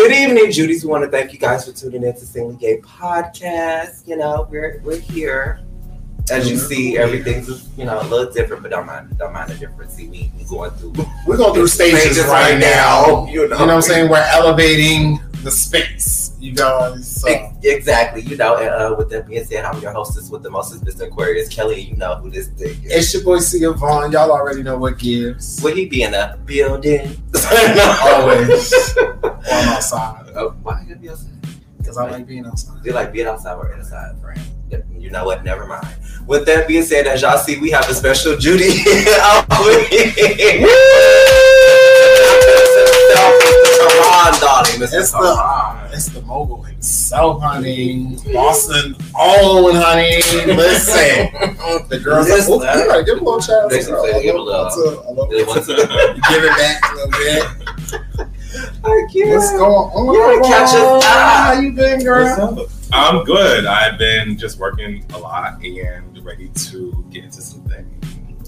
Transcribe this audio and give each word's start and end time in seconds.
Good 0.00 0.12
evening, 0.12 0.50
Judy's. 0.50 0.82
We 0.82 0.90
want 0.90 1.04
to 1.04 1.10
thank 1.10 1.30
you 1.30 1.38
guys 1.38 1.66
for 1.66 1.72
tuning 1.72 2.04
in 2.04 2.14
to 2.14 2.20
Singly 2.20 2.56
Gay 2.56 2.80
Podcast. 2.80 4.08
You 4.08 4.16
know, 4.16 4.48
we're 4.50 4.80
we're 4.82 4.98
here. 4.98 5.60
As 6.30 6.50
you 6.50 6.56
see, 6.56 6.96
everything's 6.96 7.68
you 7.76 7.84
know 7.84 8.00
a 8.00 8.08
little 8.08 8.32
different, 8.32 8.62
but 8.62 8.70
don't 8.70 8.86
mind 8.86 9.18
don't 9.18 9.34
mind 9.34 9.50
the 9.50 9.56
difference. 9.56 9.92
See, 9.92 10.08
we 10.08 10.32
we 10.38 10.44
going 10.44 10.70
through 10.70 10.94
We're 11.26 11.36
going 11.36 11.52
through 11.52 11.66
stages, 11.66 12.00
stages 12.00 12.24
right 12.24 12.58
now. 12.58 13.26
You 13.26 13.40
know, 13.40 13.42
You 13.42 13.48
know 13.48 13.58
what 13.58 13.68
I'm 13.68 13.82
saying? 13.82 14.08
We're 14.08 14.26
elevating 14.32 15.20
the 15.42 15.50
space, 15.50 16.34
you 16.40 16.54
guys. 16.54 17.20
So. 17.20 17.28
Exactly, 17.62 18.22
you 18.22 18.38
know, 18.38 18.56
and 18.56 18.70
uh, 18.70 18.94
with 18.96 19.10
that 19.10 19.28
being 19.28 19.44
said, 19.44 19.66
I'm 19.66 19.82
your 19.82 19.92
hostess 19.92 20.30
with 20.30 20.42
the 20.42 20.48
mostest, 20.48 20.82
Mr. 20.82 21.08
Aquarius 21.08 21.50
Kelly. 21.50 21.78
You 21.78 21.96
know 21.96 22.14
who 22.14 22.30
this 22.30 22.48
thing 22.48 22.82
is. 22.84 22.90
It's 22.90 23.12
your 23.12 23.22
boy 23.22 23.40
C. 23.40 23.62
Vaughn. 23.66 24.12
Y'all 24.12 24.32
already 24.32 24.62
know 24.62 24.78
what 24.78 24.98
gives. 24.98 25.60
Would 25.62 25.76
he 25.76 25.84
be 25.84 26.04
in 26.04 26.14
a 26.14 26.38
building? 26.46 27.22
Always. 28.02 28.96
or 29.46 29.52
I'm 29.54 29.68
outside. 29.70 30.30
Oh, 30.34 30.50
why 30.62 30.84
you 30.88 30.96
be 30.96 31.08
outside? 31.10 31.30
Because 31.78 31.96
I 31.96 32.10
like 32.10 32.26
being 32.26 32.46
outside. 32.46 32.84
You 32.84 32.92
like 32.92 33.12
being 33.12 33.26
outside 33.26 33.54
or 33.54 33.72
inside, 33.72 34.20
friend? 34.20 34.40
You 34.96 35.10
know 35.10 35.24
what? 35.24 35.42
Never 35.44 35.66
mind. 35.66 35.86
With 36.26 36.46
that 36.46 36.68
being 36.68 36.82
said, 36.84 37.06
as 37.06 37.22
y'all 37.22 37.38
see, 37.38 37.58
we 37.58 37.70
have 37.70 37.88
a 37.88 37.94
special 37.94 38.36
Judy 38.36 38.68
over 39.50 39.80
here. 39.88 40.66
Tehran, 43.00 44.40
darling, 44.40 44.78
Mr. 44.78 45.00
It's 45.00 45.10
the- 45.12 45.90
It's 45.92 46.06
the 46.10 46.20
mogul 46.22 46.62
himself, 46.62 47.42
honey. 47.42 48.16
Boston 48.32 48.94
own, 49.18 49.74
honey. 49.74 50.16
Listen. 50.54 51.28
The 51.88 51.98
girls 52.02 52.28
Listen. 52.28 52.58
like, 52.58 52.68
oh, 52.76 52.96
yeah, 52.98 53.02
give 53.02 53.20
a 53.20 53.24
little 53.24 53.40
chance. 53.40 53.72
Listen, 53.72 53.94
girl. 53.94 54.04
give 54.22 54.34
A 54.34 54.38
a 54.38 54.40
little- 54.40 54.64
little- 54.66 55.08
a 55.08 55.10
little- 55.10 55.28
It 55.32 55.66
Give 56.28 56.44
it 56.44 56.56
back 56.56 56.92
a 56.92 56.94
little 56.94 57.10
bit. 57.10 58.28
Thank 58.50 59.14
you. 59.14 59.28
What's 59.30 59.50
going 59.52 59.62
on? 59.62 60.14
You 60.14 60.20
wanna 60.20 60.42
catch 60.48 60.74
us? 60.74 61.04
How 61.04 61.60
you 61.60 61.72
been, 61.72 62.02
girl? 62.02 62.54
What's 62.54 62.70
up? 62.92 62.92
I'm 62.92 63.24
good. 63.24 63.66
I've 63.66 63.98
been 63.98 64.36
just 64.36 64.58
working 64.58 65.04
a 65.14 65.18
lot 65.18 65.62
and 65.64 66.24
ready 66.24 66.48
to 66.48 67.04
get 67.10 67.24
into 67.24 67.40
some 67.40 67.60
things. 67.62 67.86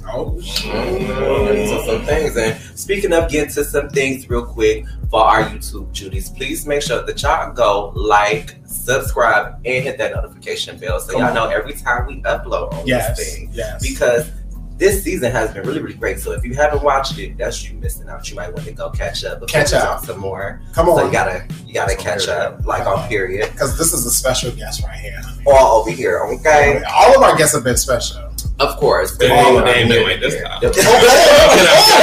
Oh, 0.05 0.33
Mm, 0.43 1.69
so 1.69 1.87
some 1.87 2.05
things. 2.05 2.37
And 2.37 2.61
speaking 2.77 3.13
of 3.13 3.31
getting 3.31 3.53
to 3.55 3.65
some 3.65 3.89
things 3.89 4.29
real 4.29 4.45
quick 4.45 4.85
for 5.09 5.21
our 5.21 5.45
YouTube 5.45 5.93
Judies, 5.93 6.29
please 6.31 6.67
make 6.67 6.83
sure 6.83 7.07
that 7.07 7.23
y'all 7.23 7.53
go 7.53 7.93
like, 7.95 8.57
subscribe, 8.67 9.61
and 9.65 9.85
hit 9.85 9.99
that 9.99 10.13
notification 10.13 10.77
bell 10.77 10.99
so 10.99 11.17
y'all 11.17 11.33
know 11.33 11.47
every 11.49 11.75
time 11.75 12.07
we 12.07 12.21
upload 12.23 12.73
on 12.75 12.85
yes, 12.85 13.17
this 13.17 13.35
thing. 13.37 13.51
yes. 13.53 13.81
Because 13.81 14.29
this 14.79 15.03
season 15.05 15.31
has 15.33 15.53
been 15.53 15.63
really, 15.67 15.81
really 15.81 15.95
great. 15.95 16.19
So 16.19 16.33
if 16.33 16.45
you 16.45 16.55
haven't 16.55 16.83
watched 16.83 17.19
it, 17.19 17.37
that's 17.39 17.69
you 17.69 17.77
missing 17.79 18.09
out. 18.09 18.29
You 18.29 18.37
might 18.37 18.53
want 18.53 18.65
to 18.67 18.73
go 18.73 18.91
catch 18.91 19.25
up. 19.25 19.41
before 19.41 19.49
Catch 19.61 19.73
up. 19.75 20.05
some 20.05 20.19
more. 20.19 20.61
Come 20.75 20.87
So 20.87 21.07
you 21.07 21.13
gotta 21.13 21.47
you 21.67 21.75
gotta 21.75 21.95
That's 21.95 22.05
on 22.07 22.13
catch 22.13 22.27
period. 22.27 22.43
up, 22.43 22.67
like 22.67 22.87
on 22.87 23.09
period. 23.09 23.51
because 23.53 23.77
this 23.79 23.93
is 23.93 24.05
a 24.07 24.11
special 24.11 24.51
guest 24.53 24.83
right 24.83 24.99
here. 24.99 25.21
All 25.47 25.81
over 25.81 25.91
here, 25.91 26.21
okay? 26.25 26.83
All 26.93 27.15
of 27.17 27.23
our 27.23 27.37
guests 27.37 27.55
have 27.55 27.65
been 27.65 27.77
special. 27.77 28.29
Of 28.61 28.77
course. 28.77 29.17
They 29.19 29.31
all 29.31 29.57
ain't- 29.59 29.65
they 29.65 29.73
ain't 29.75 29.79
around 29.81 29.89
been 29.89 29.99
here. 29.99 30.09
like 30.09 30.21
this 30.21 30.37
time. 30.43 30.73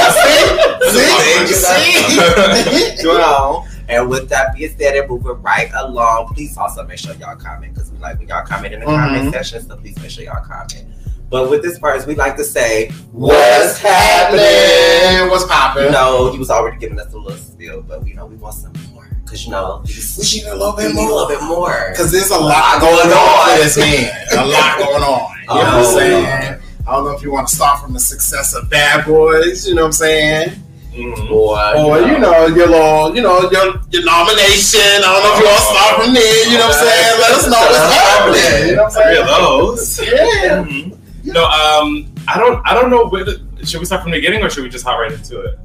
See? 0.90 1.54
See? 1.54 3.02
you 3.02 3.14
know. 3.14 3.66
And 3.88 4.08
with 4.08 4.28
that 4.28 4.54
being 4.54 4.72
said, 4.78 4.94
and 4.96 5.08
moving 5.10 5.42
right 5.42 5.68
along, 5.74 6.28
please 6.34 6.56
also 6.56 6.84
make 6.86 6.98
sure 6.98 7.12
y'all 7.16 7.34
comment 7.36 7.74
because 7.74 7.90
we 7.90 7.98
like 7.98 8.18
when 8.20 8.28
y'all 8.28 8.46
comment 8.46 8.72
in 8.72 8.80
the 8.80 8.86
comment 8.86 9.24
Mhm. 9.28 9.32
section. 9.32 9.66
So 9.68 9.76
please 9.76 9.98
make 9.98 10.10
sure 10.10 10.22
y'all 10.24 10.44
comment. 10.44 10.84
But 11.30 11.48
with 11.48 11.62
this 11.62 11.78
part, 11.78 12.04
we 12.06 12.14
like 12.16 12.36
to 12.36 12.44
say, 12.44 12.90
What's 13.12 13.78
happening? 13.78 15.30
What's 15.30 15.44
popping? 15.46 15.84
You 15.84 15.88
popping? 15.90 15.92
know, 15.92 16.32
he 16.32 16.38
was 16.38 16.50
already 16.50 16.78
giving 16.78 16.98
us 16.98 17.12
a 17.12 17.18
little 17.18 17.38
spiel, 17.38 17.82
but 17.82 18.02
we 18.02 18.14
know 18.14 18.26
we 18.26 18.36
want 18.36 18.54
some 18.56 18.72
more 18.92 19.08
because 19.24 19.44
you 19.44 19.52
know 19.52 19.80
these- 19.84 20.16
We 20.18 20.40
need 20.40 20.48
a 20.48 20.54
little 20.56 20.72
bit 20.74 20.88
need 20.94 20.98
a 20.98 21.02
little 21.02 21.18
more. 21.18 21.28
bit 21.28 21.42
more. 21.42 21.86
Because 21.90 22.10
there's 22.10 22.30
a 22.30 22.38
lot 22.38 22.80
going 22.80 23.12
on 23.12 23.48
for 23.56 23.62
this 23.62 23.76
man. 23.78 24.10
A 24.32 24.44
lot 24.46 24.78
going 24.78 25.02
on. 25.02 25.30
You 25.42 25.46
know 25.48 25.54
what 25.54 25.64
I'm 25.66 25.84
Oh. 25.84 25.94
saying? 25.98 26.56
I 26.88 26.92
don't 26.92 27.04
know 27.04 27.10
if 27.12 27.22
you 27.22 27.30
want 27.30 27.46
to 27.46 27.54
start 27.54 27.80
from 27.80 27.92
the 27.92 28.00
success 28.00 28.52
of 28.54 28.68
Bad 28.68 29.04
Boys, 29.06 29.66
you 29.68 29.74
know 29.74 29.82
what 29.82 29.86
I'm 29.88 29.92
saying? 29.92 30.62
Mhm. 30.92 31.28
Boy, 31.28 31.72
Or, 31.76 32.00
you 32.00 32.18
know, 32.18 32.46
your 32.46 32.66
little, 32.66 33.14
you 33.14 33.22
know, 33.22 33.48
your, 33.52 33.74
your 33.90 34.02
nomination. 34.04 34.80
I 34.82 35.00
don't 35.00 35.22
know 35.22 35.32
if 35.34 35.38
you 35.38 35.46
want 35.46 35.58
to 35.58 35.62
start 35.62 36.02
from 36.02 36.14
there, 36.14 36.50
you 36.50 36.58
know 36.58 36.66
what 36.66 36.76
I'm 36.76 36.86
saying? 36.88 37.20
Let 37.20 37.30
us 37.30 37.46
know 37.46 37.60
what's 37.60 37.94
happening. 37.94 38.68
You 38.70 38.76
know 38.76 38.82
what 38.82 38.96
I'm 38.96 39.02
Three 39.02 39.14
saying? 39.14 39.22
of 39.22 39.38
those. 39.38 40.00
Yeah. 40.00 40.64
Mhm. 40.64 40.96
No, 41.32 41.44
um, 41.44 42.12
I 42.28 42.38
don't. 42.38 42.66
I 42.66 42.74
don't 42.74 42.90
know. 42.90 43.08
Where 43.08 43.24
the, 43.24 43.40
should 43.64 43.80
we 43.80 43.86
start 43.86 44.02
from 44.02 44.10
the 44.10 44.18
beginning 44.18 44.42
or 44.42 44.50
should 44.50 44.64
we 44.64 44.70
just 44.70 44.84
hop 44.84 44.98
right 44.98 45.12
into 45.12 45.40
it? 45.40 45.58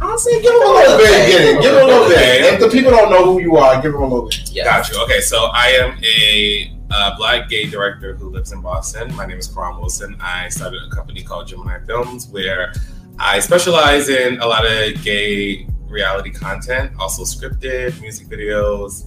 I'll 0.00 0.18
say 0.18 0.42
give 0.42 0.52
them 0.52 0.62
a 0.62 0.72
little 0.72 0.98
bit. 0.98 1.28
Get. 1.28 1.62
Give 1.62 1.72
them 1.72 1.84
a 1.84 1.86
little 1.86 2.08
bit. 2.08 2.54
If 2.54 2.60
the 2.60 2.68
people 2.68 2.90
don't 2.90 3.10
know 3.10 3.24
who 3.24 3.40
you 3.40 3.56
are, 3.56 3.80
give 3.80 3.92
them 3.92 4.02
a 4.02 4.06
little 4.06 4.28
bit. 4.28 4.50
Yes. 4.50 4.66
Got 4.66 4.90
you. 4.90 5.02
Okay, 5.04 5.20
so 5.20 5.46
I 5.52 5.68
am 5.68 5.98
a 6.04 6.76
uh, 6.90 7.16
black 7.16 7.48
gay 7.48 7.66
director 7.66 8.14
who 8.14 8.30
lives 8.30 8.52
in 8.52 8.60
Boston. 8.60 9.14
My 9.14 9.26
name 9.26 9.38
is 9.38 9.46
Karan 9.46 9.78
Wilson. 9.78 10.16
I 10.20 10.48
started 10.48 10.80
a 10.82 10.94
company 10.94 11.22
called 11.22 11.46
Gemini 11.46 11.78
Films 11.86 12.28
where 12.28 12.72
I 13.18 13.38
specialize 13.38 14.08
in 14.08 14.38
a 14.40 14.46
lot 14.46 14.66
of 14.66 15.02
gay 15.02 15.66
reality 15.88 16.30
content, 16.30 16.92
also 16.98 17.22
scripted 17.22 17.98
music 18.00 18.28
videos. 18.28 19.04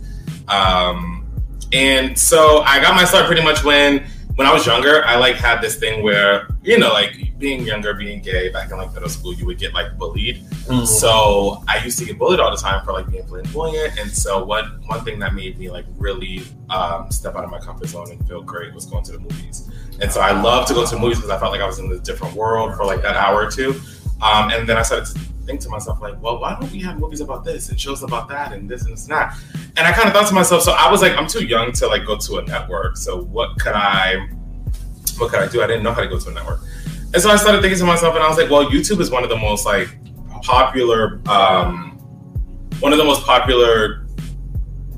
Um, 0.50 1.26
and 1.72 2.18
so 2.18 2.62
I 2.62 2.80
got 2.80 2.96
my 2.96 3.04
start 3.04 3.28
pretty 3.28 3.44
much 3.44 3.64
when 3.64 4.08
when 4.40 4.48
I 4.48 4.54
was 4.54 4.66
younger. 4.66 5.04
I 5.04 5.18
like 5.18 5.36
had 5.36 5.60
this 5.60 5.76
thing 5.76 6.02
where 6.02 6.48
you 6.64 6.80
know, 6.80 6.94
like 6.94 7.38
being 7.38 7.66
younger, 7.66 7.94
being 7.94 8.22
gay 8.22 8.48
back 8.48 8.72
in 8.72 8.78
like 8.78 8.94
middle 8.94 9.10
school, 9.10 9.34
you 9.34 9.46
would 9.46 9.58
get 9.58 9.74
like 9.74 9.98
bullied. 9.98 10.46
So 10.86 11.62
I 11.68 11.84
used 11.84 12.00
to 12.00 12.06
get 12.06 12.18
bullied 12.18 12.40
all 12.40 12.50
the 12.50 12.58
time 12.58 12.86
for 12.86 12.94
like 12.94 13.12
being 13.12 13.28
flamboyant, 13.28 14.00
and 14.00 14.10
so 14.10 14.46
what 14.46 14.66
one 14.86 15.04
thing 15.04 15.20
that 15.20 15.34
made 15.34 15.60
me 15.60 15.70
like 15.70 15.86
really 15.98 16.44
um, 16.70 17.12
step 17.12 17.36
out 17.36 17.44
of 17.44 17.50
my 17.50 17.60
comfort 17.60 17.90
zone 17.90 18.12
and 18.12 18.26
feel 18.30 18.42
great 18.42 18.74
was 18.74 18.86
going 18.86 19.04
to 19.06 19.12
the 19.12 19.20
movies. 19.20 19.70
And 20.02 20.10
so 20.10 20.22
I 20.22 20.32
love 20.32 20.66
to 20.68 20.74
go 20.74 20.86
to 20.86 20.96
the 20.96 21.02
movies 21.02 21.18
because 21.18 21.32
I 21.32 21.38
felt 21.38 21.52
like 21.52 21.60
I 21.60 21.68
was 21.68 21.80
in 21.80 21.92
a 21.92 22.00
different 22.00 22.34
world 22.34 22.78
for 22.78 22.86
like 22.86 23.02
that 23.02 23.18
hour 23.18 23.46
or 23.46 23.52
two. 23.52 23.74
Um, 24.22 24.50
and 24.52 24.68
then 24.68 24.78
I 24.78 24.82
started 24.82 25.06
to 25.14 25.20
think 25.46 25.62
to 25.62 25.70
myself 25.70 26.02
like, 26.02 26.22
well, 26.22 26.40
why 26.40 26.58
don't 26.60 26.72
we 26.72 26.80
have 26.82 27.00
movies 27.00 27.22
about 27.22 27.44
this 27.44 27.70
and 27.70 27.80
shows 27.80 28.04
about 28.04 28.28
that 28.30 28.52
and 28.54 28.70
this 28.70 28.84
and 28.84 28.94
this 28.94 29.04
and 29.04 29.12
that? 29.12 29.38
And 29.78 29.88
I 29.88 29.92
kind 29.94 30.08
of 30.08 30.14
thought 30.14 30.28
to 30.28 30.34
myself, 30.34 30.64
so 30.64 30.74
I 30.74 30.92
was 30.92 31.02
like, 31.02 31.14
I'm 31.18 31.28
too 31.28 31.46
young 31.46 31.72
to 31.74 31.88
like 31.88 32.06
go 32.06 32.18
to 32.18 32.38
a 32.38 32.44
network. 32.46 32.98
So 32.98 33.22
what 33.24 33.58
could 33.60 33.74
I, 33.74 34.28
what 35.18 35.32
could 35.32 35.40
I 35.40 35.48
do? 35.48 35.62
I 35.64 35.68
didn't 35.68 35.84
know 35.84 35.94
how 35.94 36.02
to 36.02 36.08
go 36.08 36.20
to 36.20 36.30
a 36.30 36.34
network. 36.34 36.60
And 37.14 37.22
so 37.24 37.30
I 37.32 37.38
started 37.38 37.62
thinking 37.62 37.80
to 37.80 37.86
myself, 37.86 38.14
and 38.16 38.24
I 38.24 38.28
was 38.28 38.38
like, 38.38 38.50
well, 38.52 38.66
YouTube 38.70 39.00
is 39.00 39.10
one 39.10 39.24
of 39.24 39.30
the 39.30 39.38
most 39.38 39.66
like 39.66 39.90
popular 40.44 41.20
um, 41.28 41.86
one 42.80 42.92
of 42.94 42.98
the 42.98 43.04
most 43.04 43.26
popular 43.26 44.06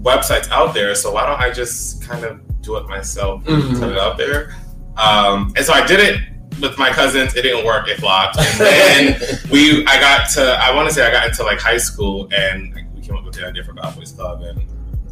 websites 0.02 0.50
out 0.52 0.74
there. 0.74 0.94
So 0.96 1.12
why 1.14 1.26
don't 1.26 1.40
I 1.40 1.52
just 1.52 2.04
kind 2.04 2.24
of 2.26 2.42
do 2.62 2.76
it 2.78 2.88
myself 2.88 3.48
and 3.48 3.64
Mhm. 3.64 3.80
put 3.80 3.90
it 3.92 3.98
out 3.98 4.18
there? 4.18 4.56
Um, 4.98 5.54
and 5.56 5.66
so 5.66 5.74
I 5.74 5.86
did 5.86 6.00
it 6.00 6.20
with 6.62 6.78
my 6.78 6.90
cousins. 6.90 7.36
It 7.36 7.42
didn't 7.44 7.66
work. 7.66 7.88
It 7.88 7.98
flopped. 8.00 8.38
And 8.38 8.60
then 8.60 9.22
we, 9.52 9.86
I 9.86 10.00
got 10.00 10.30
to, 10.32 10.42
I 10.62 10.74
want 10.76 10.88
to 10.88 10.94
say 10.94 11.06
I 11.06 11.12
got 11.12 11.28
into 11.28 11.44
like 11.44 11.60
high 11.60 11.78
school, 11.78 12.30
and 12.36 12.74
we 12.94 13.02
came 13.02 13.16
up 13.16 13.26
with 13.26 13.36
the 13.36 13.46
idea 13.46 13.64
for 13.64 13.74
Bad 13.74 13.96
Boys 13.96 14.12
Club, 14.12 14.42
and 14.44 14.62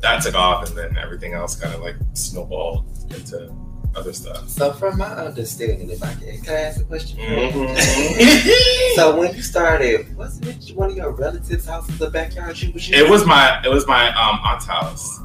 that 0.02 0.22
took 0.24 0.36
off, 0.36 0.68
and 0.68 0.78
then 0.78 0.98
everything 0.98 1.34
else 1.34 1.56
kind 1.56 1.74
of 1.74 1.82
like 1.82 1.96
snowballed 2.14 2.86
into 3.14 3.54
other 3.96 4.14
stuff. 4.14 4.48
So 4.48 4.72
from 4.74 5.00
my 5.00 5.08
understanding, 5.10 5.90
if 5.90 6.04
I 6.04 6.14
can, 6.14 6.40
can 6.42 6.54
I 6.54 6.60
ask 6.60 6.80
a 6.82 6.84
question? 6.84 7.20
Mhm. 7.20 8.56
So 8.96 9.16
when 9.18 9.34
you 9.34 9.42
started, 9.42 10.16
wasn't 10.18 10.48
it 10.70 10.76
one 10.76 10.90
of 10.92 10.98
your 10.98 11.12
relatives' 11.12 11.66
houses, 11.66 11.98
the 11.98 12.10
backyard 12.10 12.62
you 12.62 12.72
was? 12.74 12.90
It 12.92 13.10
was 13.10 13.26
my, 13.26 13.62
it 13.64 13.70
was 13.70 13.88
my 13.88 14.10
um, 14.10 14.40
aunt's 14.44 14.66
house. 14.66 15.20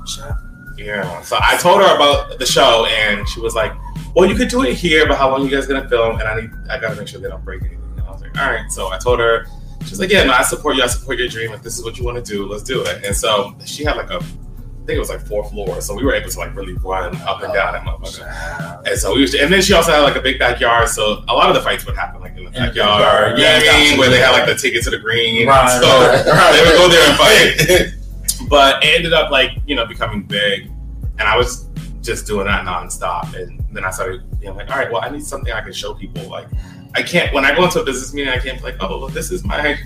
Yeah. 0.77 1.21
So 1.23 1.39
I 1.41 1.57
told 1.57 1.81
her 1.81 1.95
about 1.95 2.39
the 2.39 2.47
show, 2.47 2.87
and 2.87 3.29
she 3.29 3.41
was 3.41 3.55
like, 3.55 3.73
"Well, 4.15 4.29
you 4.29 4.35
could 4.35 4.49
do 4.49 4.62
it 4.62 4.75
here, 4.75 5.07
but 5.07 5.17
how 5.17 5.31
long 5.31 5.43
you 5.43 5.51
guys 5.51 5.67
gonna 5.67 5.89
film? 5.89 6.19
And 6.19 6.29
I 6.29 6.41
need, 6.41 6.51
I 6.71 6.79
gotta 6.81 6.97
make 6.97 7.09
sure 7.09 7.21
they 7.21 7.29
don't 7.29 7.45
break 7.45 7.62
anything." 7.62 7.81
And 7.97 8.07
I 8.07 8.11
was 8.11 8.21
like, 8.21 8.37
"All 8.39 8.51
right." 8.51 8.71
So 8.71 8.89
I 8.89 8.99
told 8.99 9.19
her, 9.21 9.47
she 9.85 9.91
was 9.91 10.01
like, 10.01 10.11
"Yeah, 10.11 10.25
no, 10.25 10.33
I 10.33 10.43
support 10.43 10.77
you. 10.77 10.83
I 10.83 10.87
support 10.87 11.19
your 11.19 11.29
dream. 11.29 11.53
If 11.53 11.62
this 11.62 11.79
is 11.79 11.85
what 11.85 11.99
you 11.99 12.05
want 12.05 12.25
to 12.25 12.33
do, 12.33 12.47
let's 12.47 12.62
do 12.62 12.83
it." 12.83 13.05
And 13.05 13.15
so 13.15 13.55
she 13.65 13.85
had 13.85 13.97
like 13.97 14.11
a, 14.11 14.17
I 14.17 14.87
think 14.87 14.97
it 14.97 14.99
was 14.99 15.11
like 15.11 15.26
four 15.26 15.49
floors, 15.49 15.87
so 15.87 15.94
we 15.94 16.05
were 16.05 16.15
able 16.15 16.29
to 16.29 16.38
like 16.38 16.55
really 16.55 16.75
run 16.75 17.17
up 17.23 17.43
and 17.43 17.53
down 17.55 17.73
that 17.73 17.85
oh, 17.87 17.99
motherfucker. 17.99 18.82
And 18.87 18.99
so 18.99 19.15
we 19.15 19.26
to, 19.26 19.43
and 19.43 19.53
then 19.53 19.62
she 19.62 19.73
also 19.73 19.93
had 19.93 20.00
like 20.00 20.17
a 20.17 20.21
big 20.21 20.38
backyard, 20.38 20.88
so 20.88 21.25
a 21.29 21.35
lot 21.35 21.49
of 21.49 21.55
the 21.55 21.62
fights 21.62 21.87
would 21.87 21.97
happen 21.97 22.21
like 22.21 22.37
in 22.37 22.44
the 22.44 22.50
backyard. 22.50 23.38
You 23.38 23.44
know 23.44 23.50
I 23.50 23.91
mean? 23.91 23.99
Where 23.99 24.11
they 24.11 24.21
had 24.21 24.32
like 24.32 24.47
the 24.47 24.55
ticket 24.55 24.82
to 24.85 24.91
the 24.91 24.99
green. 24.99 25.47
Right, 25.47 25.81
So 25.81 25.87
right. 25.87 26.53
they 26.53 26.62
would 26.65 26.79
go 26.79 26.88
there 26.88 27.09
and 27.09 27.19
fight. 27.19 27.94
but 28.49 28.85
it 28.85 28.96
ended 28.96 29.12
up 29.12 29.31
like 29.31 29.50
you 29.67 29.75
know 29.75 29.87
becoming 29.87 30.23
big, 30.23 30.70
and 31.19 31.23
I 31.23 31.37
was 31.37 31.69
just 32.00 32.26
doing 32.26 32.46
that 32.46 32.64
nonstop. 32.64 33.35
And 33.35 33.64
then 33.73 33.85
I 33.85 33.91
started 33.91 34.23
being 34.41 34.55
like, 34.55 34.70
all 34.70 34.76
right, 34.76 34.93
well, 34.93 35.02
I 35.02 35.08
need 35.08 35.25
something 35.25 35.52
I 35.52 35.61
can 35.61 35.73
show 35.73 35.94
people. 35.94 36.29
Like, 36.29 36.49
I 36.94 37.02
can't 37.02 37.32
when 37.35 37.44
I 37.44 37.55
go 37.55 37.64
into 37.64 37.81
a 37.81 37.85
business 37.85 38.12
meeting, 38.12 38.32
I 38.32 38.38
can't 38.38 38.58
be 38.58 38.64
like, 38.64 38.76
oh, 38.81 38.99
well, 39.00 39.08
this 39.08 39.31
is 39.31 39.44
my 39.44 39.79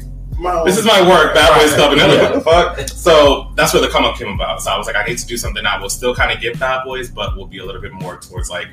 this 0.65 0.79
is 0.79 0.87
my 0.87 1.07
work, 1.09 1.35
Bad 1.35 1.61
Boys 1.61 1.75
Club, 1.75 1.93
and 1.93 2.01
what 2.01 2.33
the 2.33 2.41
fuck? 2.41 2.89
So 2.89 3.53
that's 3.57 3.73
where 3.73 3.83
the 3.83 3.89
come 3.89 4.05
up 4.05 4.17
came 4.17 4.29
about. 4.29 4.63
So 4.63 4.71
I 4.71 4.79
was 4.79 4.87
like, 4.87 4.95
I 4.95 5.05
need 5.05 5.19
to 5.19 5.27
do 5.27 5.37
something 5.37 5.65
that 5.65 5.81
will 5.81 5.91
still 5.91 6.15
kind 6.15 6.31
of 6.31 6.41
give 6.41 6.59
Bad 6.61 6.85
Boys, 6.85 7.11
but 7.11 7.37
will 7.37 7.47
be 7.47 7.59
a 7.59 7.65
little 7.65 7.81
bit 7.81 7.93
more 7.93 8.19
towards 8.19 8.49
like 8.49 8.69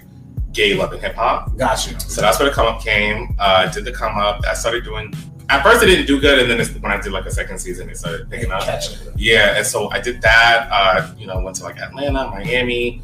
gay 0.51 0.75
love 0.75 0.93
and 0.93 1.01
hip 1.01 1.15
hop. 1.15 1.57
Gotcha. 1.57 1.99
So 1.99 2.21
that's 2.21 2.39
where 2.39 2.49
the 2.49 2.55
come 2.55 2.67
up 2.67 2.81
came. 2.81 3.35
Uh, 3.39 3.71
did 3.71 3.83
the 3.83 3.91
come 3.91 4.15
up. 4.15 4.45
I 4.45 4.53
started 4.53 4.83
doing 4.83 5.13
at 5.49 5.63
first 5.63 5.83
it 5.83 5.87
didn't 5.87 6.07
do 6.07 6.19
good, 6.19 6.39
and 6.39 6.49
then 6.49 6.59
it's, 6.59 6.71
when 6.75 6.91
I 6.91 6.99
did 6.99 7.11
like 7.11 7.25
a 7.25 7.31
second 7.31 7.59
season, 7.59 7.89
it 7.89 7.97
started 7.97 8.29
picking 8.29 8.51
up. 8.51 8.63
Yeah, 9.15 9.57
and 9.57 9.65
so 9.65 9.89
I 9.91 9.99
did 9.99 10.21
that. 10.21 10.67
Uh, 10.71 11.13
you 11.17 11.27
know, 11.27 11.39
went 11.39 11.55
to 11.57 11.63
like 11.63 11.77
Atlanta, 11.77 12.29
Miami, 12.29 13.01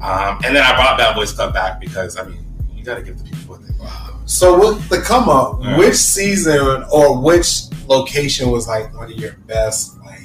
um, 0.00 0.38
and 0.44 0.54
then 0.56 0.62
I 0.64 0.74
brought 0.74 0.98
Bad 0.98 1.14
Boys 1.14 1.32
Club 1.32 1.54
back 1.54 1.80
because 1.80 2.18
I 2.18 2.24
mean, 2.24 2.44
you 2.74 2.84
got 2.84 2.96
to 2.96 3.02
give 3.02 3.18
the 3.18 3.24
people 3.24 3.54
what 3.56 3.62
they 3.66 3.72
want. 3.78 4.28
So 4.28 4.58
with 4.58 4.88
the 4.88 5.00
come 5.00 5.28
up, 5.28 5.60
Yeah. 5.62 5.78
which 5.78 5.94
season 5.94 6.84
or 6.92 7.20
which 7.20 7.62
location 7.86 8.50
was 8.50 8.66
like 8.66 8.92
one 8.96 9.12
of 9.12 9.18
your 9.18 9.32
best 9.46 9.98
like 10.00 10.20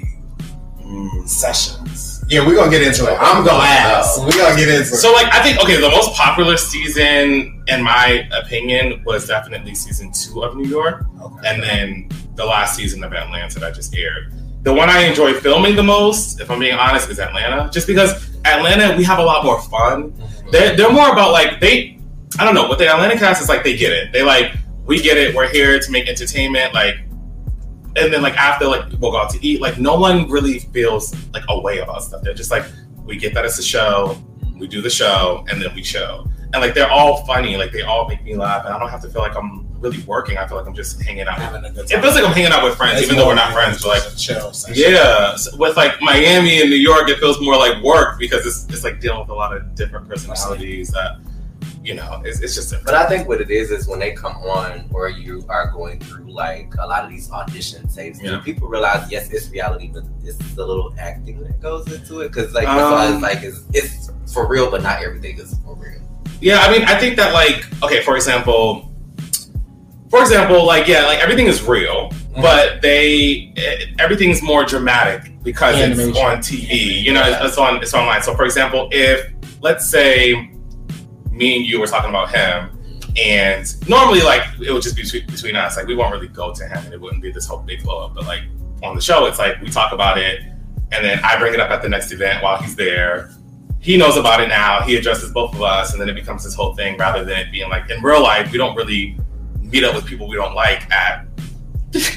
sessions? 1.25 2.23
Yeah, 2.29 2.45
we're 2.45 2.55
gonna 2.55 2.69
get 2.71 2.83
into 2.83 3.05
it. 3.05 3.17
I'm 3.19 3.43
gonna 3.43 3.63
ask. 3.63 4.19
Oh. 4.19 4.25
We're 4.25 4.37
gonna 4.37 4.55
get 4.55 4.69
into 4.69 4.81
it. 4.81 4.85
So 4.85 5.11
like 5.13 5.33
I 5.33 5.41
think 5.41 5.59
okay, 5.61 5.79
the 5.79 5.89
most 5.89 6.13
popular 6.13 6.57
season 6.57 7.63
in 7.67 7.83
my 7.83 8.27
opinion 8.31 9.03
was 9.05 9.27
definitely 9.27 9.73
season 9.75 10.11
two 10.11 10.43
of 10.43 10.55
New 10.55 10.67
York, 10.67 11.05
Okay. 11.21 11.47
and 11.47 11.63
then 11.63 12.09
the 12.35 12.45
last 12.45 12.75
season 12.75 13.03
of 13.03 13.13
Atlanta 13.13 13.59
that 13.59 13.63
I 13.63 13.71
just 13.71 13.95
aired. 13.95 14.33
The 14.63 14.73
one 14.73 14.89
I 14.89 15.03
enjoy 15.03 15.33
filming 15.33 15.75
the 15.75 15.83
most, 15.83 16.41
if 16.41 16.51
I'm 16.51 16.59
being 16.59 16.73
honest, 16.77 17.09
is 17.09 17.19
Atlanta. 17.19 17.69
Just 17.71 17.87
because 17.87 18.29
Atlanta, 18.45 18.95
we 18.97 19.03
have 19.05 19.19
a 19.19 19.23
lot 19.23 19.43
more 19.45 19.61
fun. 19.61 20.11
Mm-hmm. 20.11 20.49
They're, 20.51 20.75
they're 20.75 20.91
more 20.91 21.11
about 21.11 21.31
like 21.31 21.59
they, 21.61 21.99
I 22.37 22.43
don't 22.45 22.55
know, 22.55 22.67
what 22.67 22.77
the 22.77 22.87
Atlanta 22.87 23.17
cast 23.17 23.41
is 23.41 23.49
like. 23.49 23.63
They 23.63 23.77
get 23.77 23.91
it. 23.91 24.11
They 24.11 24.21
like 24.21 24.53
we 24.85 24.99
get 25.01 25.17
it. 25.17 25.35
We're 25.35 25.47
here 25.49 25.79
to 25.79 25.91
make 25.91 26.09
entertainment. 26.09 26.73
Like, 26.73 26.95
and 27.99 28.13
then 28.13 28.21
like 28.21 28.35
after 28.35 28.65
like 28.65 28.85
we'll 28.99 29.11
go 29.11 29.17
out 29.17 29.29
to 29.31 29.45
eat. 29.45 29.61
Like 29.61 29.79
no 29.79 29.99
one 29.99 30.29
really 30.29 30.59
feels 30.59 31.13
like 31.33 31.43
a 31.49 31.59
way 31.59 31.79
about 31.79 32.03
stuff. 32.03 32.21
They're 32.23 32.33
just 32.33 32.51
like 32.51 32.65
we 33.05 33.17
get 33.17 33.33
that 33.33 33.45
it's 33.45 33.59
a 33.59 33.63
show. 33.63 34.17
We 34.57 34.67
do 34.67 34.81
the 34.81 34.89
show 34.89 35.45
and 35.49 35.61
then 35.61 35.73
we 35.73 35.83
show. 35.83 36.25
And 36.53 36.61
like 36.61 36.73
they're 36.73 36.89
all 36.89 37.25
funny. 37.25 37.57
Like 37.57 37.71
they 37.71 37.81
all 37.81 38.07
make 38.07 38.23
me 38.23 38.35
laugh, 38.35 38.65
and 38.65 38.73
I 38.73 38.79
don't 38.79 38.89
have 38.89 39.01
to 39.01 39.09
feel 39.09 39.21
like 39.21 39.35
I'm 39.35 39.69
really 39.79 40.01
working. 40.03 40.37
I 40.37 40.47
feel 40.47 40.57
like 40.57 40.67
I'm 40.67 40.73
just 40.73 41.01
hanging 41.01 41.27
out. 41.27 41.39
having 41.39 41.63
a 41.63 41.71
good 41.71 41.89
It 41.91 42.01
feels 42.01 42.15
like 42.15 42.23
I'm 42.23 42.33
hanging 42.33 42.51
out 42.51 42.63
with 42.63 42.75
friends, 42.75 42.99
It's 42.99 43.05
even 43.05 43.17
though 43.17 43.27
we're 43.27 43.35
not 43.35 43.53
friends. 43.53 43.81
But 43.81 44.03
like 44.03 44.17
chill 44.17 44.51
yeah, 44.73 45.35
so 45.35 45.55
with 45.57 45.77
like 45.77 46.01
Miami 46.01 46.61
and 46.61 46.69
New 46.69 46.75
York, 46.75 47.09
it 47.09 47.19
feels 47.19 47.39
more 47.41 47.57
like 47.57 47.81
work 47.83 48.19
because 48.19 48.45
it's, 48.45 48.65
it's 48.69 48.83
like 48.83 48.99
dealing 48.99 49.19
with 49.21 49.29
a 49.29 49.33
lot 49.33 49.55
of 49.55 49.75
different 49.75 50.07
personalities 50.07 50.89
that, 50.89 51.19
you 51.89 51.95
know, 51.95 52.21
it's, 52.23 52.39
it's 52.39 52.53
just 52.53 52.69
different. 52.69 52.85
But 52.85 52.93
I 52.93 53.07
think 53.07 53.27
what 53.27 53.41
it 53.41 53.49
is 53.49 53.71
is 53.71 53.87
when 53.87 53.97
they 53.97 54.11
come 54.11 54.33
on 54.33 54.87
or 54.93 55.09
you 55.09 55.43
are 55.49 55.71
going 55.71 55.99
through 55.99 56.31
like 56.31 56.71
a 56.77 56.85
lot 56.85 57.03
of 57.03 57.09
these 57.09 57.31
audition 57.31 57.87
tapes, 57.87 58.21
Yeah. 58.21 58.39
people 58.41 58.67
realize 58.67 59.11
yes, 59.11 59.31
it's 59.31 59.49
reality, 59.49 59.89
but 59.91 60.03
it's 60.23 60.39
a 60.55 60.63
little 60.63 60.93
acting 60.99 61.41
that 61.43 61.59
goes 61.59 61.91
into 61.91 62.21
it 62.21 62.27
because 62.27 62.53
like 62.53 62.67
Um, 62.67 62.77
that's 62.77 63.13
it's 63.13 63.23
like 63.23 63.43
it's, 63.43 63.63
it's 63.73 64.11
for 64.31 64.47
real, 64.47 64.69
but 64.69 64.83
not 64.83 65.01
everything 65.01 65.39
is 65.39 65.55
for 65.65 65.73
real. 65.75 65.99
Yeah, 66.41 66.59
I 66.59 66.71
mean, 66.71 66.83
I 66.83 66.95
think 66.99 67.15
that 67.17 67.33
like, 67.33 67.65
okay, 67.81 68.03
for 68.03 68.15
example, 68.15 68.93
for 70.11 70.21
example, 70.21 70.63
like 70.63 70.87
yeah, 70.87 71.07
like 71.07 71.19
everything 71.19 71.47
is 71.47 71.63
real, 71.63 72.11
but 72.35 72.83
they 72.83 73.51
eh, 73.57 73.85
everything's 73.97 74.43
more 74.43 74.63
dramatic 74.63 75.31
because 75.41 75.75
it's 75.79 76.17
on 76.19 76.37
TV. 76.37 77.01
You 77.01 77.13
know, 77.13 77.23
it's, 77.23 77.45
it's 77.45 77.57
on 77.57 77.77
it's 77.77 77.93
online. 77.95 78.21
So 78.21 78.35
for 78.35 78.45
example, 78.45 78.89
if 78.91 79.27
let's 79.61 79.89
say 79.89 80.51
me 81.39 81.55
and 81.55 81.65
you 81.65 81.79
were 81.79 81.87
talking 81.87 82.09
about 82.09 82.29
him. 82.29 82.75
And 83.17 83.65
normally, 83.89 84.21
like 84.21 84.43
it 84.61 84.71
would 84.71 84.83
just 84.83 84.95
be 84.95 85.03
between, 85.25 85.55
us. 85.55 85.77
Like 85.77 85.87
we 85.87 85.95
won't 85.95 86.13
really 86.13 86.27
go 86.27 86.53
to 86.53 86.63
him, 86.67 86.85
and 86.85 86.93
it 86.93 87.01
wouldn't 87.01 87.23
be 87.23 87.31
this 87.31 87.47
whole 87.47 87.59
big 87.59 87.81
blow 87.81 88.05
up. 88.05 88.13
But 88.13 88.27
like 88.27 88.43
on 88.83 88.95
the 88.95 89.01
show, 89.01 89.25
it's 89.25 89.39
like 89.39 89.59
we 89.61 89.69
talk 89.69 89.93
about 89.93 90.19
it, 90.19 90.41
and 90.91 91.03
then 91.03 91.19
I 91.23 91.39
bring 91.39 91.55
it 91.55 91.59
up 91.59 91.71
at 91.71 91.81
the 91.81 91.89
next 91.89 92.11
event 92.11 92.43
while 92.43 92.61
he's 92.61 92.75
there. 92.75 93.31
He 93.79 93.97
knows 93.97 94.17
about 94.17 94.41
it 94.41 94.49
now. 94.49 94.81
He 94.81 94.95
addresses 94.95 95.31
both 95.31 95.55
of 95.55 95.61
us, 95.61 95.93
and 95.93 95.99
then 95.99 96.07
it 96.07 96.13
becomes 96.13 96.43
this 96.43 96.53
whole 96.53 96.75
thing 96.75 96.97
rather 96.97 97.25
than 97.25 97.39
it 97.39 97.51
being 97.51 97.69
like 97.69 97.89
in 97.89 98.03
real 98.03 98.21
life. 98.21 98.51
We 98.51 98.57
don't 98.59 98.75
really 98.75 99.17
meet 99.59 99.83
up 99.83 99.95
with 99.95 100.05
people 100.05 100.27
we 100.27 100.35
don't 100.35 100.55
like 100.55 100.89
at 100.91 101.28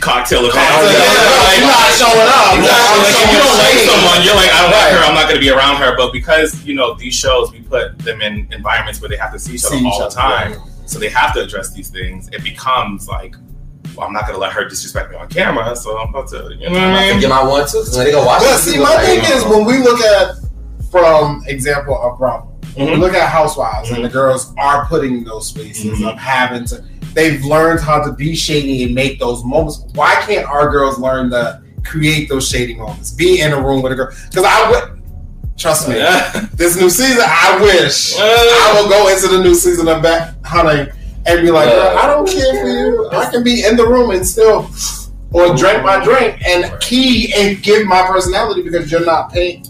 cocktail 0.00 0.40
events. 0.44 0.56
Cocktail 0.56 0.92
Yeah, 0.92 1.00
events. 1.00 1.44
like- 1.48 1.58
You're 1.58 1.68
not 1.72 1.90
showing 1.96 2.28
up. 2.28 2.58
Exactly. 2.58 2.92
You're 2.92 3.02
Like, 3.02 3.16
if 3.22 3.32
you 3.32 3.38
don't 3.38 3.58
like 3.58 3.74
up. 3.74 3.88
someone, 3.88 4.18
you're 4.24 4.34
like, 4.36 4.52
I 4.52 4.58
don't 4.62 4.70
like 4.72 4.92
her. 4.92 5.04
I'm 5.04 5.14
not 5.14 5.24
going 5.28 5.34
to 5.36 5.40
be 5.40 5.50
around 5.50 5.76
her. 5.76 5.96
But 5.96 6.12
because 6.12 6.62
you 6.64 6.74
know 6.74 6.94
these 6.94 7.14
shows, 7.14 7.52
we 7.52 7.60
put 7.60 7.98
them 7.98 8.20
in 8.20 8.48
environments 8.52 9.00
where 9.00 9.08
they 9.08 9.16
have 9.16 9.32
to 9.32 9.38
see 9.38 9.54
each 9.54 9.64
other 9.64 9.76
See 9.76 9.80
each 9.86 9.92
all 9.92 9.98
the 9.98 10.04
other, 10.06 10.54
time, 10.54 10.62
so 10.86 10.98
they 10.98 11.08
have 11.08 11.32
to 11.34 11.40
address 11.40 11.72
these 11.72 11.88
things. 11.88 12.28
It 12.32 12.42
becomes 12.44 13.08
like, 13.08 13.34
well, 13.96 14.06
I'm 14.06 14.12
not 14.12 14.22
going 14.22 14.34
to 14.34 14.40
let 14.40 14.52
her 14.52 14.64
disrespect 14.68 15.10
me 15.10 15.16
on 15.16 15.28
camera, 15.28 15.74
so 15.76 15.98
I'm 15.98 16.08
about 16.10 16.28
to, 16.28 16.54
you 16.58 16.68
know 16.68 16.72
what 16.72 16.82
I'm 16.82 16.94
I 16.94 17.04
about 17.04 17.06
to 17.06 17.12
mean? 17.12 17.20
get 17.20 17.28
my 17.30 17.42
one 17.44 17.66
too 17.68 17.78
because 17.80 17.96
when 17.96 18.06
they 18.06 18.12
go 18.12 18.24
watch 18.24 18.40
But 18.42 18.58
see, 18.58 18.78
my 18.78 18.94
like, 18.94 19.04
thing 19.06 19.20
is 19.36 19.44
when 19.44 19.64
we 19.64 19.78
look 19.78 20.00
at 20.00 20.36
from 20.90 21.42
example 21.46 22.00
of 22.00 22.18
Bravo, 22.18 22.48
when 22.74 22.90
we 22.90 22.96
look 22.96 23.12
at 23.14 23.28
Housewives 23.28 23.90
and 23.90 24.04
the 24.04 24.08
girls 24.08 24.52
are 24.58 24.86
putting 24.86 25.24
those 25.24 25.46
spaces 25.46 25.98
Mhm. 26.00 26.12
of 26.12 26.18
having 26.18 26.64
to, 26.66 26.82
they've 27.14 27.44
learned 27.44 27.80
how 27.80 28.02
to 28.04 28.12
be 28.12 28.34
shady 28.34 28.84
and 28.84 28.94
make 28.94 29.18
those 29.18 29.44
moments. 29.44 29.84
Why 29.94 30.14
can't 30.26 30.46
our 30.46 30.70
girls 30.70 30.98
learn 30.98 31.30
to 31.30 31.62
create 31.84 32.28
those 32.28 32.48
shady 32.48 32.74
moments? 32.74 33.12
Be 33.12 33.40
in 33.40 33.52
a 33.52 33.60
room 33.60 33.82
with 33.82 33.92
a 33.92 33.94
girl. 33.94 34.14
Because 34.28 34.44
I 34.46 34.70
would, 34.70 35.02
trust 35.56 35.88
me, 35.88 35.94
this 36.54 36.76
new 36.76 36.90
season, 36.90 37.22
I 37.24 37.58
wish 37.60 38.14
I 38.18 38.80
will 38.80 38.88
go 38.88 39.08
into 39.08 39.28
the 39.28 39.42
new 39.42 39.54
season 39.54 39.88
of 39.88 40.02
Back 40.02 40.34
Hunting 40.44 40.92
and 41.26 41.40
be 41.42 41.50
like, 41.50 41.68
girl, 41.68 41.98
I 41.98 42.06
don't 42.06 42.28
care 42.28 42.62
for 42.62 42.68
you. 42.68 43.08
I 43.10 43.30
can 43.30 43.44
be 43.44 43.64
in 43.64 43.76
the 43.76 43.86
room 43.86 44.10
and 44.10 44.26
still, 44.26 44.70
or 45.30 45.54
drink 45.56 45.82
my 45.84 46.02
drink 46.04 46.42
and 46.46 46.80
key 46.80 47.32
and 47.34 47.62
give 47.62 47.86
my 47.86 48.06
personality 48.06 48.62
because 48.62 48.90
you're 48.90 49.04
not 49.04 49.32
paying. 49.32 49.64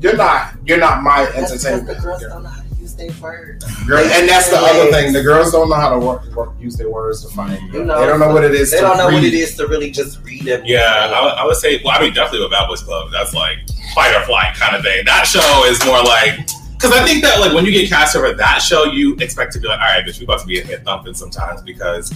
You're 0.00 0.16
not. 0.16 0.54
You're 0.66 0.78
not 0.78 1.02
my 1.02 1.24
That's 1.24 1.50
'cause 1.50 1.64
entertainment. 1.66 2.63
The 2.96 3.12
girls 3.12 3.20
girl. 3.20 3.30
don't 3.30 3.38
know 3.38 3.46
how 3.46 3.58
to 3.58 3.60
use 3.60 3.76
their 3.76 3.80
words. 3.80 3.86
Girl, 3.86 4.04
and 4.04 4.28
that's 4.28 4.50
the 4.50 4.56
other 4.56 4.90
thing. 4.92 5.12
The 5.12 5.22
girls 5.22 5.52
don't 5.52 5.68
know 5.68 5.76
how 5.76 5.90
to 5.90 5.98
work, 5.98 6.24
work 6.34 6.52
use 6.60 6.76
their 6.76 6.90
words 6.90 7.24
to 7.24 7.34
find. 7.34 7.60
You 7.72 7.84
know, 7.84 8.00
they 8.00 8.06
don't 8.06 8.20
know 8.20 8.32
what 8.32 8.44
it 8.44 8.54
is. 8.54 8.70
They 8.70 8.78
to 8.78 8.82
don't 8.84 8.98
know 8.98 9.06
what 9.06 9.24
it 9.24 9.34
is 9.34 9.56
to 9.56 9.66
really 9.66 9.90
just 9.90 10.22
read 10.24 10.46
it. 10.46 10.64
Yeah, 10.66 10.80
I, 11.14 11.24
would- 11.24 11.34
I 11.34 11.44
would 11.46 11.56
say. 11.56 11.80
Well, 11.84 11.96
I 11.96 12.00
mean, 12.00 12.14
definitely 12.14 12.40
with 12.42 12.50
Bad 12.52 12.66
Boys 12.68 12.82
Club, 12.82 13.10
that's 13.12 13.34
like 13.34 13.58
fight 13.94 14.14
or 14.14 14.22
flight 14.24 14.54
kind 14.54 14.76
of 14.76 14.82
thing. 14.82 15.04
That 15.04 15.26
show 15.26 15.64
is 15.66 15.84
more 15.84 16.02
like 16.02 16.46
because 16.72 16.92
I 16.92 17.04
think 17.06 17.22
that 17.24 17.40
like 17.40 17.52
when 17.54 17.64
you 17.64 17.72
get 17.72 17.88
cast 17.88 18.14
over 18.16 18.32
that 18.34 18.58
show, 18.58 18.84
you 18.84 19.16
expect 19.16 19.52
to 19.54 19.60
be 19.60 19.68
like, 19.68 19.80
all 19.80 19.86
right, 19.86 20.04
bitch, 20.04 20.18
we 20.18 20.24
about 20.24 20.40
to 20.40 20.46
be 20.46 20.60
a 20.60 20.64
hit 20.64 20.82
thumping 20.84 21.14
sometimes 21.14 21.62
because 21.62 22.12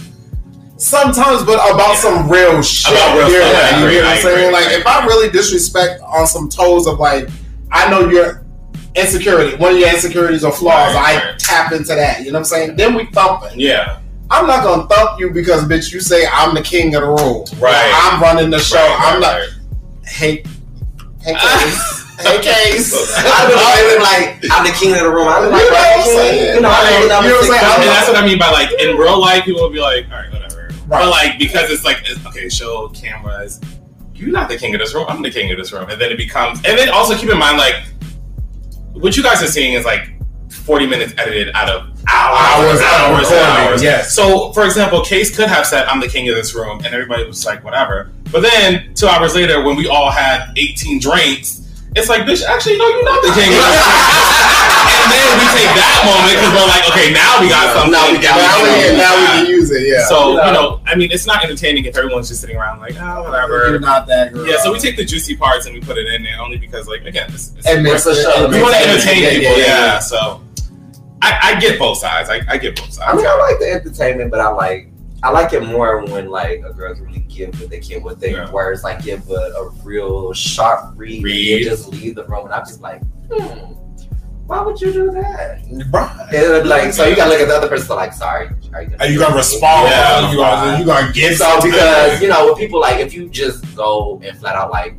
Sometimes, 0.77 1.43
but 1.43 1.55
about 1.55 1.89
Yeah. 1.89 1.95
some 1.95 2.29
real 2.29 2.61
shit. 2.61 2.93
About 2.93 3.17
real 3.17 3.29
Yeah, 3.29 3.49
stuff. 3.49 3.73
I 3.73 3.79
you 3.79 3.83
agree, 3.83 3.95
get 3.95 4.03
what 4.03 4.11
I 4.11 4.15
I'm 4.15 4.21
saying? 4.21 4.51
Like, 4.53 4.67
if 4.71 4.87
I 4.87 5.05
really 5.07 5.29
disrespect 5.29 6.01
on 6.03 6.25
some 6.25 6.47
toes 6.47 6.87
of 6.87 6.99
like, 6.99 7.27
I 7.69 7.89
know 7.89 8.07
your 8.09 8.38
insecurity, 8.95 9.55
one 9.57 9.73
of 9.73 9.77
your 9.79 9.89
insecurities 9.89 10.43
or 10.43 10.51
flaws, 10.51 10.93
Right, 10.95 11.17
I 11.23 11.29
right. 11.31 11.39
tap 11.39 11.71
into 11.71 11.89
that. 11.95 12.19
You 12.19 12.27
know 12.27 12.33
what 12.33 12.39
I'm 12.39 12.45
saying? 12.45 12.75
Then 12.75 12.93
we 12.95 13.05
thumping. 13.07 13.59
yeah, 13.59 13.99
I'm 14.31 14.45
not 14.47 14.63
gonna 14.63 14.87
thump 14.87 15.19
you 15.19 15.31
because, 15.31 15.63
bitch, 15.65 15.91
you 15.93 15.99
say 15.99 16.25
I'm 16.31 16.53
the 16.55 16.61
king 16.61 16.95
of 16.95 17.01
the 17.01 17.07
room. 17.09 17.45
Right. 17.59 17.91
I'm 18.11 18.21
running 18.21 18.49
the 18.49 18.59
show. 18.59 18.77
Right, 18.77 19.13
I'm 19.13 19.19
not. 19.21 19.27
right, 19.33 19.39
right. 19.41 19.49
Hey, 20.07 20.43
hey, 21.21 21.33
case. 21.35 22.05
hey, 22.19 22.41
case. 22.41 22.93
I've 23.17 23.47
been 23.49 23.59
feeling 23.59 24.01
like 24.01 24.51
I'm 24.51 24.65
the 24.65 24.73
king 24.77 24.93
of 24.93 24.99
the 24.99 25.09
room. 25.11 25.27
I'm 25.27 25.43
You 25.45 25.49
like, 25.51 25.63
know 25.63 25.69
what 25.71 25.99
I'm 25.99 26.05
saying? 26.05 26.55
you 26.55 26.61
know, 26.61 26.69
I'm 26.69 26.83
Right. 26.93 27.01
the 27.03 27.07
number 27.09 27.29
You 27.29 27.33
know 27.35 27.41
what 27.41 27.49
I'm 27.51 27.59
saying? 27.59 27.81
And 27.81 27.89
that's 27.89 28.07
what 28.07 28.17
I 28.17 28.25
mean 28.25 28.39
by 28.39 28.49
like 28.51 28.71
in 28.81 28.97
real 28.97 29.19
life, 29.19 29.43
people 29.45 29.61
will 29.61 29.69
be 29.69 29.79
like, 29.79 30.05
all 30.11 30.17
right, 30.17 30.31
whatever. 30.31 30.69
Right. 30.87 30.87
But 30.87 31.09
like 31.09 31.37
because 31.39 31.69
it's 31.69 31.83
like 31.85 31.97
it's, 32.05 32.25
okay, 32.25 32.49
show 32.49 32.89
cameras. 32.89 33.59
You're 34.15 34.31
not 34.31 34.49
the 34.49 34.57
king 34.57 34.73
of 34.75 34.81
this 34.81 34.93
room. 34.93 35.05
I'm 35.07 35.21
the 35.21 35.31
king 35.31 35.49
of 35.51 35.57
this 35.57 35.71
room, 35.71 35.89
and 35.89 35.99
then 36.01 36.11
it 36.11 36.17
becomes. 36.17 36.57
And 36.65 36.77
then 36.77 36.89
also 36.89 37.15
keep 37.15 37.29
in 37.29 37.37
mind 37.37 37.57
like 37.57 37.75
what 38.99 39.15
you 39.17 39.23
guys 39.23 39.41
are 39.41 39.47
seeing 39.47 39.73
is 39.73 39.85
like 39.85 40.09
40 40.51 40.87
minutes 40.87 41.13
edited 41.17 41.49
out 41.55 41.69
of 41.69 41.83
Hours 42.11 42.39
hours, 42.39 42.81
hours, 42.81 43.27
hours, 43.27 43.31
hours. 43.31 43.83
yes. 43.83 44.15
So, 44.15 44.51
for 44.53 44.65
example, 44.65 45.03
Case 45.03 45.35
could 45.35 45.47
have 45.47 45.65
said, 45.67 45.85
"I'm 45.85 45.99
the 45.99 46.07
king 46.07 46.27
of 46.29 46.35
this 46.35 46.55
room," 46.55 46.79
and 46.83 46.87
everybody 46.87 47.23
was 47.25 47.45
like, 47.45 47.63
"Whatever." 47.63 48.11
But 48.31 48.41
then 48.41 48.93
two 48.95 49.05
hours 49.07 49.35
later, 49.35 49.61
when 49.63 49.75
we 49.75 49.87
all 49.87 50.09
had 50.09 50.51
18 50.57 50.99
drinks, 50.99 51.61
it's 51.95 52.09
like, 52.09 52.23
"Bitch, 52.23 52.43
actually, 52.43 52.77
no, 52.77 52.87
you're 52.87 53.03
not 53.03 53.21
the 53.21 53.31
king 53.39 53.49
of 53.49 53.61
this 53.61 53.85
room." 53.85 54.55
and 55.19 55.27
then 55.27 55.37
we 55.43 55.47
take 55.51 55.71
that 55.75 55.99
moment 56.07 56.33
because 56.39 56.51
we're 56.55 56.69
like, 56.71 56.85
"Okay, 56.95 57.07
now 57.11 57.39
we 57.43 57.49
got 57.51 57.65
something." 57.75 57.91
Now 57.91 58.07
we 58.11 58.17
got- 58.23 58.39
Now 58.39 58.55
we, 58.63 58.69
You 58.69 58.75
can, 58.87 58.97
know, 58.97 59.03
now 59.03 59.13
we 59.19 59.25
can 59.27 59.45
use 59.51 59.69
it. 59.71 59.83
Yeah. 59.87 60.05
So 60.07 60.35
Yeah. 60.39 60.47
you 60.47 60.53
know, 60.53 60.79
I 60.87 60.95
mean, 60.95 61.11
it's 61.11 61.27
not 61.27 61.43
entertaining 61.43 61.85
if 61.85 61.97
everyone's 61.97 62.29
just 62.29 62.41
sitting 62.41 62.55
around 62.55 62.79
like, 62.79 62.95
"Oh, 62.99 63.23
whatever." 63.23 63.69
You're 63.69 63.79
not 63.79 64.07
that 64.07 64.33
girl. 64.33 64.47
Yeah, 64.47 64.57
so 64.63 64.71
we 64.71 64.79
take 64.79 64.95
the 64.95 65.05
juicy 65.05 65.35
parts 65.35 65.65
and 65.65 65.75
we 65.75 65.81
put 65.81 65.97
it 65.97 66.07
in 66.07 66.23
there 66.23 66.39
only 66.39 66.57
because, 66.57 66.87
like, 66.87 67.03
again, 67.05 67.29
it's, 67.33 67.53
it's, 67.57 67.67
and 67.67 67.83
mix 67.83 68.05
What's 68.05 68.17
the 68.23 68.29
it- 68.31 68.35
show? 68.35 68.47
we 68.49 68.61
want 68.61 68.75
to 68.75 68.81
entertain 68.89 69.23
Yeah, 69.23 69.29
people. 69.31 69.57
yeah, 69.57 69.65
Yeah, 69.67 69.85
yeah. 69.93 69.99
so 69.99 70.41
I, 71.21 71.55
I 71.55 71.59
get 71.59 71.77
both 71.77 71.97
sides. 71.97 72.29
I, 72.29 72.41
I 72.47 72.57
get 72.57 72.75
both 72.77 72.93
sides. 72.93 73.07
I 73.11 73.15
mean, 73.15 73.25
I 73.27 73.35
like 73.35 73.59
the 73.59 73.71
entertainment, 73.71 74.31
but 74.31 74.39
I 74.39 74.49
like 74.49 74.87
I 75.21 75.31
like 75.31 75.51
it 75.51 75.63
more 75.63 76.01
when 76.05 76.29
like 76.29 76.63
a 76.65 76.71
girl 76.71 76.95
can 76.95 77.03
really 77.03 77.19
give 77.27 77.59
what 77.59 77.69
they 77.69 77.79
can 77.79 78.01
with 78.03 78.21
their 78.21 78.31
Yeah. 78.45 78.51
words, 78.51 78.85
like 78.85 79.03
give 79.03 79.29
a, 79.29 79.33
a 79.33 79.69
real 79.83 80.31
sharp 80.31 80.93
read, 80.95 81.21
Read. 81.25 81.67
and 81.67 81.69
just 81.77 81.89
leave 81.89 82.15
the 82.15 82.23
room. 82.23 82.45
And 82.45 82.53
I'm 82.53 82.65
just 82.65 82.79
like, 82.79 83.01
hmm, 83.29 83.73
why 84.49 84.61
would 84.61 84.81
you 84.81 84.91
do 84.91 85.11
that? 85.11 85.61
Right. 85.91 86.19
And 86.29 86.33
it'll 86.33 86.63
be 86.63 86.67
like, 86.67 86.91
so 86.91 87.05
you 87.05 87.15
gotta 87.15 87.29
look 87.31 87.39
at 87.39 87.47
the 87.47 87.55
other 87.55 87.67
person 87.67 87.95
like, 87.95 88.13
sorry, 88.13 88.49
are 88.73 88.81
you 88.83 88.95
Are 88.99 89.05
you 89.07 89.19
gonna 89.19 89.35
respond? 89.35 89.89
Yeah. 89.91 90.31
you 90.31 90.37
gonna 90.37 90.79
you 90.79 90.85
gonna 90.85 91.13
get 91.13 91.37
So 91.37 91.45
something? 91.45 91.69
because 91.71 92.19
you 92.21 92.27
know, 92.29 92.47
with 92.49 92.57
people 92.57 92.79
like 92.81 92.99
if 92.99 93.13
you 93.13 93.29
just 93.29 93.63
go 93.75 94.19
and 94.23 94.35
flat 94.39 94.55
out 94.55 94.71
like 94.71 94.95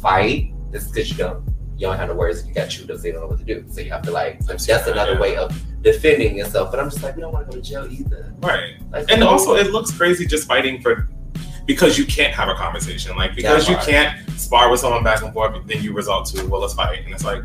fight, 0.00 0.52
it's 0.72 0.86
because 0.88 1.10
you 1.10 1.16
don't 1.18 1.44
you 1.76 1.86
don't 1.86 1.98
have 1.98 2.08
the 2.08 2.14
words. 2.14 2.46
You 2.46 2.54
got 2.54 2.72
shooters, 2.72 3.02
they 3.02 3.12
don't 3.12 3.20
know 3.20 3.26
what 3.26 3.38
to 3.40 3.44
do. 3.44 3.64
So 3.68 3.82
you 3.82 3.90
have 3.90 4.02
to 4.02 4.10
like 4.10 4.40
that's 4.46 4.66
another 4.68 5.12
Yeah. 5.14 5.20
way 5.20 5.36
of 5.36 5.82
defending 5.82 6.38
yourself. 6.38 6.70
But 6.70 6.80
I'm 6.80 6.88
just 6.88 7.02
like, 7.02 7.14
we 7.14 7.20
don't 7.20 7.32
want 7.32 7.44
to 7.50 7.50
go 7.56 7.62
to 7.62 7.68
jail 7.70 7.86
either. 7.90 8.32
Right. 8.38 8.76
Like, 8.90 9.10
And 9.10 9.22
also, 9.22 9.54
it 9.56 9.70
looks 9.70 9.90
crazy 9.92 10.24
just 10.26 10.48
fighting 10.48 10.80
for. 10.80 11.08
because 11.66 11.98
you 11.98 12.06
can't 12.06 12.32
have 12.34 12.48
a 12.48 12.54
conversation. 12.54 13.14
Like 13.16 13.34
because 13.34 13.66
That 13.66 13.70
you 13.72 13.92
can't 13.92 14.30
spar 14.40 14.70
with 14.70 14.80
someone 14.80 15.02
back 15.04 15.20
and 15.22 15.32
forth, 15.34 15.54
then 15.66 15.82
you 15.82 15.92
result 15.92 16.24
to 16.32 16.46
well, 16.46 16.62
let's 16.62 16.72
fight, 16.74 17.04
and 17.04 17.12
it's 17.12 17.24
like, 17.24 17.42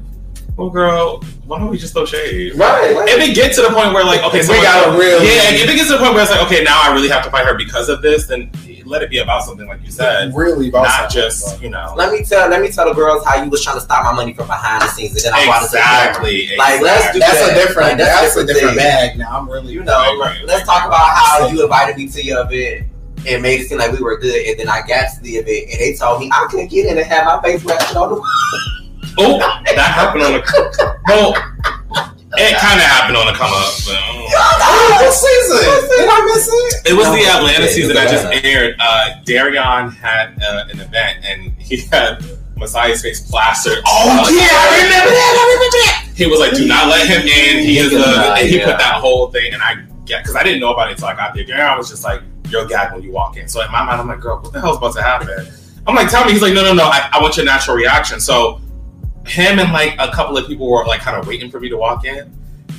well, 0.59 0.69
girl, 0.69 1.23
why 1.45 1.57
don't 1.57 1.69
we 1.69 1.77
just 1.77 1.93
throw 1.93 2.05
shade? 2.05 2.53
Right. 2.55 2.93
like- 2.95 3.09
If 3.09 3.29
it 3.29 3.33
gets 3.35 3.55
to 3.55 3.61
the 3.63 3.69
point 3.69 3.93
where 3.93 4.03
like, 4.03 4.21
okay, 4.23 4.41
We 4.41 4.61
gotta 4.61 4.91
really- 4.97 5.25
yeah. 5.25 5.51
If 5.55 5.69
it 5.69 5.75
gets 5.75 5.87
to 5.87 5.93
the 5.93 5.99
point 5.99 6.13
where 6.13 6.21
it's 6.23 6.31
like, 6.31 6.41
okay, 6.47 6.63
now 6.63 6.79
I 6.81 6.93
really 6.93 7.07
have 7.09 7.23
to 7.23 7.31
fight 7.31 7.45
her 7.45 7.55
because 7.55 7.87
of 7.89 8.01
this, 8.01 8.27
then 8.27 8.51
let 8.85 9.01
it 9.03 9.09
be 9.11 9.19
about 9.19 9.43
something 9.43 9.67
like 9.67 9.79
you 9.85 9.91
said, 9.91 10.33
really 10.35 10.69
about 10.69 10.83
not 10.83 11.11
something, 11.11 11.21
just 11.21 11.61
you 11.61 11.69
know. 11.69 11.93
let 11.95 12.11
me 12.11 12.23
tell 12.23 12.49
let 12.49 12.59
me 12.59 12.69
tell 12.69 12.87
the 12.89 12.93
girls 12.93 13.23
how 13.23 13.41
you 13.41 13.47
was 13.49 13.63
trying 13.63 13.77
to 13.77 13.81
stop 13.81 14.03
my 14.03 14.11
money 14.11 14.33
from 14.33 14.47
behind 14.47 14.81
the 14.81 14.87
scenes 14.87 15.11
and 15.23 15.25
then 15.25 15.33
I 15.33 15.45
brought 15.45 15.63
it 15.63 15.69
to. 15.69 15.77
Exactly. 15.77 16.49
Like, 16.57 16.81
let's 16.81 17.05
exactly. 17.05 17.13
do 17.13 17.19
That's 17.19 17.39
that. 17.39 17.51
a 17.51 17.53
different. 17.55 17.87
Like, 17.89 17.97
that's 17.99 18.21
that's, 18.21 18.37
a 18.37 18.39
a 18.39 18.45
different 18.47 18.75
different 18.75 18.77
bag. 18.77 19.17
Now 19.19 19.37
I'm 19.39 19.49
really. 19.49 19.73
You 19.73 19.83
know, 19.83 19.93
Right, 19.93 20.17
right, 20.19 20.45
let's 20.45 20.67
right, 20.67 20.73
talk 20.81 20.89
right. 20.89 20.97
about 20.97 21.07
how 21.07 21.47
you 21.47 21.61
invited 21.63 21.97
me 21.97 22.07
to 22.09 22.23
your 22.23 22.41
event 22.49 22.87
and 23.27 23.43
made 23.43 23.59
it 23.61 23.67
seem 23.69 23.77
like 23.77 23.91
we 23.91 23.99
were 24.01 24.17
good, 24.17 24.43
and 24.47 24.59
then 24.59 24.69
I 24.69 24.79
got 24.87 25.13
to 25.13 25.21
the 25.21 25.35
event 25.37 25.69
and 25.71 25.79
they 25.79 25.93
told 25.93 26.19
me 26.21 26.31
I 26.33 26.47
couldn't 26.49 26.67
get 26.71 26.87
in 26.87 26.97
and 26.97 27.05
have 27.05 27.25
my 27.25 27.39
face 27.43 27.63
wrapped 27.63 27.95
on 27.95 28.09
the 28.15 28.21
Oh, 29.17 29.39
that 29.39 29.91
happened 29.93 30.23
on 30.23 30.33
the. 30.33 30.41
Well, 31.07 31.33
it 32.37 32.57
kind 32.61 32.79
of 32.79 32.85
happened 32.85 33.17
on 33.17 33.25
the 33.27 33.33
come 33.33 33.51
up. 33.51 33.73
But, 33.83 33.99
what 35.01 35.13
season? 35.13 35.57
Did 35.89 36.09
I 36.09 36.19
miss 36.25 36.47
it? 36.47 36.91
it 36.91 36.95
was 36.95 37.07
No, 37.07 37.15
the 37.15 37.25
Atlanta 37.25 37.65
it 37.65 37.73
season 37.73 37.95
that 37.95 38.09
just 38.09 38.45
aired. 38.45 38.75
Uh, 38.79 39.21
Darion 39.25 39.91
had 39.91 40.37
uh, 40.41 40.65
an 40.71 40.79
event 40.79 41.25
and 41.25 41.53
he 41.59 41.77
had 41.91 42.23
Messiah's 42.55 43.01
face 43.01 43.29
plastered. 43.29 43.81
Oh 43.85 44.29
yeah, 44.29 44.45
I 44.45 44.83
remember 44.83 45.09
that. 45.09 45.33
I 45.35 45.43
remember 45.47 45.69
that. 45.73 46.15
He 46.15 46.27
was 46.27 46.39
like, 46.39 46.53
"Do 46.53 46.67
not 46.67 46.87
let 46.87 47.07
him 47.07 47.21
in." 47.25 47.63
He 47.63 47.79
is 47.79 47.93
a, 47.93 48.35
and 48.37 48.47
he 48.47 48.57
yeah. 48.57 48.65
put 48.65 48.77
that 48.77 48.95
whole 49.01 49.31
thing, 49.31 49.53
and 49.53 49.63
I 49.63 49.75
get 50.05 50.23
because 50.23 50.35
I 50.35 50.43
didn't 50.43 50.59
know 50.59 50.73
about 50.73 50.89
it 50.89 50.91
until 50.91 51.07
I 51.07 51.15
got 51.15 51.33
there. 51.33 51.45
Darion 51.45 51.77
was 51.77 51.89
just 51.89 52.03
like, 52.03 52.21
"You're 52.49 52.65
a 52.65 52.67
gag 52.67 52.93
when 52.93 53.01
you 53.01 53.11
walk 53.11 53.37
in." 53.37 53.47
So 53.47 53.61
in 53.61 53.71
my 53.71 53.83
mind, 53.83 54.01
I'm 54.01 54.07
like, 54.07 54.19
"Girl, 54.19 54.39
what 54.39 54.53
the 54.53 54.59
hell's 54.59 54.77
about 54.77 54.93
to 54.95 55.01
happen?" 55.01 55.47
I'm 55.87 55.95
like, 55.95 56.09
"Tell 56.09 56.25
me." 56.25 56.33
He's 56.33 56.41
like, 56.41 56.53
"No, 56.53 56.63
no, 56.63 56.73
no. 56.73 56.83
I, 56.83 57.09
I 57.13 57.21
want 57.21 57.37
your 57.37 57.45
natural 57.45 57.75
reaction." 57.75 58.19
So 58.19 58.61
him 59.29 59.59
and 59.59 59.71
like 59.71 59.95
a 59.99 60.11
couple 60.11 60.37
of 60.37 60.47
people 60.47 60.69
were 60.69 60.85
like 60.85 61.01
kind 61.01 61.17
of 61.17 61.27
waiting 61.27 61.49
for 61.51 61.59
me 61.59 61.69
to 61.69 61.77
walk 61.77 62.05
in, 62.05 62.33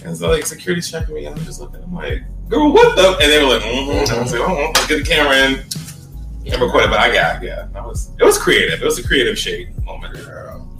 and 0.04 0.16
so 0.16 0.28
like 0.28 0.46
security's 0.46 0.90
checking 0.90 1.14
me, 1.14 1.24
and 1.26 1.36
I'm 1.38 1.44
just 1.44 1.60
looking. 1.60 1.82
I'm 1.82 1.94
like, 1.94 2.22
"Girl, 2.48 2.72
what 2.72 2.96
the?" 2.96 3.16
And 3.22 3.30
they 3.32 3.42
were 3.42 3.50
like, 3.54 3.62
"Mm-hmm." 3.62 3.90
And 3.90 4.10
I 4.10 4.22
was 4.22 4.32
like, 4.32 4.42
"Oh, 4.42 4.70
let's 4.74 4.86
get 4.86 4.98
the 4.98 5.04
camera 5.04 5.36
in." 5.36 5.64
And 6.52 6.60
record 6.62 6.84
it, 6.84 6.90
but 6.90 6.98
I 6.98 7.12
got 7.12 7.42
yeah. 7.42 7.68
That 7.72 7.84
was 7.84 8.10
it 8.18 8.24
was 8.24 8.38
creative. 8.38 8.80
It 8.82 8.84
was 8.84 8.98
a 8.98 9.06
creative 9.06 9.38
shade 9.38 9.72
moment. 9.84 10.16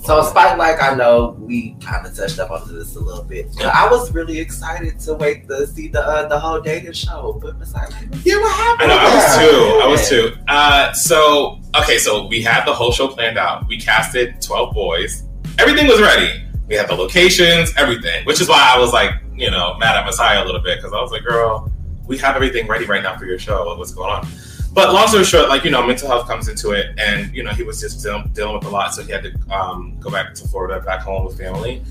So, 0.03 0.23
Spike, 0.23 0.57
like 0.57 0.83
I 0.83 0.95
know 0.95 1.37
we 1.39 1.77
kind 1.85 2.07
of 2.07 2.17
touched 2.17 2.39
up 2.39 2.51
onto 2.51 2.73
this 2.77 2.97
a 2.97 3.01
little 3.01 3.23
bit, 3.23 3.49
but 3.59 3.67
I 3.67 3.89
was 3.91 4.11
really 4.13 4.39
excited 4.41 4.99
to 5.01 5.13
wait 5.15 5.47
to 5.49 5.67
see 5.67 5.89
the 5.89 6.01
uh, 6.01 6.27
the 6.27 6.41
whole 6.41 6.59
dating 6.59 6.93
show. 6.95 7.39
But 7.41 7.59
besides, 7.59 7.95
Yeah, 8.25 8.37
what 8.37 8.51
I 8.51 8.57
happened? 8.57 8.89
know. 8.89 8.97
I 8.97 9.15
was 9.15 9.37
too. 9.37 9.81
I 9.85 9.87
was 9.87 10.09
too. 10.09 10.45
Uh, 10.49 10.93
so 10.95 11.61
okay, 11.83 11.99
so 11.99 12.27
we 12.29 12.41
had 12.41 12.65
the 12.65 12.73
whole 12.73 12.91
show 12.93 13.09
planned 13.09 13.37
out. 13.37 13.69
We 13.69 13.79
casted 13.79 14.41
twelve 14.41 14.73
boys. 14.75 15.25
Everything 15.61 15.87
was 15.87 16.01
ready. 16.01 16.43
We 16.69 16.75
had 16.75 16.89
the 16.89 16.95
locations, 16.95 17.77
everything. 17.77 18.25
Which 18.25 18.41
is 18.41 18.49
why 18.49 18.73
I 18.75 18.79
was 18.79 18.95
like, 18.95 19.11
you 19.37 19.51
know, 19.51 19.77
mad 19.77 19.95
at 19.95 20.07
Messiah 20.07 20.43
a 20.43 20.47
little 20.47 20.63
bit 20.63 20.79
because 20.79 20.95
I 20.95 21.01
was 21.03 21.13
like, 21.13 21.23
girl, 21.23 21.71
we 22.07 22.17
have 22.17 22.35
everything 22.35 22.67
ready 22.67 22.87
right 22.87 23.03
now 23.03 23.19
for 23.19 23.27
your 23.27 23.39
show. 23.39 23.77
What's 23.77 23.93
going 23.93 24.09
on? 24.09 24.27
But 24.73 24.95
long 24.95 25.07
story 25.09 25.25
short, 25.25 25.51
like 25.51 25.65
you 25.65 25.71
know, 25.71 25.87
mental 25.87 26.09
health 26.09 26.27
comes 26.27 26.49
into 26.49 26.71
it, 26.71 26.99
and 26.99 27.35
you 27.35 27.43
know, 27.43 27.51
he 27.51 27.63
was 27.63 27.79
just 27.79 28.03
dealing, 28.03 28.31
dealing 28.33 28.55
with 28.55 28.65
a 28.65 28.71
lot, 28.71 28.95
so 28.95 29.03
he 29.03 29.13
had 29.13 29.23
to 29.25 29.55
um, 29.55 29.99
go 30.01 30.11
back 30.11 30.33
to 30.33 30.49
Florida, 30.49 30.81
back 30.81 31.03
home 31.03 31.27
with 31.27 31.37
family, 31.37 31.83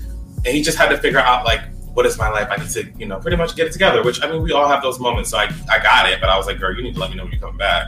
and 0.44 0.46
he 0.46 0.62
just 0.62 0.76
had 0.76 0.88
to 0.88 0.98
figure 0.98 1.20
out 1.20 1.44
like, 1.44 1.60
what 1.92 2.06
is 2.06 2.18
my 2.18 2.28
life? 2.28 2.48
I 2.50 2.56
need 2.56 2.70
to, 2.70 2.90
you 2.98 3.06
know, 3.06 3.20
pretty 3.20 3.36
much 3.36 3.54
get 3.54 3.68
it 3.68 3.72
together. 3.72 4.02
Which 4.02 4.20
I 4.24 4.32
mean, 4.32 4.42
we 4.42 4.50
all 4.52 4.66
have 4.66 4.82
those 4.82 4.98
moments. 4.98 5.30
So 5.30 5.38
I, 5.38 5.52
I 5.70 5.78
got 5.80 6.10
it, 6.10 6.20
but 6.20 6.28
I 6.28 6.36
was 6.36 6.46
like, 6.46 6.58
girl, 6.58 6.74
you 6.74 6.82
need 6.82 6.94
to 6.94 7.00
let 7.00 7.10
me 7.10 7.16
know 7.16 7.24
when 7.24 7.32
you 7.32 7.38
come 7.38 7.56
back. 7.56 7.86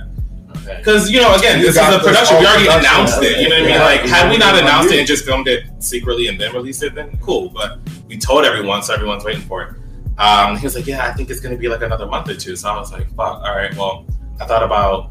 Okay. 0.62 0.78
Because 0.78 1.11
you 1.11 1.21
know, 1.21 1.35
again, 1.35 1.59
You 1.61 1.66
this 1.66 1.76
is 1.76 1.81
a 1.95 1.99
production. 1.99 2.38
We 2.38 2.47
already 2.47 2.64
production, 2.66 2.90
announced 2.90 3.23
it. 3.23 3.40
You 3.40 3.49
know 3.49 3.57
what 3.61 3.64
I 3.64 3.73
mean? 3.73 3.81
Like, 3.81 4.00
had 4.02 4.31
we 4.31 4.38
not 4.38 4.54
announced 4.59 4.92
it 4.92 4.99
and 4.99 5.07
just 5.07 5.25
filmed 5.25 5.49
it 5.49 5.64
secretly 5.78 6.28
and 6.28 6.40
then 6.40 6.52
released 6.54 6.83
it, 6.83 6.95
then 6.95 7.16
cool. 7.21 7.50
But 7.50 7.78
we 8.09 8.16
told 8.19 8.45
everyone, 8.45 8.83
so 8.83 8.95
everyone's 8.95 9.25
waiting 9.25 9.42
for 9.42 9.62
it. 9.62 9.75
Um, 10.19 10.57
he 10.57 10.64
was 10.66 10.75
like, 10.76 10.87
"Yeah, 10.87 11.07
I 11.07 11.12
think 11.12 11.31
it's 11.31 11.40
gonna 11.40 11.57
be 11.57 11.69
like 11.69 11.83
another 11.83 12.07
month 12.07 12.28
or 12.28 12.35
two. 12.35 12.54
So 12.57 12.69
I 12.69 12.76
was 12.78 12.92
like, 12.92 13.09
"Fuck, 13.16 13.42
all 13.45 13.57
right." 13.57 13.75
Well, 13.76 14.07
I 14.40 14.45
thought 14.47 14.62
about 14.62 15.11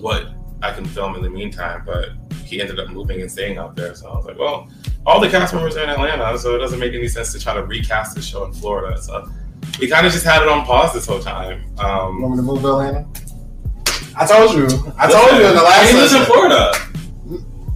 what 0.00 0.28
I 0.62 0.72
can 0.72 0.84
film 0.84 1.14
in 1.16 1.22
the 1.22 1.30
meantime, 1.30 1.82
but 1.84 2.10
he 2.44 2.60
ended 2.60 2.78
up 2.80 2.90
moving 2.90 3.20
and 3.20 3.30
staying 3.30 3.58
out 3.58 3.76
there. 3.76 3.94
So 3.94 4.08
I 4.08 4.16
was 4.16 4.24
like, 4.26 4.38
"Well, 4.38 4.68
all 5.06 5.20
the 5.20 5.28
cast 5.28 5.52
members 5.54 5.76
are 5.76 5.84
in 5.84 5.90
Atlanta, 5.90 6.38
so 6.38 6.54
it 6.54 6.58
doesn't 6.58 6.78
make 6.78 6.92
any 6.94 7.08
sense 7.08 7.32
to 7.32 7.40
try 7.40 7.54
to 7.54 7.62
recast 7.64 8.14
the 8.14 8.22
show 8.22 8.44
in 8.46 8.52
Florida." 8.52 9.00
So 9.00 9.28
we 9.78 9.86
kind 9.88 10.06
of 10.06 10.12
just 10.12 10.24
had 10.24 10.42
it 10.42 10.48
on 10.48 10.64
pause 10.64 10.92
this 10.92 11.06
whole 11.06 11.20
time. 11.20 11.62
You 11.78 11.84
Um, 11.84 12.20
want 12.22 12.32
me 12.34 12.36
to 12.38 12.42
move 12.42 12.62
to 12.62 12.68
Atlanta? 12.68 13.06
I 14.16 14.26
told 14.26 14.54
you. 14.54 14.66
I 14.98 15.10
told 15.10 15.30
you 15.40 15.46
in 15.46 15.54
the 15.56 15.62
last 15.62 15.90
He 15.90 15.96
lives 15.96 16.12
in. 16.12 16.24
Florida. 16.24 16.72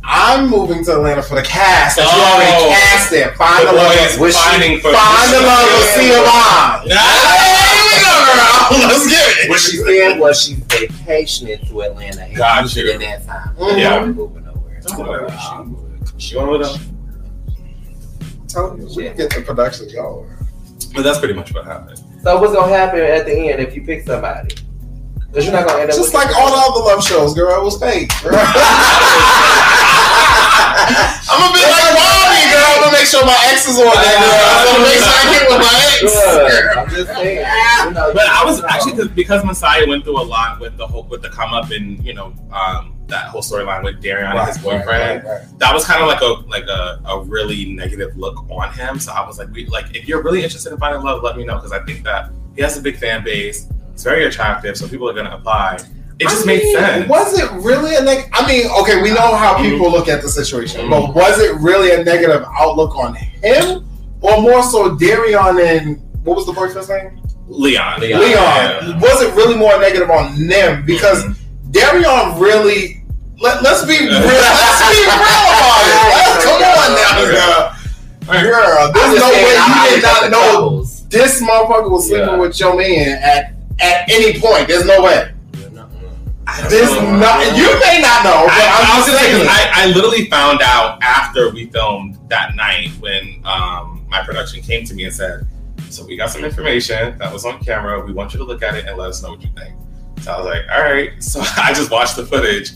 I'm 0.08 0.48
moving 0.48 0.84
to 0.84 0.92
Atlanta 0.92 1.22
for 1.22 1.34
the 1.34 1.42
cast. 1.42 1.96
That 1.96 2.04
you 2.04 2.10
Oh. 2.14 2.34
already 2.36 2.74
cast 2.74 3.12
it. 3.12 3.34
Find 3.36 3.66
The 3.66 3.72
the, 3.72 3.78
boys 3.78 4.10
love. 4.12 4.20
Was 4.20 4.34
she- 4.36 4.42
fighting 4.42 4.80
for 4.80 4.92
Find 4.92 5.32
the 5.32 5.40
love 5.40 5.66
of 5.66 5.82
CMI. 5.96 6.82
Yeah. 6.86 7.02
Let's 8.88 9.06
get 9.08 9.44
it. 9.44 9.48
What 9.50 9.60
she 9.60 9.76
said 9.78 10.18
was 10.20 10.42
she 10.42 10.54
vacationing 10.54 11.58
to 11.66 11.82
Atlanta 11.82 12.22
and 12.22 12.36
Got 12.36 12.74
you. 12.76 12.90
in 12.90 13.00
that 13.00 13.26
time. 13.26 13.50
Mhm. 13.58 13.78
Yeah. 13.78 14.00
We're 14.00 14.06
moving 14.06 14.44
nowhere. 14.44 14.80
Don't 14.86 14.98
worry. 15.08 15.28
I'm 15.32 15.74
good. 15.74 16.48
With 16.48 16.62
them? 16.62 16.80
Told 18.48 18.78
you. 18.80 18.86
We 18.96 19.04
can 19.08 19.16
get 19.16 19.30
the 19.34 19.42
production 19.42 19.88
going. 19.92 20.30
But 20.94 21.02
that's 21.02 21.18
pretty 21.18 21.34
much 21.34 21.52
what 21.52 21.64
happened. 21.64 22.00
So 22.22 22.38
what's 22.40 22.52
gonna 22.54 22.72
happen 22.72 23.00
at 23.00 23.26
the 23.26 23.50
end 23.50 23.60
if 23.60 23.74
you 23.74 23.82
pick 23.82 24.06
somebody? 24.06 24.54
Because 25.36 25.52
you're 25.52 25.60
not 25.60 25.68
gonna 25.68 25.82
end 25.82 25.90
up 25.90 25.96
Just 26.00 26.14
like 26.14 26.34
all 26.34 26.48
the 26.48 26.56
other 26.56 26.80
love 26.80 27.04
shows, 27.04 27.34
girl. 27.34 27.60
It 27.60 27.62
was 27.62 27.76
fake. 27.76 28.08
I'm 28.24 28.32
gonna 28.32 28.40
be 31.52 31.60
like 31.60 31.92
Bobby, 31.92 32.40
girl. 32.48 32.64
I'm 32.72 32.80
gonna 32.80 32.96
make 32.96 33.04
sure 33.04 33.20
my 33.20 33.36
ex 33.52 33.68
is 33.68 33.76
on 33.76 33.84
there. 33.84 34.16
I'm 34.16 34.64
gonna 34.64 34.88
make 34.88 34.96
sure 34.96 35.12
I 35.12 35.28
get 35.28 35.44
with 35.52 35.60
my 35.60 35.76
ex. 35.92 36.08
Good. 36.08 36.78
I'm 36.78 36.88
just 36.88 37.12
saying. 37.12 37.44
You 37.84 37.90
know, 37.92 38.14
But 38.14 38.26
I 38.30 38.46
was 38.46 38.64
actually 38.64 38.92
cause, 38.92 39.08
because 39.08 39.44
Messiah 39.44 39.86
went 39.86 40.04
through 40.04 40.22
a 40.22 40.24
lot 40.24 40.58
with 40.58 40.78
the 40.78 40.86
whole 40.86 41.02
with 41.02 41.20
the 41.20 41.28
come 41.28 41.52
up 41.52 41.70
and 41.70 42.02
you 42.02 42.14
know 42.14 42.32
um, 42.50 42.96
that 43.08 43.26
whole 43.26 43.42
storyline 43.42 43.84
with 43.84 44.02
Darion 44.02 44.34
and 44.34 44.48
his 44.48 44.56
boyfriend. 44.56 44.86
Right, 44.86 45.22
right, 45.22 45.22
right. 45.22 45.58
That 45.58 45.74
was 45.74 45.84
kind 45.84 46.00
of 46.00 46.08
like 46.08 46.22
a 46.22 46.48
like 46.48 46.66
a, 46.66 46.98
a 47.04 47.22
really 47.24 47.74
negative 47.74 48.16
look 48.16 48.50
on 48.50 48.72
him. 48.72 48.98
So 48.98 49.12
I 49.12 49.26
was 49.26 49.38
like, 49.38 49.50
we 49.50 49.66
like 49.66 49.94
if 49.94 50.08
you're 50.08 50.22
really 50.22 50.42
interested 50.42 50.72
in 50.72 50.78
finding 50.78 51.02
love, 51.02 51.22
let 51.22 51.36
me 51.36 51.44
know 51.44 51.56
because 51.56 51.72
I 51.72 51.84
think 51.84 52.04
that 52.04 52.30
he 52.54 52.62
has 52.62 52.78
a 52.78 52.80
big 52.80 52.96
fan 52.96 53.22
base. 53.22 53.68
It's 53.96 54.04
very 54.04 54.26
attractive, 54.26 54.76
so 54.76 54.86
people 54.86 55.08
are 55.08 55.14
gonna 55.14 55.34
apply. 55.34 55.78
It 56.18 56.24
just 56.28 56.42
I 56.44 56.46
made 56.48 56.60
sense. 56.70 57.08
Was 57.08 57.38
it 57.38 57.50
really 57.64 57.96
a 57.96 58.02
neg? 58.02 58.28
I 58.34 58.46
mean, 58.46 58.66
okay, 58.82 59.00
we 59.00 59.08
know 59.08 59.34
how 59.34 59.56
people 59.56 59.90
look 59.90 60.06
at 60.06 60.20
the 60.20 60.28
situation, 60.28 60.90
but 60.90 61.14
was 61.14 61.38
it 61.40 61.54
really 61.62 61.92
a 61.92 62.04
negative 62.04 62.44
outlook 62.60 62.94
on 62.94 63.14
him, 63.14 63.88
or 64.20 64.42
more 64.42 64.62
so 64.62 64.94
Darion 64.96 65.56
and 65.66 65.98
what 66.24 66.36
was 66.36 66.44
the 66.44 66.52
boyfriend's 66.52 66.90
name? 66.90 67.22
Leon. 67.48 68.00
Leon. 68.02 68.20
Leon. 68.20 68.32
Yeah. 68.34 69.00
Was 69.00 69.22
it 69.22 69.34
really 69.34 69.56
more 69.56 69.78
negative 69.80 70.10
on 70.10 70.46
them 70.46 70.84
because 70.84 71.24
Mhm. 71.24 71.36
Darion 71.70 72.38
really? 72.38 73.02
Let, 73.40 73.62
let's 73.62 73.82
be 73.86 73.96
real. 73.98 74.10
let's 74.12 74.90
be 74.92 75.04
real 75.04 75.08
about 75.08 75.84
it. 75.88 75.96
Let's, 76.16 76.44
come 76.44 76.62
on 76.62 76.90
now, 77.00 77.24
girl. 77.24 78.42
Girl, 78.42 78.92
there's 78.92 79.20
no 79.20 79.28
way 79.30 79.56
you 79.56 79.94
did 79.94 80.02
not 80.02 80.30
know 80.30 80.84
this 81.08 81.40
motherfucker 81.40 81.90
was 81.90 82.08
sleeping 82.08 82.28
Yeah. 82.28 82.36
with 82.36 82.58
your 82.60 82.76
man 82.76 83.22
at 83.22 83.55
at 83.80 84.08
any 84.10 84.38
point. 84.40 84.68
There's 84.68 84.86
no 84.86 85.02
way. 85.02 85.32
There's 86.68 86.90
not. 87.02 87.44
You 87.56 87.78
may 87.80 88.00
not 88.00 88.24
know, 88.24 88.46
but 88.46 88.54
I, 88.54 88.96
was 88.96 89.06
just 89.06 89.20
saying. 89.20 89.46
I, 89.48 89.70
I 89.74 89.86
literally 89.88 90.30
found 90.30 90.62
out 90.62 91.02
after 91.02 91.50
we 91.50 91.66
filmed 91.66 92.18
that 92.28 92.54
night 92.54 92.90
when 93.00 93.42
um, 93.44 94.04
my 94.08 94.22
production 94.22 94.62
came 94.62 94.84
to 94.84 94.94
me 94.94 95.04
and 95.04 95.14
said, 95.14 95.46
"So 95.90 96.06
we 96.06 96.16
got 96.16 96.30
some 96.30 96.44
information 96.44 97.18
that 97.18 97.32
was 97.32 97.44
on 97.44 97.58
camera. 97.64 98.04
We 98.04 98.12
want 98.12 98.32
you 98.32 98.38
to 98.38 98.44
look 98.44 98.62
at 98.62 98.74
it 98.74 98.86
and 98.86 98.96
let 98.96 99.10
us 99.10 99.22
know 99.22 99.30
what 99.30 99.42
you 99.42 99.50
think." 99.56 99.74
So 100.22 100.32
I 100.32 100.38
was 100.38 100.46
like, 100.46 100.62
"All 100.70 100.82
right." 100.82 101.10
So 101.22 101.40
I 101.40 101.74
just 101.74 101.90
watched 101.90 102.16
the 102.16 102.24
footage, 102.24 102.70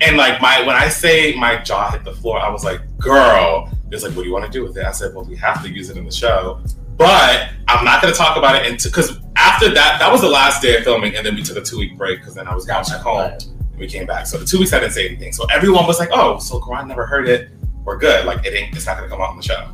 and 0.00 0.16
like 0.16 0.40
my 0.42 0.60
when 0.66 0.76
I 0.76 0.88
say 0.88 1.34
my 1.36 1.62
jaw 1.62 1.92
hit 1.92 2.04
the 2.04 2.12
floor, 2.12 2.38
I 2.38 2.50
was 2.50 2.64
like, 2.64 2.80
"Girl." 2.98 3.70
It's 3.92 4.02
like, 4.02 4.14
"What 4.14 4.22
do 4.22 4.28
you 4.28 4.34
want 4.34 4.44
to 4.44 4.50
do 4.50 4.64
with 4.64 4.76
it?" 4.76 4.84
I 4.84 4.90
said, 4.90 5.14
"Well, 5.14 5.24
we 5.24 5.36
have 5.36 5.62
to 5.62 5.70
use 5.70 5.90
it 5.90 5.96
in 5.96 6.04
the 6.04 6.12
show." 6.12 6.60
But 6.96 7.50
I'm 7.68 7.84
not 7.84 8.02
going 8.02 8.12
to 8.12 8.18
talk 8.18 8.36
about 8.36 8.56
it 8.56 8.70
until 8.70 8.90
because 8.90 9.20
after 9.46 9.68
that, 9.74 9.98
that 10.00 10.10
was 10.10 10.20
the 10.20 10.28
last 10.28 10.62
day 10.62 10.76
of 10.76 10.84
filming, 10.84 11.16
and 11.16 11.24
then 11.24 11.34
we 11.34 11.42
took 11.42 11.56
a 11.56 11.62
two 11.62 11.78
week 11.78 11.96
break 11.96 12.20
because 12.20 12.34
then 12.34 12.46
I 12.48 12.54
was 12.54 12.64
going 12.66 12.84
back 12.84 13.00
home 13.00 13.38
we 13.78 13.86
came 13.86 14.06
back. 14.06 14.26
So 14.26 14.38
the 14.38 14.44
two 14.44 14.58
weeks 14.58 14.72
I 14.72 14.80
didn't 14.80 14.92
say 14.92 15.06
anything. 15.06 15.32
So 15.32 15.44
everyone 15.52 15.86
was 15.86 15.98
like, 15.98 16.10
"Oh, 16.12 16.38
so 16.38 16.58
Quran 16.60 16.86
never 16.88 17.06
heard 17.06 17.28
it. 17.28 17.50
We're 17.84 17.98
good. 17.98 18.24
Like 18.26 18.44
it 18.46 18.54
ain't. 18.54 18.74
It's 18.74 18.86
not 18.86 18.96
gonna 18.96 19.08
come 19.08 19.20
out 19.20 19.30
on 19.30 19.36
the 19.36 19.42
show." 19.42 19.68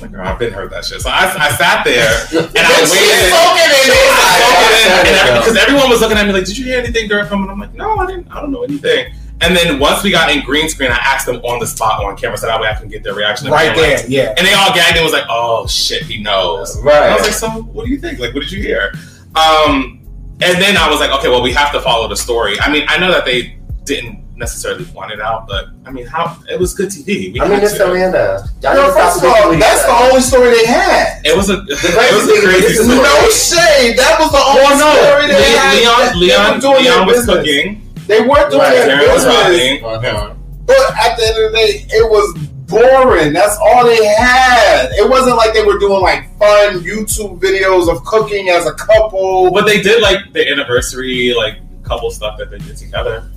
Like, 0.00 0.12
girl, 0.12 0.26
I've 0.26 0.38
been 0.38 0.52
heard 0.52 0.70
that 0.70 0.84
shit. 0.84 1.00
So 1.00 1.10
I, 1.10 1.24
I 1.24 1.50
sat 1.50 1.82
there 1.84 2.08
and 2.30 2.56
I 2.56 2.78
waited. 2.86 3.32
soaking 3.34 3.72
in 3.74 3.90
it. 5.34 5.38
Because 5.40 5.56
everyone 5.56 5.90
was 5.90 6.00
looking 6.00 6.16
at 6.16 6.26
me 6.26 6.32
like, 6.32 6.44
"Did 6.44 6.56
you 6.56 6.64
hear 6.64 6.78
anything 6.78 7.08
during 7.08 7.26
film?" 7.26 7.42
And 7.42 7.50
I'm 7.50 7.58
like, 7.58 7.74
"No, 7.74 7.96
I 7.98 8.06
didn't. 8.06 8.30
I 8.30 8.40
don't 8.40 8.52
know 8.52 8.62
anything." 8.62 9.12
And 9.40 9.56
then 9.56 9.78
once 9.78 10.02
we 10.02 10.10
got 10.10 10.30
in 10.34 10.44
green 10.44 10.68
screen, 10.68 10.90
I 10.90 10.96
asked 10.96 11.26
them 11.26 11.36
on 11.36 11.60
the 11.60 11.66
spot 11.66 12.02
on 12.04 12.16
camera, 12.16 12.36
so 12.36 12.46
that 12.46 12.60
way 12.60 12.68
I 12.68 12.74
can 12.74 12.88
get 12.88 13.04
their 13.04 13.14
reaction. 13.14 13.48
Right 13.50 13.68
And 13.68 13.76
they 13.78 13.90
like- 13.94 14.00
there, 14.02 14.10
yeah. 14.10 14.34
And 14.36 14.46
they 14.46 14.52
all 14.52 14.74
gagged 14.74 14.96
and 14.96 15.04
was 15.04 15.12
like, 15.12 15.26
"Oh 15.28 15.66
shit, 15.68 16.02
he 16.02 16.20
knows." 16.20 16.74
And 16.76 16.88
I 16.88 17.14
was 17.14 17.22
like, 17.22 17.32
"So 17.34 17.48
what 17.48 17.84
do 17.86 17.90
you 17.92 17.98
think? 18.00 18.18
Like, 18.18 18.34
what 18.34 18.40
did 18.40 18.50
you 18.50 18.60
hear?" 18.62 18.92
Um, 19.36 20.00
and 20.40 20.60
then 20.62 20.76
I 20.76 20.88
was 20.90 21.00
like, 21.00 21.10
okay, 21.18 21.28
well, 21.28 21.42
we 21.42 21.52
have 21.52 21.72
to 21.72 21.80
follow 21.80 22.08
the 22.08 22.16
story. 22.16 22.58
I 22.60 22.70
mean, 22.70 22.84
I 22.88 22.96
know 22.98 23.10
that 23.12 23.24
they 23.24 23.58
didn't 23.84 24.24
necessarily 24.36 24.84
want 24.94 25.10
it 25.12 25.20
out, 25.20 25.46
but 25.48 25.66
I 25.84 25.90
mean, 25.90 26.06
how 26.06 26.36
it 26.48 26.58
was 26.58 26.74
good 26.74 26.88
TV. 26.90 27.32
We 27.32 27.40
I 27.40 27.48
mean, 27.48 27.60
it's 27.60 27.74
to. 27.74 27.86
Atlanta. 27.86 28.48
Y'all 28.62 28.74
No, 28.74 28.80
need 28.82 28.86
to 28.86 28.92
stop 28.92 29.12
first 29.12 29.24
of 29.24 29.30
all, 29.30 29.50
that's 29.58 29.80
each 29.82 29.86
the 29.86 29.92
only 30.08 30.20
story 30.20 30.50
they 30.50 30.66
had. 30.66 31.22
It 31.24 31.36
was 31.36 31.50
a, 31.50 31.54
it 31.68 32.14
was 32.14 32.28
a 32.28 32.46
crazy 32.46 32.74
story. 32.74 32.98
No 33.02 33.30
shade. 33.30 33.98
That 33.98 34.16
was 34.20 34.30
the 34.30 34.38
only 34.38 34.62
Well, 34.62 34.78
no, 34.78 34.90
story 35.10 35.26
they 35.26 35.38
Le- 35.38 35.58
had. 35.58 35.74
Leon, 35.74 35.98
They- 35.98 36.26
they 36.26 36.26
Leon, 36.26 36.60
were 36.60 36.78
Leon 36.80 37.06
was 37.06 37.16
business. 37.16 37.36
cooking. 37.36 37.87
They 38.08 38.20
weren't 38.22 38.50
doing 38.50 38.62
Right. 38.62 38.74
their 38.74 38.98
Darren 38.98 39.14
business. 39.14 39.82
Uh-huh. 39.84 40.34
But 40.66 40.76
at 40.98 41.16
the 41.16 41.26
end 41.26 41.44
of 41.44 41.52
the 41.52 41.56
day, 41.58 41.86
it 41.90 42.10
was 42.10 42.38
boring. 42.68 43.32
That's 43.32 43.56
all 43.58 43.84
they 43.86 44.04
had. 44.06 44.90
It 44.92 45.08
wasn't 45.08 45.36
like 45.36 45.54
they 45.54 45.62
were 45.62 45.78
doing 45.78 46.02
like 46.02 46.24
fun 46.38 46.80
YouTube 46.80 47.38
videos 47.40 47.88
of 47.88 48.02
cooking 48.04 48.48
as 48.48 48.66
a 48.66 48.72
couple. 48.72 49.50
But 49.52 49.66
they 49.66 49.80
did 49.80 50.02
like 50.02 50.32
the 50.32 50.50
anniversary, 50.50 51.34
like 51.36 51.58
couple 51.84 52.10
stuff 52.10 52.36
that 52.38 52.50
they 52.50 52.58
did 52.58 52.76
together. 52.76 53.30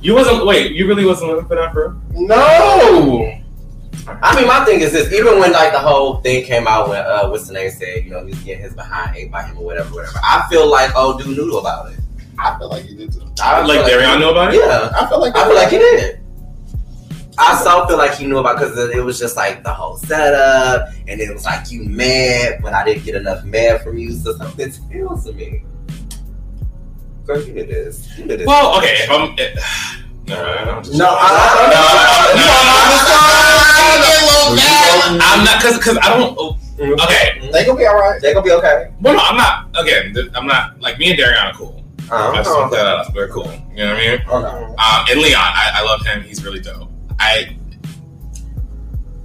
You 0.00 0.14
wasn't 0.14 0.46
wait. 0.46 0.72
You 0.72 0.86
really 0.86 1.04
wasn't 1.04 1.30
looking 1.32 1.48
for 1.48 1.56
that, 1.56 1.72
bro. 1.72 1.94
No. 2.14 3.32
I 4.22 4.36
mean, 4.36 4.46
my 4.46 4.64
thing 4.64 4.80
is 4.80 4.92
this: 4.92 5.12
even 5.12 5.38
when 5.40 5.52
like 5.52 5.72
the 5.72 5.78
whole 5.78 6.18
thing 6.20 6.44
came 6.44 6.66
out 6.66 6.88
when 6.88 6.98
uh, 6.98 7.28
what's 7.28 7.48
the 7.48 7.54
name 7.54 7.70
said, 7.70 8.04
you 8.04 8.10
know, 8.10 8.24
he's 8.24 8.38
getting 8.44 8.62
his 8.62 8.74
behind 8.74 9.16
ate 9.16 9.30
by 9.32 9.42
him 9.42 9.58
or 9.58 9.64
whatever, 9.64 9.92
whatever. 9.94 10.18
I 10.22 10.46
feel 10.48 10.70
like 10.70 10.92
oh, 10.94 11.18
dude 11.18 11.36
noodle 11.36 11.58
about 11.58 11.92
it. 11.92 11.98
I 12.38 12.58
feel 12.58 12.68
like 12.68 12.84
he 12.84 12.94
did 12.94 13.12
too. 13.12 13.22
I 13.42 13.64
Like 13.64 13.86
feel 13.86 13.98
Darion 14.00 14.18
knew 14.20 14.30
about 14.30 14.52
it. 14.54 14.58
Yeah, 14.60 14.90
I 14.94 15.06
feel 15.08 15.20
like 15.20 15.34
I 15.36 15.44
feel 15.46 15.54
like 15.54 15.68
he 15.68 15.78
did. 15.78 16.20
I 17.38 17.62
so 17.62 17.86
feel 17.86 17.98
like 17.98 18.14
he 18.14 18.26
knew 18.26 18.38
about 18.38 18.58
because 18.58 18.78
it 18.90 19.04
was 19.04 19.18
just 19.18 19.36
like 19.36 19.62
the 19.62 19.70
whole 19.72 19.96
setup, 19.98 20.88
and 21.06 21.20
it 21.20 21.32
was 21.32 21.44
like 21.44 21.70
you 21.70 21.82
mad, 21.84 22.60
but 22.62 22.72
I 22.72 22.82
didn't 22.84 23.04
get 23.04 23.14
enough 23.14 23.44
mad 23.44 23.82
from 23.82 23.98
you, 23.98 24.12
so 24.12 24.34
something 24.36 24.70
feels 24.70 25.24
to 25.26 25.32
me. 25.32 25.62
Girl, 27.26 27.42
you 27.42 27.52
did 27.52 27.68
this. 27.68 28.08
You 28.18 28.24
did 28.26 28.40
this. 28.40 28.46
Well, 28.46 28.78
okay. 28.78 28.94
If 29.00 29.10
I'm, 29.10 29.34
it, 29.36 29.58
no, 30.28 30.42
I'm 30.44 30.82
just 30.82 30.96
No, 30.96 31.08
I, 31.10 32.42
No, 34.56 35.18
I'm 35.24 35.44
not 35.44 35.60
because 35.60 35.76
because 35.78 35.98
I 35.98 36.16
don't. 36.18 36.36
oh, 36.38 36.56
Okay, 36.78 37.48
They 37.52 37.64
gonna 37.64 37.78
be 37.78 37.86
all 37.86 37.96
right. 37.98 38.20
They 38.20 38.32
gonna 38.34 38.44
be 38.44 38.52
okay. 38.52 38.90
well, 39.00 39.14
no, 39.14 39.20
I'm 39.22 39.36
not. 39.36 39.68
Again, 39.80 40.12
th- 40.14 40.30
I'm 40.34 40.46
not 40.46 40.78
like 40.80 40.98
me 40.98 41.10
and 41.10 41.18
Darion 41.18 41.42
are 41.46 41.54
cool. 41.54 41.82
I 42.10 42.36
just 42.36 42.50
want 42.50 42.64
to 42.64 42.76
clear 42.76 42.84
that 42.84 42.96
up. 42.98 43.14
We're 43.14 43.28
cool. 43.28 43.50
You 43.72 43.84
know 43.84 43.94
what 43.94 44.02
I 44.02 44.06
mean? 44.06 44.20
Okay. 44.28 44.74
Um, 44.74 45.06
and 45.10 45.20
Leon, 45.20 45.40
I, 45.42 45.70
I 45.74 45.82
love 45.82 46.04
him. 46.06 46.22
He's 46.22 46.44
really 46.44 46.60
dope. 46.60 46.90
I. 47.18 47.56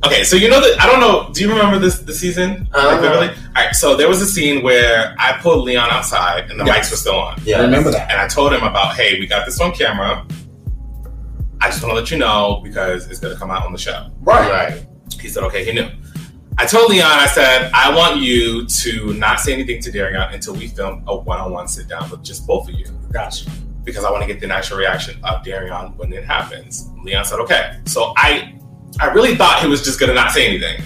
Okay, 0.03 0.23
so 0.23 0.35
you 0.35 0.49
know 0.49 0.59
that 0.59 0.81
I 0.81 0.87
don't 0.87 0.99
know. 0.99 1.29
Do 1.31 1.41
you 1.41 1.49
remember 1.49 1.77
this 1.77 1.99
the 1.99 2.13
season? 2.13 2.67
Like, 2.73 2.83
Uh-huh. 2.83 3.01
vividly? 3.01 3.27
All 3.55 3.63
right, 3.63 3.75
so 3.75 3.95
there 3.95 4.07
was 4.09 4.19
a 4.19 4.25
scene 4.25 4.63
where 4.63 5.13
I 5.19 5.33
pulled 5.33 5.63
Leon 5.63 5.89
outside 5.91 6.49
and 6.49 6.59
the 6.59 6.65
Yes. 6.65 6.87
mics 6.87 6.91
were 6.91 6.97
still 6.97 7.19
on, 7.19 7.39
Yeah, 7.43 7.59
I 7.59 7.61
remember 7.61 7.91
that. 7.91 8.09
and 8.09 8.19
I 8.19 8.27
told 8.27 8.51
him 8.51 8.63
about, 8.63 8.95
hey, 8.95 9.19
we 9.19 9.27
got 9.27 9.45
this 9.45 9.59
on 9.61 9.71
camera. 9.73 10.25
I 11.61 11.67
just 11.69 11.83
want 11.83 11.91
to 11.91 11.95
let 11.99 12.09
you 12.09 12.17
know 12.17 12.61
because 12.63 13.07
it's 13.11 13.19
gonna 13.19 13.35
come 13.37 13.51
out 13.51 13.63
on 13.63 13.73
the 13.73 13.77
show. 13.77 14.07
Right. 14.21 14.49
Right. 14.49 14.85
He 15.21 15.27
said, 15.27 15.43
okay, 15.43 15.63
he 15.63 15.71
knew. 15.71 15.87
I 16.61 16.65
told 16.65 16.91
Leon, 16.91 17.09
I 17.09 17.25
said, 17.25 17.71
I 17.73 17.91
want 17.95 18.21
you 18.21 18.67
to 18.67 19.15
not 19.15 19.39
say 19.39 19.51
anything 19.51 19.81
to 19.81 19.91
Darian 19.91 20.31
until 20.31 20.53
we 20.53 20.67
film 20.67 21.03
a 21.07 21.17
one-on-one 21.17 21.67
sit 21.67 21.87
down 21.87 22.07
with 22.11 22.21
just 22.23 22.45
both 22.45 22.69
of 22.69 22.75
you 22.75 22.85
Gotcha. 23.11 23.49
because 23.83 24.03
I 24.03 24.11
want 24.11 24.21
to 24.21 24.27
get 24.27 24.39
the 24.39 24.45
natural 24.45 24.77
reaction 24.77 25.19
of 25.23 25.43
Darian 25.43 25.97
when 25.97 26.13
it 26.13 26.23
happens. 26.23 26.87
Leon 27.03 27.25
said, 27.25 27.39
okay. 27.39 27.79
So 27.87 28.13
I 28.15 28.59
I 28.99 29.07
really 29.07 29.35
thought 29.35 29.63
he 29.63 29.67
was 29.67 29.83
just 29.83 29.99
gonna 29.99 30.13
not 30.13 30.33
say 30.33 30.45
anything. 30.47 30.83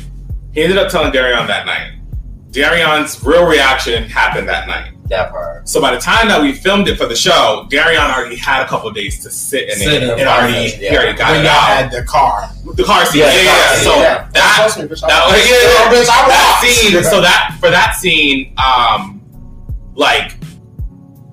He 0.53 0.63
ended 0.63 0.77
up 0.77 0.89
telling 0.89 1.11
Darion 1.11 1.45
that 1.47 1.65
night. 1.65 1.99
Darion's 2.51 3.21
real 3.21 3.45
reaction 3.45 4.05
happened 4.05 4.47
that 4.47 4.69
night. 4.69 4.93
That 5.07 5.29
part. 5.29 5.69
So 5.69 5.79
by 5.79 5.93
the 5.93 5.99
time 6.01 6.27
that 6.29 6.41
we 6.41 6.51
filmed 6.53 6.87
it 6.87 6.97
for 6.97 7.05
the 7.05 7.15
show, 7.15 7.67
Darion 7.69 7.99
already 8.11 8.35
had 8.37 8.63
a 8.63 8.67
couple 8.67 8.89
of 8.89 8.95
days 8.95 9.21
to 9.23 9.29
sit 9.29 9.69
in 9.69 9.75
Sit 9.77 9.93
it 9.93 10.03
in 10.03 10.09
and 10.09 10.19
the 10.19 10.25
already 10.25 10.53
process, 10.53 10.79
he 10.79 10.97
already 10.97 11.17
got 11.17 11.31
When 11.31 11.41
it 11.41 11.45
out. 11.47 11.61
had 11.67 11.91
the 11.91 12.03
car. 12.03 12.49
the 12.73 12.83
car 12.83 13.05
scene. 13.05 13.21
Yeah, 13.21 13.27
Yeah, 13.27 13.41
yeah, 13.43 13.43
yeah. 13.43 13.75
So 13.83 13.95
yeah. 13.97 14.29
that 14.33 14.73
me, 14.77 14.83
bitch, 14.87 15.01
that, 15.01 15.09
yeah, 15.09 15.37
yeah, 15.37 15.93
bitch, 15.93 16.05
that 16.07 16.61
scene. 16.65 17.03
So 17.03 17.21
that 17.21 17.55
for 17.59 17.69
that 17.69 17.95
scene, 17.95 18.55
um, 18.57 19.21
like 19.93 20.37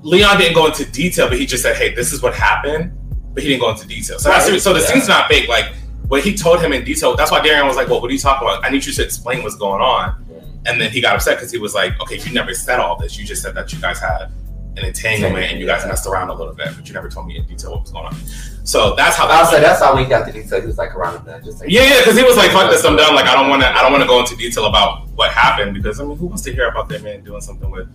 Leon 0.02 0.36
didn't 0.38 0.54
go 0.54 0.66
into 0.66 0.84
detail, 0.90 1.28
but 1.28 1.38
he 1.38 1.46
just 1.46 1.62
said, 1.62 1.76
"Hey, 1.76 1.94
this 1.94 2.12
is 2.12 2.20
what 2.22 2.34
happened," 2.34 2.92
but 3.32 3.42
he 3.42 3.48
didn't 3.48 3.60
go 3.62 3.70
into 3.70 3.86
detail. 3.86 4.18
So 4.18 4.28
that's 4.28 4.50
Right. 4.50 4.60
so 4.60 4.74
the 4.74 4.80
Yeah. 4.80 4.86
scene's 4.86 5.08
not 5.08 5.28
fake. 5.28 5.48
Like 5.48 5.66
what 6.08 6.22
he 6.22 6.36
told 6.36 6.60
him 6.60 6.72
in 6.74 6.84
detail. 6.84 7.16
That's 7.16 7.30
why 7.30 7.40
Darian 7.40 7.66
was 7.66 7.76
like, 7.76 7.88
"Well, 7.88 8.00
what 8.02 8.10
are 8.10 8.12
you 8.12 8.18
talking 8.18 8.46
about? 8.46 8.64
I 8.64 8.68
need 8.68 8.84
you 8.84 8.92
to 8.92 9.02
explain 9.02 9.42
what's 9.42 9.54
going 9.56 9.80
on." 9.80 10.16
And 10.66 10.80
then 10.80 10.90
he 10.90 11.00
got 11.00 11.16
upset 11.16 11.38
because 11.38 11.50
he 11.50 11.58
was 11.58 11.74
like, 11.74 12.00
"Okay, 12.00 12.18
you 12.18 12.32
never 12.32 12.54
said 12.54 12.78
all 12.78 12.96
this. 12.96 13.18
You 13.18 13.24
just 13.24 13.42
said 13.42 13.54
that 13.54 13.72
you 13.72 13.80
guys 13.80 13.98
had 13.98 14.30
an 14.76 14.84
entanglement 14.84 15.50
and 15.50 15.60
you 15.60 15.66
guys 15.66 15.84
messed 15.86 16.06
around 16.06 16.30
a 16.30 16.34
little 16.34 16.54
bit, 16.54 16.68
but 16.76 16.86
you 16.86 16.94
never 16.94 17.08
told 17.08 17.26
me 17.26 17.36
in 17.36 17.44
detail 17.46 17.72
what 17.72 17.82
was 17.82 17.90
going 17.90 18.06
on." 18.06 18.14
So 18.64 18.94
that's 18.94 19.16
how. 19.16 19.24
I'll 19.24 19.44
that 19.44 19.50
say 19.50 19.60
that's 19.60 19.80
how 19.80 19.96
we 19.96 20.04
got 20.04 20.24
the 20.24 20.32
detail. 20.32 20.60
He 20.60 20.66
was 20.66 20.78
like 20.78 20.94
around 20.94 21.26
that. 21.26 21.44
Just 21.44 21.60
like, 21.60 21.70
yeah, 21.70 21.82
yeah, 21.82 21.98
because 21.98 22.16
he 22.16 22.22
was 22.22 22.36
like, 22.36 22.52
"Fuck 22.52 22.70
this, 22.70 22.84
I'm 22.84 22.96
done." 22.96 23.14
Like, 23.14 23.26
I 23.26 23.34
don't 23.34 23.50
want 23.50 23.62
to, 23.62 23.68
I 23.68 23.82
don't 23.82 23.90
want 23.90 24.02
to 24.02 24.08
go 24.08 24.20
into 24.20 24.36
detail 24.36 24.66
about 24.66 25.08
what 25.16 25.32
happened 25.32 25.74
because 25.74 26.00
I 26.00 26.04
mean, 26.04 26.16
who 26.16 26.26
wants 26.26 26.42
to 26.42 26.52
hear 26.52 26.68
about 26.68 26.88
that 26.90 27.02
man 27.02 27.24
doing 27.24 27.40
something 27.40 27.70
with 27.70 27.88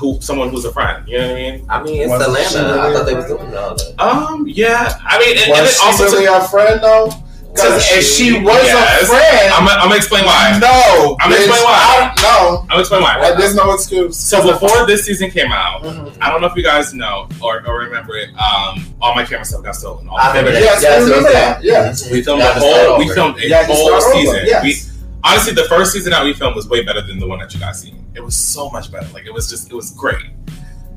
who, 0.00 0.18
someone 0.20 0.48
who's 0.48 0.64
a 0.64 0.72
friend? 0.72 1.06
You 1.06 1.18
know 1.18 1.28
what 1.28 1.36
I 1.36 1.42
mean? 1.42 1.66
I 1.68 1.82
mean, 1.82 2.00
it's 2.00 2.08
Wasn't 2.08 2.36
she 2.38 2.58
Atlanta. 2.58 2.80
I 2.80 2.92
thought 2.92 3.04
they 3.04 3.12
a 3.12 3.16
was 3.16 3.26
doing 3.26 3.54
all 3.54 3.74
that. 3.74 4.00
Um, 4.00 4.46
yeah, 4.48 4.98
I 5.04 5.18
mean, 5.18 5.36
and, 5.36 5.52
and 5.52 5.60
Was 5.60 5.70
it 5.70 5.74
she 5.74 5.86
also 5.86 6.04
really 6.04 6.26
took, 6.26 6.42
a 6.42 6.48
friend 6.48 6.80
though? 6.82 7.10
Because 7.52 7.82
if 7.92 8.04
she 8.04 8.38
was 8.40 8.54
Yes. 8.64 9.02
a 9.02 9.06
friend, 9.06 9.52
I'm, 9.54 9.68
I'm 9.68 9.78
gonna 9.88 9.96
explain 9.96 10.24
why. 10.24 10.56
no. 10.60 11.16
I'm 11.20 11.30
gonna 11.30 11.42
explain 11.42 11.62
why. 11.64 12.12
I, 12.16 12.22
no, 12.22 12.58
I'm 12.62 12.68
gonna 12.68 12.80
explain 12.80 13.02
why. 13.02 13.34
There's 13.36 13.54
no 13.54 13.72
excuse. 13.74 14.16
So 14.16 14.42
before 14.52 14.86
this 14.86 15.04
season 15.04 15.30
came 15.30 15.50
out, 15.52 15.82
Mhm. 15.82 16.16
I 16.20 16.30
don't 16.30 16.40
know 16.40 16.46
if 16.46 16.54
you 16.56 16.62
guys 16.62 16.94
know 16.94 17.28
or, 17.42 17.66
or 17.66 17.78
remember 17.80 18.16
it. 18.16 18.30
Um, 18.38 18.94
all 19.00 19.14
my 19.14 19.24
camera 19.24 19.44
stuff 19.44 19.62
got 19.64 19.74
stolen. 19.76 20.08
All 20.08 20.16
I 20.16 20.32
the 20.32 20.38
remember 20.38 20.50
footage. 20.52 20.64
Yes, 20.64 20.82
Yes, 20.82 20.92
I 21.02 21.04
remember 21.04 21.32
that. 21.32 21.56
that. 21.58 21.64
Yes. 21.64 22.10
We 22.10 22.22
filmed 22.22 22.40
Yeah, 22.42 22.50
a 22.50 22.54
to 22.54 22.60
whole. 22.60 22.98
We 22.98 23.08
filmed 23.12 23.38
a 23.38 23.48
Yeah, 23.48 23.64
whole 23.66 24.00
season. 24.00 24.40
yes. 24.46 24.62
We, 24.62 24.76
honestly, 25.24 25.52
the 25.52 25.64
first 25.64 25.92
season 25.92 26.12
that 26.12 26.24
we 26.24 26.32
filmed 26.34 26.54
was 26.56 26.68
way 26.68 26.82
better 26.84 27.02
than 27.02 27.18
the 27.18 27.26
one 27.26 27.40
that 27.40 27.52
you 27.52 27.58
guys 27.60 27.80
seen. 27.82 28.04
It 28.14 28.24
was 28.24 28.36
so 28.36 28.70
much 28.70 28.90
better. 28.92 29.06
Like 29.12 29.26
it 29.26 29.34
was 29.34 29.50
just, 29.50 29.70
it 29.70 29.74
was 29.74 29.90
great. 29.90 30.22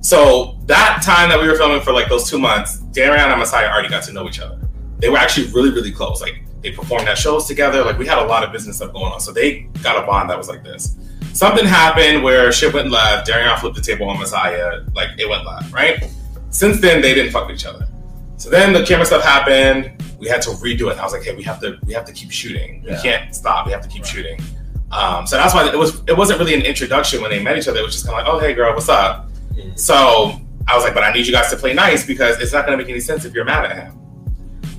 So 0.01 0.57
that 0.65 1.01
time 1.03 1.29
that 1.29 1.41
we 1.41 1.47
were 1.47 1.55
filming 1.55 1.81
for 1.81 1.93
like 1.93 2.09
those 2.09 2.29
two 2.29 2.37
months, 2.39 2.77
Dan 2.77 3.11
and 3.17 3.39
Messiah 3.39 3.69
already 3.71 3.89
got 3.89 4.03
to 4.03 4.13
know 4.13 4.27
each 4.27 4.39
other. 4.39 4.59
They 4.99 5.09
were 5.09 5.17
actually 5.17 5.47
really, 5.47 5.69
really 5.71 5.91
close. 5.91 6.21
Like 6.21 6.42
they 6.63 6.71
performed 6.71 7.07
at 7.07 7.17
shows 7.17 7.45
together. 7.45 7.83
Like 7.83 7.97
we 7.99 8.07
had 8.07 8.17
a 8.17 8.25
lot 8.25 8.43
of 8.43 8.51
business 8.51 8.77
stuff 8.77 8.93
going 8.93 9.11
on. 9.11 9.19
So 9.19 9.31
they 9.31 9.61
got 9.83 10.01
a 10.01 10.07
bond 10.07 10.29
that 10.29 10.37
was 10.37 10.47
like 10.49 10.63
this. 10.63 10.95
Something 11.33 11.65
happened 11.65 12.23
where 12.23 12.51
shit 12.51 12.73
went 12.73 12.89
left. 12.91 13.27
Darian 13.27 13.57
flipped 13.57 13.75
the 13.75 13.81
table 13.81 14.07
on 14.09 14.19
Messiah. 14.19 14.81
Like 14.95 15.09
it 15.19 15.27
went 15.29 15.45
left, 15.45 15.73
right? 15.73 16.03
Since 16.49 16.79
then, 16.81 17.01
they 17.01 17.13
didn't 17.13 17.31
fuck 17.31 17.47
with 17.47 17.55
each 17.57 17.65
other. 17.65 17.87
So 18.37 18.49
then 18.49 18.73
the 18.73 18.83
camera 18.85 19.05
stuff 19.05 19.23
happened. 19.23 20.01
We 20.19 20.27
had 20.27 20.41
to 20.43 20.51
redo 20.51 20.91
it. 20.91 20.97
I 20.99 21.03
was 21.03 21.11
like, 21.13 21.23
hey, 21.23 21.35
we 21.35 21.43
have 21.43 21.59
to, 21.61 21.77
we 21.85 21.93
have 21.93 22.05
to 22.05 22.13
keep 22.13 22.31
shooting. 22.31 22.81
We 22.83 22.91
Yeah. 22.91 23.01
can't 23.01 23.35
stop. 23.35 23.65
We 23.65 23.71
have 23.73 23.81
to 23.81 23.89
keep 23.89 24.05
shooting. 24.05 24.39
Um, 24.91 25.25
so 25.25 25.37
that's 25.37 25.53
why 25.55 25.67
it 25.67 25.77
was. 25.77 26.01
It 26.07 26.15
wasn't 26.15 26.39
really 26.39 26.53
an 26.53 26.61
introduction 26.61 27.21
when 27.21 27.31
they 27.31 27.41
met 27.41 27.57
each 27.57 27.67
other. 27.67 27.79
It 27.79 27.83
was 27.85 27.93
just 27.95 28.05
kind 28.05 28.19
of 28.19 28.25
like, 28.27 28.33
oh, 28.33 28.39
hey, 28.39 28.53
girl, 28.53 28.73
what's 28.73 28.89
up? 28.89 29.27
Mhm. 29.55 29.77
So 29.79 30.39
I 30.67 30.75
was 30.75 30.83
like, 30.83 30.93
but 30.93 31.03
I 31.03 31.11
need 31.11 31.25
you 31.25 31.33
guys 31.33 31.49
to 31.49 31.57
play 31.57 31.73
nice 31.73 32.05
because 32.05 32.39
it's 32.39 32.53
not 32.53 32.65
going 32.67 32.77
to 32.77 32.83
make 32.83 32.89
any 32.91 32.99
sense 32.99 33.25
if 33.25 33.33
you're 33.33 33.43
mad 33.43 33.65
at 33.65 33.75
him. 33.75 33.99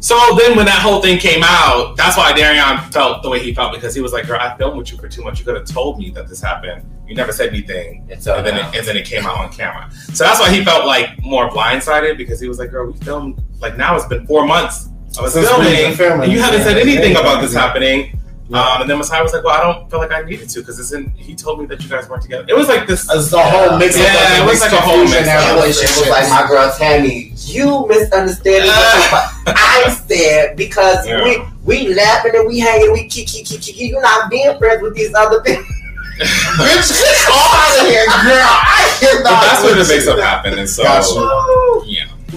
So 0.05 0.37
then 0.37 0.55
when 0.55 0.67
that 0.67 0.83
whole 0.83 1.01
thing 1.01 1.19
came 1.19 1.43
out, 1.43 1.97
that's 1.97 2.19
why 2.19 2.31
Darion 2.35 2.93
felt 2.93 3.23
the 3.23 3.31
way 3.31 3.39
he 3.39 3.55
felt 3.55 3.73
because 3.73 3.95
he 3.95 4.03
was 4.03 4.13
like, 4.13 4.27
girl, 4.27 4.39
I 4.39 4.55
filmed 4.59 4.77
with 4.77 4.93
you 4.93 4.99
for 4.99 5.09
two 5.09 5.25
months. 5.25 5.41
You 5.41 5.47
could 5.47 5.57
have 5.57 5.65
told 5.65 5.99
me 5.99 6.11
that 6.11 6.29
this 6.29 6.43
happened. 6.43 6.85
You 7.09 7.15
never 7.15 7.33
said 7.33 7.49
anything. 7.49 8.07
And 8.11 8.11
And 8.11 8.47
then, 8.47 8.55
it, 8.55 8.77
and 8.77 8.87
then 8.87 8.99
it 8.99 9.07
came 9.07 9.25
out 9.25 9.39
on 9.39 9.51
camera. 9.51 9.91
So 10.13 10.25
that's 10.25 10.41
why 10.41 10.51
he 10.51 10.63
felt 10.63 10.85
like 10.85 11.19
more 11.23 11.49
blindsided 11.49 12.19
because 12.19 12.39
he 12.39 12.49
was 12.49 12.59
like, 12.59 12.71
girl, 12.71 12.93
we 12.93 12.99
filmed, 12.99 13.43
like 13.61 13.79
now 13.79 13.97
it's 13.97 14.05
been 14.05 14.27
four 14.27 14.47
months 14.47 14.91
of 15.17 15.25
us 15.25 15.33
filming, 15.33 15.95
filming, 15.95 16.25
and 16.25 16.31
you 16.31 16.39
haven't 16.39 16.65
said 16.65 16.77
anything 16.77 17.13
yeah, 17.13 17.21
about 17.21 17.41
this 17.41 17.55
yeah. 17.55 17.61
happening. 17.61 18.21
Yeah. 18.49 18.61
Um, 18.61 18.83
and 18.83 18.91
then 18.91 18.99
Messiah 18.99 19.23
was 19.23 19.33
like, 19.33 19.43
well, 19.43 19.55
I 19.59 19.63
don't 19.63 19.91
feel 19.91 20.01
like 20.01 20.13
I 20.13 20.21
needed 20.23 20.51
to 20.51 20.61
because 20.61 20.79
isn't 20.79 21.13
he 21.17 21.35
told 21.35 21.61
me 21.61 21.67
that 21.67 21.83
you 21.83 21.89
guys 21.89 22.09
weren't 22.11 22.23
together. 22.23 22.45
It 22.47 22.55
was 22.55 22.69
like 22.69 22.87
this. 22.87 23.09
It's 23.11 23.31
the 23.31 23.39
whole 23.43 23.79
mix 23.79 23.97
Yeah, 23.97 24.05
up. 24.05 24.45
it 24.45 24.51
was 24.51 24.61
like 24.61 24.73
a 24.73 24.81
whole 24.83 24.99
mix 25.05 25.15
It 25.15 25.29
up. 25.29 25.57
was, 25.57 25.81
was 25.81 26.09
like 26.11 26.29
my 26.29 26.47
girl 26.47 26.71
Tammy. 26.77 27.33
You 27.37 27.87
misunderstanding. 27.89 28.69
what 28.69 29.33
I 29.57 29.89
said 30.07 30.57
because 30.57 31.07
Yeah. 31.07 31.25
we 31.25 31.43
we 31.65 31.95
laughing 31.95 32.33
and 32.37 32.47
we 32.47 32.59
hanging, 32.59 32.93
we 32.93 33.09
kick, 33.09 33.29
kick, 33.29 33.47
kick, 33.47 33.63
kick. 33.63 33.81
You're 33.81 34.03
not 34.03 34.29
being 34.31 34.57
friends 34.59 34.83
with 34.83 34.95
these 34.95 35.15
other 35.15 35.41
people. 35.41 35.65
Bitch, 36.15 36.93
get 36.95 37.27
out 37.29 37.81
of 37.81 37.87
here, 37.89 38.05
girl. 38.05 38.47
I 38.47 38.99
But 39.01 39.09
cannot. 39.25 39.43
that's 39.43 39.63
where 39.65 39.73
the 39.73 39.79
with 39.81 39.89
mix 39.89 40.07
up 40.07 40.19
happened. 40.21 40.59
And 40.61 40.69
so, 40.69 40.83
Gotcha. 40.85 41.15
yeah. 41.15 41.74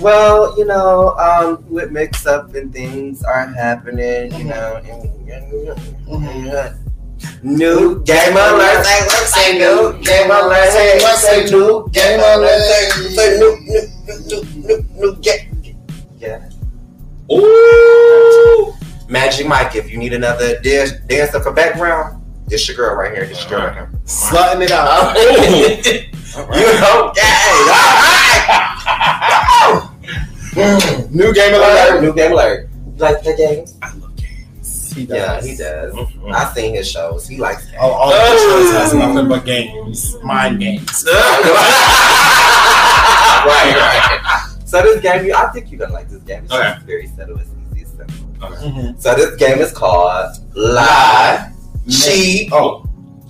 Well, 0.01 0.57
you 0.57 0.65
know, 0.65 1.15
um, 1.17 1.63
with 1.69 1.91
mix 1.91 2.25
up 2.25 2.53
and 2.55 2.71
things 2.71 3.23
are 3.23 3.47
happening, 3.47 4.33
you 4.33 4.45
know. 4.45 4.81
And, 4.85 6.77
New 7.41 8.03
game 8.03 8.33
alert. 8.33 8.85
Say 8.85 9.05
what? 9.05 9.27
Say 9.27 9.57
new 9.57 9.99
game 10.03 10.29
alert. 10.29 10.69
Say 10.69 10.99
what? 10.99 11.17
Say 11.17 11.45
new 11.45 11.89
game 11.91 12.19
alert. 12.19 12.61
Say 13.09 13.37
new, 13.39 13.57
new, 13.65 13.81
new, 14.27 14.43
new, 14.55 14.85
new 14.95 15.15
game. 15.17 15.77
Yeah. 16.19 16.49
Ooh. 17.31 18.73
Magic 19.09 19.47
Mike, 19.47 19.75
if 19.75 19.91
you 19.91 19.97
need 19.97 20.13
another 20.13 20.59
dance, 20.61 20.91
dancer 21.07 21.41
for 21.41 21.51
background, 21.51 22.23
this 22.47 22.67
your 22.67 22.77
girl 22.77 22.95
right 22.95 23.13
here. 23.13 23.25
This 23.25 23.41
your 23.49 23.59
girl 23.59 23.67
right 23.67 23.75
here. 23.75 23.89
Slutting 24.05 24.61
it 24.63 24.71
out. 24.71 25.15
You 26.37 26.43
know, 26.43 27.11
gang. 27.15 27.73
Mm, 30.57 31.11
New 31.11 31.33
game 31.33 31.53
alert. 31.53 32.01
New 32.01 32.13
game 32.13 32.31
alert. 32.31 32.69
You 32.85 32.93
like 32.97 33.21
the 33.23 33.35
games? 33.35 33.77
I 33.81 33.93
love 33.93 34.15
games. 34.15 34.93
He 34.93 35.03
Yeah, 35.03 35.39
he 35.41 35.55
does. 35.55 35.93
Mhm. 35.93 36.33
I've 36.33 36.53
seen 36.55 36.73
his 36.73 36.89
shows. 36.89 37.27
He 37.27 37.37
likes 37.37 37.65
games. 37.65 37.77
Oh, 37.79 37.91
all 37.91 38.09
the 38.09 38.37
shows 38.37 38.71
has 38.81 38.93
nothing 38.93 39.27
but 39.29 39.45
games, 39.45 40.15
mind 40.23 40.59
games. 40.59 41.05
right, 43.45 43.75
right. 43.75 44.53
So 44.65 44.81
this 44.81 45.01
game, 45.01 45.25
you- 45.25 45.33
I 45.35 45.47
think 45.51 45.71
you're 45.71 45.79
gonna 45.79 45.93
like 45.93 46.09
this 46.09 46.21
game. 46.23 46.43
It's 46.43 46.53
Okay. 46.53 46.73
just 46.73 46.85
very 46.85 47.07
subtle. 47.15 47.37
It's 47.39 47.49
easy, 47.71 47.81
it's 47.83 47.91
simple. 47.91 48.47
Mhm. 48.49 48.99
So 49.01 49.15
this 49.15 49.35
game 49.35 49.59
is 49.59 49.71
called 49.71 50.35
Lie, 50.55 51.51
Cheat, 51.89 52.51
Oh, 52.51 52.83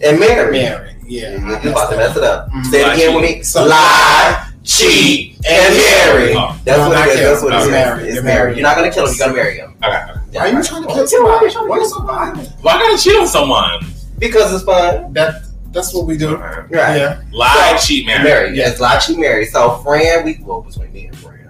and 0.04 0.20
Marry. 0.20 0.52
Mary. 0.52 0.96
Yeah, 1.06 1.32
You- 1.38 1.60
You're 1.62 1.72
about 1.72 1.90
to 1.92 1.98
mess 1.98 2.18
it 2.18 2.24
up. 2.24 2.50
Mhm. 2.52 2.66
Say 2.72 2.82
it 2.86 2.94
again 2.96 3.14
with 3.16 3.24
me. 3.24 3.44
So- 3.44 3.66
Lie, 3.66 4.47
cheat, 4.68 5.38
and 5.48 5.76
marry. 5.76 6.36
Oh, 6.36 6.56
That's 6.66 6.78
No, 6.80 6.90
what 6.90 6.96
not 6.96 7.08
it 7.08 7.12
is. 7.12 7.20
kill. 7.20 7.32
That's 7.32 7.44
what 7.44 7.54
it 7.54 7.56
It's 7.58 7.66
is. 7.66 7.72
marry. 7.72 8.04
It's 8.10 8.16
You're 8.24 8.50
You're 8.52 8.62
not 8.64 8.76
gonna 8.76 8.92
kill 8.92 9.08
him. 9.08 9.14
You're 9.18 9.28
gonna 9.28 9.38
marry 9.38 9.58
him. 9.58 9.76
okay. 9.84 9.92
Yeah, 10.32 10.42
Why 10.42 10.50
are 10.50 10.54
you 10.54 10.64
trying 10.64 10.82
to 10.84 10.88
Why 10.88 10.94
kill 10.94 11.04
you 11.04 11.08
somebody? 11.08 11.52
trying 11.52 11.66
to 11.66 11.70
Why 11.70 11.78
kill 11.78 11.84
you 11.84 11.90
so 11.90 12.02
violent? 12.02 12.50
Why 12.62 12.74
gotta 12.80 12.98
cheat 13.04 13.16
on 13.18 13.28
someone? 13.28 13.80
Because 14.20 14.54
it's 14.54 14.64
fun. 14.64 15.14
That 15.14 15.44
that's 15.72 15.94
what 15.94 16.06
we 16.06 16.18
do. 16.18 16.36
Okay. 16.36 16.76
Right. 16.78 16.98
Yeah. 16.98 17.22
Lie, 17.32 17.78
cheat, 17.82 18.06
marry. 18.06 18.24
Marry. 18.24 18.58
Yes, 18.58 18.80
lie, 18.80 18.98
cheat, 19.00 19.18
marry. 19.20 19.46
So, 19.46 19.78
friend, 19.78 20.26
we 20.26 20.40
well 20.44 20.62
between 20.62 20.92
me 20.92 21.06
and 21.08 21.18
friend, 21.18 21.50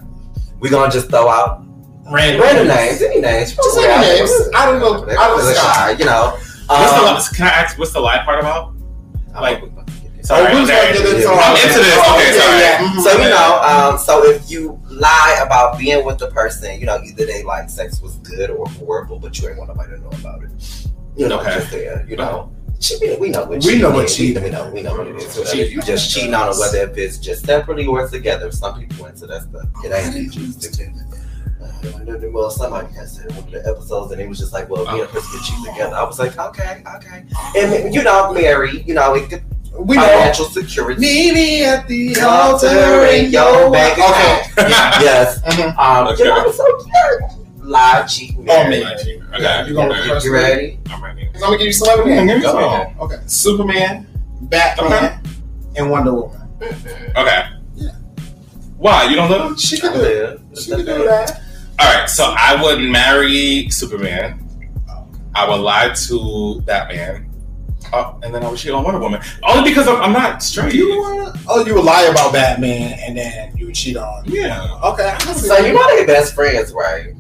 we 0.60 0.70
gonna 0.70 0.92
just 0.92 1.10
throw 1.10 1.28
out 1.30 1.64
Random, 2.10 2.42
random 2.42 2.68
names, 2.68 3.02
any 3.02 3.20
names, 3.20 3.54
Just 3.54 3.78
any 3.80 4.20
names. 4.20 4.32
I 4.56 4.66
don't 4.66 4.80
know. 4.80 5.06
I 5.18 5.28
don't 5.28 5.56
shy, 5.56 5.92
you 6.00 6.06
know. 6.06 6.38
What's 6.68 6.92
the 6.92 6.98
Um, 7.00 7.04
lie- 7.16 7.28
can 7.36 7.48
I 7.48 7.50
ask 7.50 7.78
what's 7.80 7.92
the 7.94 8.00
lie 8.00 8.20
part 8.24 8.40
about? 8.40 8.74
like- 9.42 9.62
I'm- 10.36 10.48
Oh, 10.52 10.54
we 10.56 10.62
was 10.62 10.70
okay. 10.70 10.94
gonna 10.94 11.10
into 11.10 11.30
I'm 11.30 11.56
into 11.56 11.80
this. 11.80 11.94
Oh, 11.98 12.16
Okay, 12.16 12.36
yeah, 12.36 12.42
sorry. 12.42 12.60
yeah. 12.60 13.02
So 13.04 13.12
you 13.24 13.30
know, 13.30 13.62
um, 13.64 13.98
so 13.98 14.24
if 14.30 14.50
you 14.52 14.80
lie 14.90 15.40
about 15.46 15.78
being 15.78 16.06
with 16.06 16.18
the 16.18 16.28
person, 16.28 16.80
you 16.80 16.86
know, 16.86 17.00
either 17.04 17.26
they 17.26 17.44
like 17.44 17.70
sex 17.70 18.02
was 18.02 18.16
good 18.18 18.50
or 18.50 18.66
horrible, 18.68 19.20
but 19.20 19.38
you 19.40 19.48
ain't 19.50 19.58
want 19.58 19.70
nobody 19.70 19.92
to 19.94 20.00
know 20.02 20.10
about 20.20 20.44
it. 20.44 20.50
You 21.16 21.28
know, 21.30 21.40
Okay. 21.40 21.56
just 21.56 21.72
there, 21.72 22.06
you 22.10 22.16
know. 22.18 22.52
Cheating, 22.80 23.20
we 23.20 23.30
know 23.30 23.46
what 23.46 23.64
We 23.64 23.80
know 23.80 23.90
what 23.90 24.06
is. 24.06 24.16
cheating 24.16 24.44
We 24.44 24.50
know, 24.52 24.70
we 24.70 24.84
know 24.84 24.96
what 24.96 25.08
it 25.08 25.16
is. 25.16 25.36
Whether 25.36 25.50
Cheating. 25.52 25.72
you 25.74 25.82
just 25.82 26.14
cheating 26.14 26.36
on 26.36 26.50
it, 26.50 26.60
whether 26.60 26.78
if 26.84 26.96
it's 26.98 27.18
just 27.18 27.44
separately 27.44 27.88
or 27.88 28.08
together. 28.08 28.52
Some 28.52 28.80
people 28.80 29.08
into 29.08 29.26
that 29.26 29.44
stuff. 29.44 29.66
It 29.84 29.92
ain't 29.92 30.32
just 30.32 30.80
well, 32.32 32.50
somebody 32.52 32.94
has 32.94 33.16
said 33.16 33.30
one 33.32 33.40
of 33.46 33.52
the 33.52 33.68
episodes, 33.68 34.12
and 34.12 34.22
it 34.22 34.30
was 34.30 34.38
just 34.38 34.54
like, 34.54 34.70
well, 34.70 34.84
me 34.86 35.02
and 35.02 35.02
a 35.02 35.06
person 35.08 35.30
could 35.32 35.44
cheat 35.46 35.66
together. 35.66 35.96
I 35.96 36.04
was 36.04 36.20
like, 36.20 36.38
okay, 36.38 36.84
okay, 36.98 37.24
and 37.58 37.94
you 37.94 38.04
know, 38.04 38.32
marry, 38.34 38.82
you 38.84 38.94
know, 38.94 39.16
it 39.16 39.30
could 39.30 39.44
We 39.80 39.96
know. 39.96 40.02
financial 40.04 40.46
security. 40.46 41.00
Meet 41.00 41.34
me 41.34 41.64
at 41.66 41.88
the 41.88 42.16
Altar 42.22 42.68
altar 42.68 43.06
in 43.08 43.26
in 43.26 43.32
your 43.32 43.52
your 43.62 43.72
bank 43.72 43.94
Okay. 44.00 44.70
yes. 45.04 45.42
Mhm. 45.46 45.78
Um, 45.78 46.08
Okay. 46.08 46.24
you 46.24 46.30
know, 46.30 46.52
so 46.52 46.66
yeah. 46.88 47.28
Lie, 47.62 48.04
cheat, 48.08 48.34
Oh, 48.40 48.44
marry. 48.44 48.70
man. 48.82 48.94
Okay. 49.36 49.68
You 49.68 49.74
gonna 49.76 49.94
Okay. 49.94 50.08
first 50.10 50.26
You 50.26 50.34
ready? 50.34 50.80
I'm 50.90 51.04
ready. 51.04 51.30
I'm 51.36 51.40
gonna 51.42 51.58
give 51.58 51.68
you 51.68 51.74
celebrity 51.74 52.12
Yeah, 52.12 52.24
names. 52.24 52.44
give 52.44 52.54
me 52.56 52.60
Okay. 52.60 52.84
some. 52.98 53.02
Okay. 53.02 53.16
Superman, 53.28 54.08
Batman, 54.42 54.92
Okay. 54.94 55.16
and 55.76 55.92
Wonder 55.92 56.14
Woman. 56.14 56.42
Okay. 57.16 57.44
Yeah. 57.76 57.90
Why? 58.78 59.04
You 59.06 59.16
don't 59.18 59.30
know? 59.30 59.56
She 59.56 59.80
could 59.80 59.94
do. 59.94 60.00
Live. 60.00 60.42
She 60.60 60.72
can 60.72 60.80
do 60.86 61.04
that. 61.06 61.42
All 61.80 61.94
right. 61.94 62.10
So 62.10 62.34
I 62.38 62.60
would 62.62 62.80
marry 62.82 63.68
Superman. 63.70 64.40
I 65.36 65.48
would 65.48 65.60
lie 65.60 65.90
to 66.08 66.62
Batman. 66.66 67.27
Oh, 67.94 68.20
and 68.24 68.34
then 68.34 68.44
I 68.44 68.50
would 68.50 68.58
cheat 68.60 68.72
on 68.72 68.84
Wonder 68.84 69.00
Woman. 69.00 69.22
Only 69.44 69.70
because 69.70 69.88
I'm, 69.88 70.02
I'm 70.02 70.12
not 70.14 70.44
straight. 70.44 70.74
You 70.74 71.00
wanna? 71.00 71.34
Oh, 71.48 71.66
you 71.66 71.74
would 71.76 71.84
lie 71.86 72.04
about 72.04 72.34
Batman 72.34 72.98
and 73.00 73.18
then 73.18 73.56
you 73.58 73.68
would 73.68 73.76
cheat 73.76 73.96
on. 73.98 74.24
Yeah. 74.26 74.62
Okay. 74.84 75.08
I 75.10 75.16
can 75.18 75.36
see 75.36 75.48
So 75.48 75.58
you 75.60 75.74
know 75.74 75.96
they 75.96 76.06
best 76.06 76.34
friends, 76.36 76.74
right? 76.74 77.14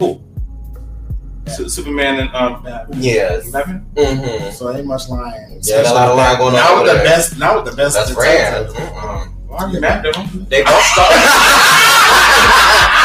Su- 1.47 1.69
Superman 1.69 2.19
and 2.19 2.35
um, 2.35 2.61
Batman. 2.63 3.01
Yes. 3.01 3.49
Batman. 3.51 3.85
Mm-hmm. 3.95 4.51
So 4.51 4.75
ain't 4.75 4.85
much 4.85 5.07
lying. 5.07 5.59
Yeah, 5.63 5.77
there's 5.77 5.89
a 5.91 5.93
lot 5.93 6.09
of 6.09 6.17
lying 6.17 6.37
going 6.37 6.55
on 6.55 6.59
Now 6.59 6.73
over 6.73 6.81
with 6.83 6.91
the 6.91 6.97
there. 6.97 7.05
best. 7.05 7.37
Now 7.39 7.55
with 7.61 7.65
the 7.71 7.75
best. 7.77 7.95
Best 7.95 8.09
detective. 8.09 8.73
friends. 8.75 8.91
Mm-mm. 8.91 9.33
Why 9.47 9.57
are 9.63 9.67
You 9.69 9.75
you 9.75 9.79
mad 9.81 10.05
at 10.05 10.15
him? 10.15 10.45
They 10.49 10.61
both 10.63 10.83
start. 10.83 11.09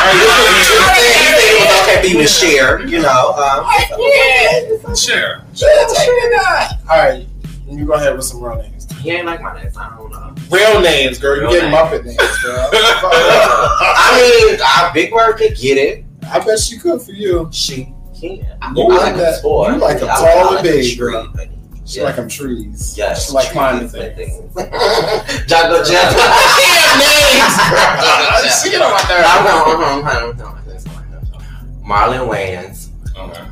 Are 0.03 0.13
You 0.13 0.27
said 0.27 0.51
you 0.59 0.65
said 0.67 1.47
it 1.47 1.55
was 1.61 1.71
okay 1.83 1.97
for 2.03 2.09
you 2.09 2.19
to 2.23 2.27
share, 2.27 2.81
you 2.85 2.99
know. 3.01 3.33
Um, 3.39 4.95
Share. 4.97 5.45
All 6.91 6.99
right. 6.99 7.27
You 7.79 7.87
go 7.87 7.95
ahead 7.95 8.15
with 8.17 8.25
some 8.25 8.43
real 8.43 8.57
names. 8.63 8.87
he 8.99 9.11
ain't 9.11 9.27
like 9.27 9.41
my 9.41 9.61
names. 9.61 9.77
I 9.77 9.89
don't 9.97 10.11
know. 10.11 10.35
Real 10.51 10.81
names, 10.81 11.19
girl. 11.19 11.37
You 11.37 11.43
Real 11.43 11.53
getting 11.53 11.71
names. 11.71 11.89
Muppet 11.91 12.05
names, 12.05 12.43
girl. 12.43 12.69
I 12.73 14.47
mean, 14.51 14.59
I 14.63 14.91
Big 14.93 15.11
Bird 15.13 15.37
could 15.37 15.57
get 15.57 15.79
it. 15.79 16.05
I 16.31 16.39
bet 16.45 16.59
she 16.59 16.79
could 16.79 17.01
for 17.03 17.13
you. 17.13 17.49
She 17.53 17.93
can. 18.19 18.47
I, 18.61 18.73
You 18.75 18.83
I 18.85 18.87
like 18.89 19.01
like 19.03 19.17
that- 19.17 19.39
a 19.39 19.43
toy. 19.43 19.71
you 19.71 19.77
like 19.79 20.01
a 20.03 20.05
I 20.11 20.15
tall 20.17 20.47
and 20.49 20.55
like 20.57 20.63
big, 20.65 20.85
a 20.85 20.89
tree, 20.89 20.97
girl. 20.97 21.33
She 21.85 21.99
Yeah. 21.99 22.05
like 22.07 22.17
them 22.17 22.29
trees. 22.29 22.95
Yes, 22.97 23.27
She 23.27 23.33
like 23.33 23.45
trees 23.47 23.53
climbing 23.53 23.83
and 23.83 23.91
things. 23.91 24.55
Jocko 25.47 25.83
Jeff. 25.89 26.15
names, 27.01 27.57
girl. 27.71 28.51
She 28.63 28.71
get 28.71 28.83
on 28.83 28.93
my 28.93 29.03
nerves. 29.09 29.29
I'm 29.29 30.37
going. 30.37 30.63
Marlon 31.85 32.29
Wayans, 32.31 32.89
Okay. 33.19 33.45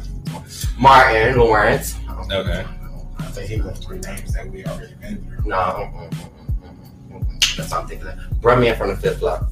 Martin 0.79 1.39
Lawrence. 1.39 1.97
Okay. 2.31 2.65
I 3.31 3.33
think 3.33 3.49
he 3.49 3.61
went 3.61 3.79
three 3.79 4.01
names 4.01 4.33
that 4.33 4.51
we 4.51 4.65
already 4.65 4.93
been 4.95 5.25
through. 5.25 5.49
No, 5.49 5.57
mm, 5.57 5.95
mm, 5.95 6.11
mm, 6.11 6.31
mm, 7.13 7.13
mm. 7.13 7.57
that's 7.57 7.71
what 7.71 7.83
I'm 7.83 7.87
thinking. 7.87 8.09
of. 8.09 8.41
Bring 8.41 8.59
me 8.59 8.71
in 8.71 8.77
from 8.77 8.89
the 8.89 8.97
fifth 8.97 9.21
floor. 9.21 9.47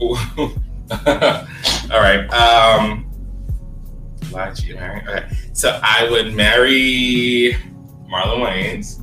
All 1.90 2.00
right. 2.00 2.24
Um, 2.32 3.10
lie, 4.30 4.52
cheat, 4.52 4.76
marry. 4.76 5.00
Okay. 5.00 5.26
So 5.54 5.80
I 5.82 6.08
would 6.08 6.34
marry 6.34 7.56
Marlon 8.08 8.46
Wayans. 8.46 9.02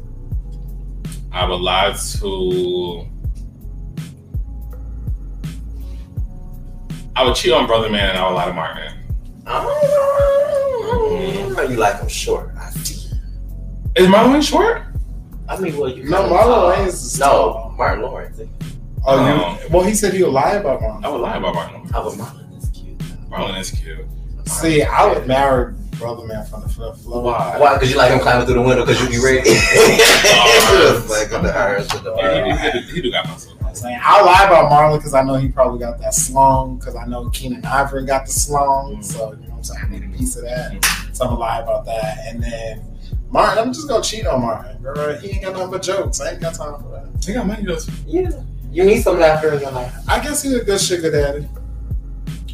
I 1.33 1.45
would 1.45 1.59
lie 1.59 1.91
to. 1.91 3.05
I 7.13 7.25
would 7.25 7.35
cheat 7.35 7.51
on 7.51 7.67
Brother 7.67 7.89
Man 7.89 8.11
and 8.11 8.19
I 8.19 8.25
would 8.25 8.35
lie 8.35 8.45
to 8.45 8.53
Martin. 8.53 8.93
Oh, 9.47 11.67
you 11.69 11.75
like 11.75 11.99
him 11.99 12.07
short. 12.07 12.48
I 13.99 14.01
see. 14.01 14.07
Is 14.07 14.13
Marlon 14.15 14.33
Wayans 14.35 14.49
short? 14.49 14.81
I 15.47 15.57
mean, 15.59 15.77
well, 15.77 15.89
you 15.89 16.03
No, 16.03 16.21
kinda 16.23 16.35
Marlon 16.35 16.87
is 16.87 17.19
No, 17.19 17.25
tall. 17.25 17.73
Martin 17.77 18.03
Lawrence. 18.03 18.39
Oh, 19.05 19.17
Oh. 19.17 19.57
you? 19.63 19.69
Well, 19.69 19.83
he 19.83 19.93
said 19.95 20.13
he 20.13 20.23
would 20.23 20.33
lie 20.33 20.51
about 20.53 20.81
mom. 20.81 21.03
I 21.05 21.09
would 21.09 21.21
lie 21.21 21.37
about 21.37 21.55
Marlon. 21.55 21.89
Oh, 21.93 22.03
but 22.03 22.13
Marlon 22.25 22.57
is 22.57 22.69
cute. 22.69 22.97
Marlon 23.29 23.59
is 23.59 23.71
cute. 23.71 24.05
See, 24.45 24.83
I 24.83 25.05
would 25.11 25.27
marry 25.27 25.73
brother 25.99 26.25
man 26.25 26.45
from 26.45 26.61
the 26.61 26.69
fifth 26.69 27.01
floor. 27.03 27.23
Why? 27.23 27.57
Why? 27.59 27.73
Because 27.73 27.91
you 27.91 27.97
like 27.97 28.11
him 28.11 28.19
climbing 28.19 28.45
through 28.45 28.55
the 28.55 28.61
window 28.61 28.85
because 28.85 29.01
you 29.01 29.09
be 29.09 29.19
ready. 29.23 29.41
It's 29.45 31.09
like 31.31 31.33
on 31.33 31.43
the 31.43 31.53
irons 31.55 31.87
Yeah, 31.93 32.71
he, 32.71 32.79
he, 32.79 32.79
do- 32.87 32.93
he 32.95 33.01
do 33.01 33.11
got 33.11 33.27
muscle. 33.27 33.53
I'm 33.65 33.75
saying 33.75 33.99
I 34.01 34.21
lie 34.21 34.45
about 34.45 34.71
Marlon 34.71 34.97
because 34.97 35.13
I 35.13 35.21
know 35.23 35.35
he 35.35 35.49
probably 35.49 35.79
got 35.79 35.99
that 35.99 36.13
slung. 36.13 36.77
Because 36.77 36.95
I 36.95 37.05
know 37.05 37.29
Keenen 37.29 37.63
Ivory 37.65 38.05
got 38.05 38.25
the 38.25 38.31
slung, 38.31 38.97
Mm. 38.97 39.03
so 39.03 39.31
you 39.33 39.47
know 39.47 39.49
what 39.49 39.57
I'm 39.57 39.63
saying. 39.63 39.81
I 39.85 39.89
need 39.89 40.03
a 40.05 40.17
piece 40.17 40.35
of 40.35 40.43
that, 40.43 40.83
so 41.13 41.25
I'm 41.25 41.29
gonna 41.31 41.39
lie 41.39 41.59
about 41.59 41.85
that. 41.85 42.17
And 42.27 42.41
then 42.43 42.81
Martin, 43.31 43.59
I'm 43.63 43.73
just 43.73 43.87
gonna 43.87 44.03
cheat 44.03 44.25
on 44.25 44.41
Martin. 44.41 44.81
Girl, 44.81 45.17
he 45.19 45.29
ain't 45.31 45.43
got 45.43 45.53
nothing 45.53 45.71
but 45.71 45.81
jokes. 45.83 46.19
I 46.19 46.31
ain't 46.31 46.41
got 46.41 46.55
time 46.55 46.81
for 46.81 46.89
that. 46.91 47.23
He 47.23 47.33
got 47.33 47.45
money 47.45 47.63
though. 47.63 47.77
Yeah. 48.07 48.31
You 48.71 48.83
need 48.83 49.01
some 49.01 49.19
laughter 49.19 49.53
in 49.53 49.61
your 49.61 49.71
life. 49.71 49.93
I 50.07 50.19
guess 50.19 50.41
he's 50.43 50.53
a 50.53 50.63
good 50.63 50.79
sugar 50.81 51.11
daddy. 51.11 51.47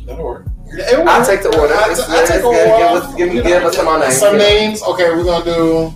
That'll 0.06 0.24
work. 0.26 0.46
Yeah, 0.76 0.98
I'll 1.00 1.06
works. 1.20 1.28
take 1.28 1.42
the 1.44 1.50
order. 1.60 1.74
I, 1.74 1.88
Let's- 1.88 2.00
take 2.06 2.10
let's 2.10 2.30
a 2.30 2.34
give- 2.34 2.44
while. 2.46 2.78
give 2.78 3.04
us- 3.04 3.16
give 3.16 3.30
me- 3.30 3.36
You 3.36 3.44
give 3.44 3.62
know, 3.62 3.68
us 3.70 3.76
some 3.76 4.00
names. 4.00 4.18
Some 4.18 4.38
names. 4.38 4.82
Okay, 4.84 5.10
we're 5.12 5.24
gonna 5.24 5.46
do. 5.46 5.94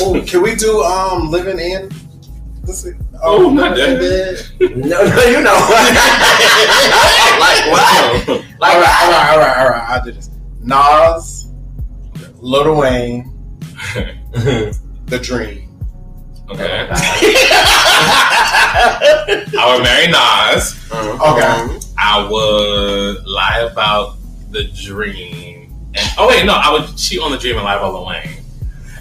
Oh, 0.00 0.22
can 0.26 0.42
we 0.42 0.54
do 0.54 0.82
um 0.82 1.30
living 1.30 1.58
in? 1.58 1.90
Let's 2.64 2.82
see. 2.82 2.92
Oh, 3.22 3.50
not 3.50 3.76
Living 3.76 4.04
in 4.60 4.80
No, 4.88 5.02
no, 5.02 5.22
you 5.24 5.40
know. 5.40 5.54
like 7.40 7.66
what? 7.72 8.28
Like 8.60 8.74
all 8.74 8.80
right, 8.80 9.02
all 9.02 9.10
right, 9.10 9.30
all 9.32 9.38
right, 9.38 9.56
all 9.58 9.68
right. 9.70 9.90
I'll 9.90 10.04
do 10.04 10.12
this. 10.12 10.30
Nas, 10.60 11.37
Lil 12.40 12.76
Wayne, 12.76 13.32
The 14.32 15.18
Dream. 15.22 15.78
okay. 16.50 16.88
I 19.60 19.74
would 19.74 19.82
marry 19.82 20.06
Nas. 20.06 20.74
Uh-huh. 20.90 21.34
Okay. 21.34 21.80
I 21.98 22.26
would 22.30 23.26
lie 23.26 23.68
about 23.70 24.16
the 24.50 24.64
dream. 24.74 25.74
And 25.94 26.10
oh 26.18 26.28
wait, 26.28 26.46
no, 26.46 26.54
I 26.54 26.70
would 26.72 26.96
cheat 26.96 27.20
on 27.20 27.30
the 27.32 27.38
dream 27.38 27.56
and 27.56 27.64
lie 27.64 27.74
about 27.76 27.92
Lil 27.92 28.06
Wayne. 28.06 28.42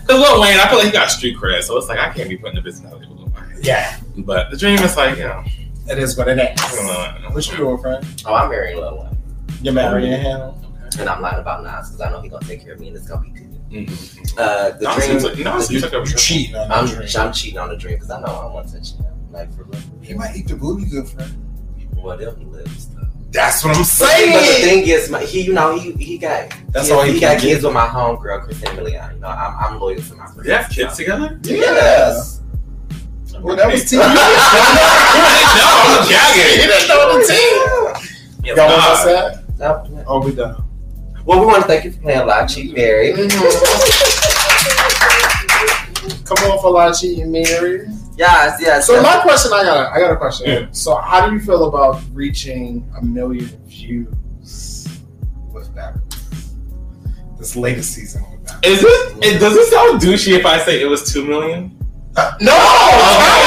Because 0.01 0.19
Lil 0.21 0.41
Wayne, 0.41 0.57
I 0.59 0.67
feel 0.67 0.77
like 0.79 0.87
he 0.87 0.91
got 0.91 1.11
street 1.11 1.37
cred, 1.37 1.61
so 1.63 1.77
it's 1.77 1.87
like 1.87 1.99
I 1.99 2.11
can't 2.11 2.29
be 2.29 2.37
putting 2.37 2.55
the 2.55 2.61
business 2.61 2.91
out 2.91 2.99
there 2.99 3.09
with 3.09 3.19
Lil 3.19 3.27
Wayne. 3.35 3.59
Yeah, 3.61 3.99
But 4.17 4.49
the 4.51 4.57
dream 4.57 4.79
is 4.79 4.95
like, 4.97 5.17
you 5.17 5.23
know, 5.25 5.43
it 5.89 5.99
is 5.99 6.17
what 6.17 6.27
it 6.27 6.39
I 6.39 6.53
don't 6.55 6.85
is. 6.85 7.21
know. 7.23 7.29
What 7.31 7.47
you 7.51 7.57
doing, 7.57 7.77
friend? 7.77 8.23
Oh, 8.25 8.33
I'm 8.33 8.49
marrying 8.49 8.77
Lil 8.77 8.97
Wayne. 9.03 9.17
You're 9.61 9.73
marrying 9.73 10.13
oh. 10.25 10.51
him? 10.53 10.66
And 10.99 11.09
I'm 11.09 11.21
lying 11.21 11.39
about 11.39 11.63
Nas 11.63 11.89
because 11.89 12.01
I 12.01 12.09
know 12.11 12.21
he's 12.21 12.31
going 12.31 12.41
to 12.41 12.47
take 12.47 12.61
care 12.63 12.73
of 12.73 12.79
me 12.79 12.87
and 12.89 12.97
it's 12.97 13.07
going 13.07 13.23
to 13.23 13.29
be 13.31 13.39
good. 13.39 13.47
Mhm. 13.69 13.89
Uh, 14.37 14.69
the 14.77 14.83
No, 14.85 14.91
it 14.95 15.05
dream. 15.05 15.19
like, 15.23 15.37
no, 15.39 15.57
it 15.57 15.59
You, 15.59 15.65
seems 15.79 15.83
like 15.83 15.93
a 15.93 15.97
you 15.99 16.05
cheating 16.15 16.55
on 16.55 16.69
that 16.69 16.77
I'm, 16.77 16.85
dream. 16.87 17.09
I'm 17.17 17.33
cheating 17.33 17.59
on 17.59 17.69
the 17.69 17.75
dream 17.75 17.95
because 17.95 18.09
I 18.11 18.19
know 18.21 18.27
I 18.27 18.45
want 18.53 18.67
to 18.69 18.77
touch 18.79 18.93
him. 18.93 19.05
Like 19.31 19.51
for 19.55 19.63
real. 19.63 19.81
He 20.01 20.13
might 20.13 20.35
eat 20.35 20.47
the 20.47 20.55
booty 20.55 20.85
good, 20.89 21.07
friend. 21.09 21.33
Well, 21.97 22.17
them 22.17 22.37
he 22.39 22.45
lives. 22.45 22.87
Though. 22.87 23.01
That's 23.31 23.63
what 23.65 23.75
I'm 23.75 23.83
saying. 23.83 24.31
but 24.31 24.39
the 24.39 24.53
thing 24.63 24.87
is, 24.87 25.09
my, 25.09 25.21
he, 25.21 25.41
you 25.41 25.51
know, 25.53 25.77
he 25.77 25.91
he 25.93 26.17
got 26.17 26.49
That's 26.69 26.87
he, 26.87 26.93
all 26.93 27.03
he 27.03 27.11
he 27.13 27.19
got 27.19 27.33
get. 27.33 27.41
kids 27.41 27.63
with 27.65 27.73
my 27.73 27.85
homegirl, 27.87 28.43
Christina 28.43 28.71
Milian. 28.71 29.13
You 29.15 29.19
know, 29.19 29.27
I'm, 29.27 29.53
I'm 29.73 29.79
loyal 29.81 29.99
to 30.01 30.15
my 30.15 30.25
friends. 30.27 30.43
They 30.45 30.53
have 30.53 30.69
kids 30.69 30.95
together? 30.95 31.37
Yes. 31.43 32.41
Well, 33.41 33.55
that 33.57 33.67
was 33.71 33.83
TV. 33.83 33.99
no, 33.99 34.05
I'm 34.07 34.15
gagging. 36.09 36.61
You 36.61 36.67
didn't 36.67 36.87
know 36.87 37.19
the 37.19 37.25
team. 37.27 37.57
Yeah, 38.45 38.55
Y'all 38.55 38.67
want 38.67 38.81
nah. 38.81 38.93
us 38.93 39.03
that? 39.05 39.27
No, 39.59 39.69
Oh, 40.07 40.19
we 40.25 40.31
done. 40.33 40.55
Well, 41.27 41.41
we 41.41 41.45
want 41.45 41.61
to 41.61 41.67
thank 41.67 41.83
you 41.83 41.91
for 41.91 41.99
playing 41.99 42.25
Live 42.25 42.47
Cheat 42.47 42.73
Mary. 42.73 43.11
Mm-hmm. 43.11 43.43
Come 46.23 46.37
on 46.49 46.61
for 46.61 46.71
La 46.71 46.93
cheating, 46.93 47.29
Mary. 47.29 47.85
Yes, 48.15 48.61
yes. 48.61 48.87
So 48.87 48.93
yes. 48.93 49.03
my 49.03 49.21
question, 49.21 49.51
I 49.51 49.63
got, 49.63 49.77
a, 49.77 49.89
I 49.93 49.99
got 49.99 50.13
a 50.13 50.15
question. 50.15 50.47
Yeah. 50.47 50.67
So 50.71 50.95
how 50.95 51.27
do 51.27 51.33
you 51.33 51.41
feel 51.41 51.65
about 51.65 52.01
reaching 52.13 52.89
a 52.97 53.03
million 53.03 53.47
views 53.65 54.87
with 55.51 55.75
that? 55.75 55.97
This 57.37 57.57
latest 57.57 57.91
season 57.93 58.23
with 58.31 58.45
that. 58.45 58.65
Is 58.65 58.81
it, 58.81 59.17
it? 59.21 59.39
Does 59.41 59.57
it 59.57 59.69
sound 59.69 59.99
douchey 59.99 60.39
if 60.39 60.45
I 60.45 60.59
say 60.59 60.81
it 60.81 60.85
was 60.85 61.11
two 61.11 61.25
million? 61.25 61.77
Uh, 62.15 62.37
no, 62.39 62.53
oh, 62.53 63.37
No, 63.43 63.46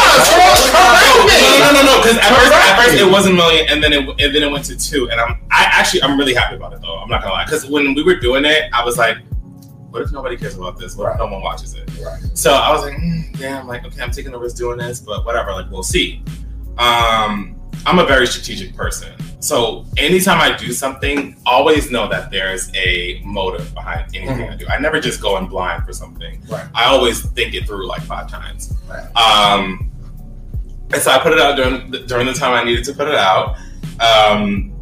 no, 1.61 1.73
no, 1.73 1.83
no. 1.83 2.03
Because 2.03 2.19
at 2.19 2.31
first, 2.35 2.53
at 2.53 2.77
first 2.77 2.95
it 2.99 3.11
was 3.11 3.27
a 3.27 3.33
million, 3.33 3.67
and 3.69 3.83
then 3.83 3.93
it 3.93 4.01
and 4.01 4.35
then 4.35 4.43
it 4.43 4.51
went 4.51 4.65
to 4.67 4.77
two. 4.77 5.11
And 5.11 5.21
I'm, 5.21 5.41
I 5.51 5.65
actually, 5.73 6.03
I'm 6.03 6.19
really 6.19 6.35
happy 6.35 6.57
about 6.57 6.73
it 6.73 6.81
though. 6.81 6.97
I'm 6.99 7.09
not 7.09 7.23
gonna 7.23 7.35
lie. 7.35 7.45
Because 7.45 7.67
when 7.67 7.95
we 7.95 8.03
were 8.03 8.17
doing 8.17 8.45
it, 8.45 8.71
I 8.73 8.85
was 8.85 8.99
like, 8.99 9.19
what 9.91 10.03
if 10.03 10.13
nobody 10.13 10.37
cares 10.37 10.57
about 10.57 10.79
this? 10.79 10.97
What 10.97 11.13
if 11.13 11.19
no 11.19 11.27
one 11.27 11.43
watches 11.43 11.75
it? 11.75 11.91
Right. 12.01 12.21
So 12.35 12.53
I 12.53 12.71
was 12.73 12.83
like, 12.83 12.95
mm, 12.95 13.39
damn, 13.39 13.67
like, 13.67 13.85
okay, 13.85 14.03
I'm 14.03 14.11
taking 14.11 14.33
the 14.33 14.39
risk 14.39 14.57
doing 14.57 14.79
this, 14.79 15.01
but 15.01 15.25
whatever, 15.25 15.53
like, 15.53 15.71
we'll 15.71 15.83
see. 15.83 16.23
Um, 16.79 17.57
I'm 17.87 17.99
a 17.99 18.07
very 18.07 18.27
strategic 18.27 18.75
person. 18.77 19.13
So 19.41 19.87
anytime 19.97 20.39
I 20.39 20.55
do 20.57 20.73
something, 20.73 21.37
always 21.47 21.91
know 21.91 22.09
that 22.09 22.31
there's 22.31 22.71
a 22.75 23.23
motive 23.25 23.73
behind 23.75 24.15
anything 24.15 24.49
I 24.49 24.57
do. 24.57 24.67
I 24.69 24.79
never 24.79 25.01
just 25.01 25.21
go 25.21 25.39
in 25.39 25.47
blind 25.47 25.85
for 25.85 25.93
something. 25.93 26.43
Right. 26.49 26.67
I 26.75 26.85
always 26.85 27.25
think 27.31 27.55
it 27.55 27.67
through 27.67 27.87
like 27.87 28.03
five 28.03 28.31
times. 28.31 28.75
Right. 28.89 29.17
Um, 29.17 29.90
and 30.93 31.03
so 31.03 31.11
I 31.11 31.19
put 31.19 31.33
it 31.33 31.41
out 31.41 31.57
during 31.57 31.91
the, 31.91 32.01
during 32.01 32.27
the 32.27 32.33
time 32.33 32.53
I 32.53 32.65
needed 32.65 32.85
to 32.85 32.93
put 32.95 33.09
it 33.09 33.15
out. 33.15 33.57
Um, 34.01 34.73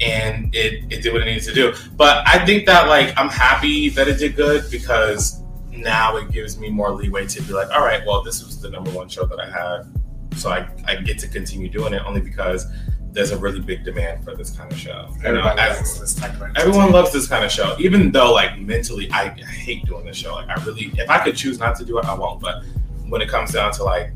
and 0.00 0.54
it, 0.54 0.84
it 0.92 1.02
did 1.02 1.12
what 1.12 1.22
it 1.22 1.24
needed 1.24 1.42
to 1.44 1.52
do. 1.52 1.74
But 1.96 2.26
I 2.26 2.44
think 2.44 2.66
that 2.66 2.88
like 2.88 3.12
I'm 3.18 3.28
happy 3.28 3.88
that 3.90 4.08
it 4.08 4.18
did 4.18 4.36
good 4.36 4.70
because 4.70 5.42
now 5.70 6.16
it 6.16 6.30
gives 6.30 6.58
me 6.58 6.70
more 6.70 6.92
leeway 6.92 7.26
to 7.26 7.42
be 7.42 7.52
like, 7.52 7.70
all 7.70 7.80
right, 7.80 8.04
well, 8.06 8.22
this 8.22 8.44
was 8.44 8.60
the 8.60 8.70
number 8.70 8.90
one 8.90 9.08
show 9.08 9.24
that 9.26 9.40
I 9.40 9.48
had, 9.50 10.38
so 10.38 10.50
I, 10.50 10.68
I 10.86 10.96
get 10.96 11.18
to 11.20 11.28
continue 11.28 11.68
doing 11.68 11.92
it 11.94 12.02
only 12.04 12.20
because 12.20 12.66
there's 13.10 13.30
a 13.30 13.38
really 13.38 13.60
big 13.60 13.84
demand 13.84 14.22
for 14.22 14.34
this 14.34 14.50
kind 14.50 14.70
of 14.70 14.78
show. 14.78 15.08
Know, 15.08 15.16
Everybody 15.24 15.60
as- 15.60 15.76
likes 15.76 15.98
this 15.98 16.14
type 16.14 16.40
of 16.40 16.56
everyone 16.56 16.92
loves 16.92 17.12
this 17.12 17.26
kind 17.26 17.44
of 17.44 17.50
show, 17.50 17.74
even 17.78 18.12
though 18.12 18.32
like 18.32 18.58
mentally 18.58 19.10
I 19.12 19.30
hate 19.30 19.84
doing 19.86 20.04
this 20.04 20.16
show. 20.16 20.34
Like 20.34 20.48
I 20.48 20.62
really, 20.64 20.92
if 20.96 21.08
I 21.10 21.18
could 21.24 21.36
choose 21.36 21.58
not 21.58 21.76
to 21.76 21.84
do 21.84 21.98
it, 21.98 22.04
I 22.04 22.14
won't. 22.14 22.40
But 22.40 22.62
when 23.08 23.20
it 23.22 23.28
comes 23.28 23.52
down 23.52 23.72
to 23.72 23.84
like 23.84 24.12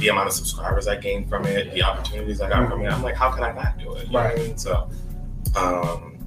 the 0.00 0.08
amount 0.08 0.26
of 0.28 0.32
subscribers 0.32 0.88
I 0.88 0.96
gained 0.96 1.28
from 1.28 1.46
it, 1.46 1.72
the 1.72 1.82
opportunities 1.82 2.40
I 2.40 2.48
got 2.48 2.68
from 2.68 2.82
it, 2.82 2.88
I'm 2.92 3.02
like, 3.02 3.14
how 3.14 3.30
can 3.30 3.44
I 3.44 3.52
not 3.52 3.78
do 3.78 3.94
it? 3.94 4.06
You 4.06 4.12
know 4.12 4.22
what 4.24 4.32
I 4.32 4.34
mean? 4.36 4.56
So, 4.58 4.90
um, 5.56 6.18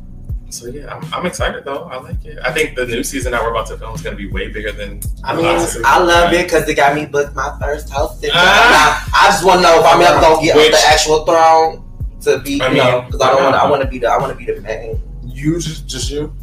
so 0.50 0.68
yeah, 0.68 0.94
I'm, 0.96 1.14
I'm 1.14 1.26
excited 1.26 1.66
though. 1.66 1.86
I 1.86 1.98
like 1.98 2.24
it. 2.26 2.38
I 2.44 2.52
think 2.52 2.76
the 2.76 2.86
new 2.86 3.04
season 3.04 3.32
that 3.32 3.42
we're 3.42 3.50
about 3.52 3.68
to 3.68 3.78
film 3.78 3.96
is 3.96 4.02
going 4.02 4.16
to 4.16 4.24
be 4.24 4.32
way 4.32 4.50
bigger 4.50 4.72
than. 4.72 5.02
I 5.24 5.36
mean, 5.36 5.60
season. 5.60 5.82
I 5.86 5.98
love 6.00 6.32
it 6.32 6.44
because 6.44 6.70
it 6.70 6.76
got 6.76 6.96
me 6.96 7.06
booked 7.08 7.36
my 7.36 7.58
first 7.60 7.90
hosting. 7.90 8.30
Ah. 8.34 9.10
I 9.16 9.32
just 9.32 9.44
want 9.44 9.58
to 9.60 9.64
know 9.64 9.80
if 9.80 9.86
I'm 9.86 10.00
ever 10.02 10.22
gonna 10.22 10.42
get 10.44 10.56
Which- 10.56 10.66
on 10.68 10.72
the 10.72 10.88
actual 10.88 11.26
throne 11.26 11.80
to 12.22 12.40
be, 12.40 12.62
I 12.62 12.70
you 12.70 12.78
know, 12.78 13.02
mean, 13.02 13.06
because 13.08 13.22
I 13.22 13.32
don't 13.32 13.44
want. 13.44 13.56
not? 13.56 13.66
I 13.66 13.70
want 13.70 13.82
to 13.82 13.88
be 13.88 13.98
the. 14.00 14.08
I 14.08 14.18
want 14.18 14.32
to 14.32 14.38
be 14.38 14.46
the 14.52 14.62
main. 14.62 15.02
You 15.26 15.60
just, 15.60 15.88
just 15.88 16.12
you. 16.12 16.34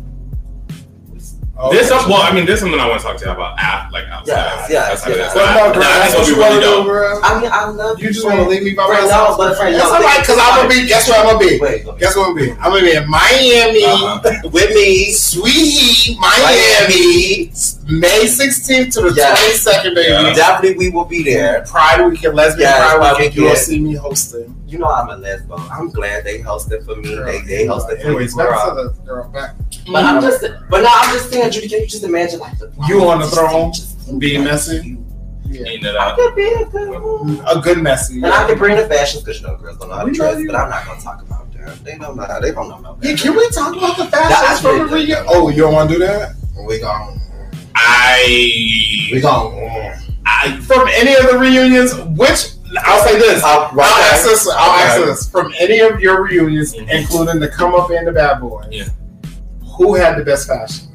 There's 1.68 1.88
some, 1.88 2.09
well, 2.09 2.23
I 2.23 2.33
mean, 2.33 2.46
there's 2.46 2.61
something 2.61 2.81
I 2.81 2.88
want 2.88 3.01
to 3.03 3.07
talk 3.07 3.16
to 3.18 3.25
you 3.27 3.31
about 3.33 3.59
after, 3.59 3.92
like 3.92 4.07
outside. 4.09 4.33
Yes, 4.33 4.70
yes, 4.70 4.70
That's- 4.70 5.05
I 5.05 5.09
mean, 5.11 5.18
yes. 5.18 5.35
that's 5.35 5.37
What 5.37 5.44
not- 5.44 5.57
about 5.61 5.75
girl? 5.75 5.83
nah, 5.83 5.88
I 5.90 5.99
That's 6.01 6.14
what 6.16 6.29
you 6.29 6.35
be 6.35 6.40
want 6.40 6.55
really 6.55 6.64
to 6.64 6.83
do, 6.88 7.20
I 7.23 7.40
mean, 7.40 7.51
I 7.53 7.64
love 7.68 7.99
You 8.01 8.07
You 8.09 8.12
just 8.14 8.25
want 8.25 8.38
to 8.40 8.49
leave 8.49 8.62
me 8.62 8.73
by 8.73 8.87
myself. 8.88 9.29
no, 9.31 9.37
but 9.37 9.57
friend, 9.59 9.75
That's 9.77 9.85
no, 9.90 9.94
all 9.96 10.03
right, 10.03 10.20
because 10.20 10.38
I'm 10.40 10.57
gonna 10.57 10.68
be. 10.73 10.88
Guess 10.88 11.09
where 11.09 11.18
I'm 11.20 11.27
gonna 11.27 11.38
be? 11.38 11.59
Wait, 11.61 11.85
go. 11.85 11.92
Guess 11.92 12.16
what 12.16 12.29
I'm 12.29 12.35
gonna 12.37 12.46
be? 12.46 12.53
I'm 12.61 12.70
gonna 12.73 12.81
be 12.81 12.94
in 12.96 13.09
Miami, 13.11 13.85
Uh-huh. 13.85 14.49
with 14.57 14.70
me, 14.73 15.12
Sweet 15.12 15.53
Heat, 15.53 16.18
Miami, 16.18 17.53
May 17.88 18.25
16th 18.25 18.92
to 18.94 19.01
the 19.11 19.12
Yeah. 19.16 19.35
22nd, 19.35 19.94
baby. 19.94 20.09
Yeah. 20.09 20.33
definitely 20.35 20.79
we 20.79 20.90
will 20.94 21.05
be 21.05 21.23
there. 21.23 21.64
Pride 21.68 22.07
Weekend, 22.07 22.35
Lesbian 22.37 22.68
Yeah, 22.70 22.79
Pride 22.79 22.96
Pride 22.99 23.12
Weekend. 23.18 23.35
You 23.37 23.42
will 23.44 23.57
see 23.57 23.81
me 23.81 23.94
hosting. 23.94 24.57
You 24.66 24.79
know 24.79 24.87
I'm 24.87 25.11
a 25.11 25.16
lesbo. 25.16 25.59
I'm 25.70 25.90
glad 25.90 26.25
they 26.25 26.38
hosted 26.38 26.85
for 26.87 26.94
me. 26.96 27.14
They 27.16 27.40
they 27.42 27.66
hosted 27.66 28.01
for 28.01 28.09
me. 28.09 28.14
Anyways, 28.14 28.35
back 28.37 28.49
girl. 28.49 28.68
to 28.68 28.83
the 29.01 29.05
girl. 29.05 29.29
Back. 29.31 29.55
But 29.92 30.05
I'm 30.05 30.20
just, 30.22 30.44
but 30.68 30.83
now 30.83 30.90
I'm 30.92 31.12
just 31.14 31.31
saying, 31.31 31.50
Judy, 31.50 31.68
can 31.68 31.81
you 31.81 31.87
just 31.87 32.05
imagine 32.05 32.40
like 32.40 32.59
the 32.59 32.72
You 32.88 33.09
on 33.09 33.18
the 33.20 33.24
just- 33.26 33.37
throne, 34.07 34.18
being 34.18 34.44
messy? 34.44 34.96
Eating 35.53 35.85
it 35.85 35.96
I 35.96 36.14
could 36.14 36.37
be 36.37 36.44
a 36.48 36.64
good 36.64 36.90
one. 37.03 37.42
A 37.48 37.61
good 37.61 37.79
messy. 37.79 38.14
And 38.22 38.26
I 38.26 38.46
could 38.46 38.57
bring 38.59 38.76
the 38.76 38.87
fashions 38.87 39.24
because 39.24 39.40
you 39.40 39.48
know 39.48 39.57
girls 39.57 39.79
don't 39.79 39.88
know 39.88 39.96
how 39.96 40.05
to 40.05 40.12
dress, 40.12 40.40
but 40.46 40.55
I'm 40.55 40.70
not 40.70 40.87
gonna 40.87 41.00
talk 41.00 41.22
about 41.22 41.53
them. 41.53 41.76
They 41.83 41.98
don't 41.98 42.16
know. 42.16 42.40
They 42.40 42.53
don't 42.53 42.68
know 42.68 42.79
no 42.79 42.98
Yeah, 43.03 43.16
can 43.16 43.35
we 43.35 43.50
talk 43.50 43.74
about 43.76 43.96
the 43.96 44.05
That's 44.05 44.33
fashions 44.33 44.61
from 44.61 44.79
the 44.79 44.94
reunion? 44.94 45.24
Oh, 45.26 45.48
you 45.48 45.62
don't 45.62 45.74
want 45.74 45.90
to 45.90 45.96
do 45.96 46.00
that? 46.07 46.37
We 46.68 46.79
gon' 46.79 47.20
I, 47.74 49.09
we 49.12 49.20
gon' 49.20 49.53
I, 50.26 50.61
From 50.61 50.87
any 50.92 51.14
of 51.14 51.31
the 51.33 51.38
reunions, 51.38 51.94
which 52.16 52.53
I'll 52.85 53.03
say 53.05 53.18
this. 53.18 53.42
I'll, 53.42 53.70
I'll 53.72 53.81
ask 53.81 54.22
this. 54.24 54.48
I'll 54.48 54.70
ask 54.70 55.05
this. 55.05 55.31
From 55.31 55.53
any 55.59 55.81
of 55.81 56.00
your 56.00 56.22
reunions, 56.22 56.74
including 56.74 57.40
the 57.40 57.48
Come 57.48 57.74
Up 57.74 57.90
and 57.90 58.07
the 58.07 58.12
Bad 58.12 58.40
boy. 58.40 58.64
Yeah. 58.70 58.85
Who 59.81 59.95
had 59.95 60.19
the 60.19 60.25
best 60.25 60.47
fashion? 60.47 60.87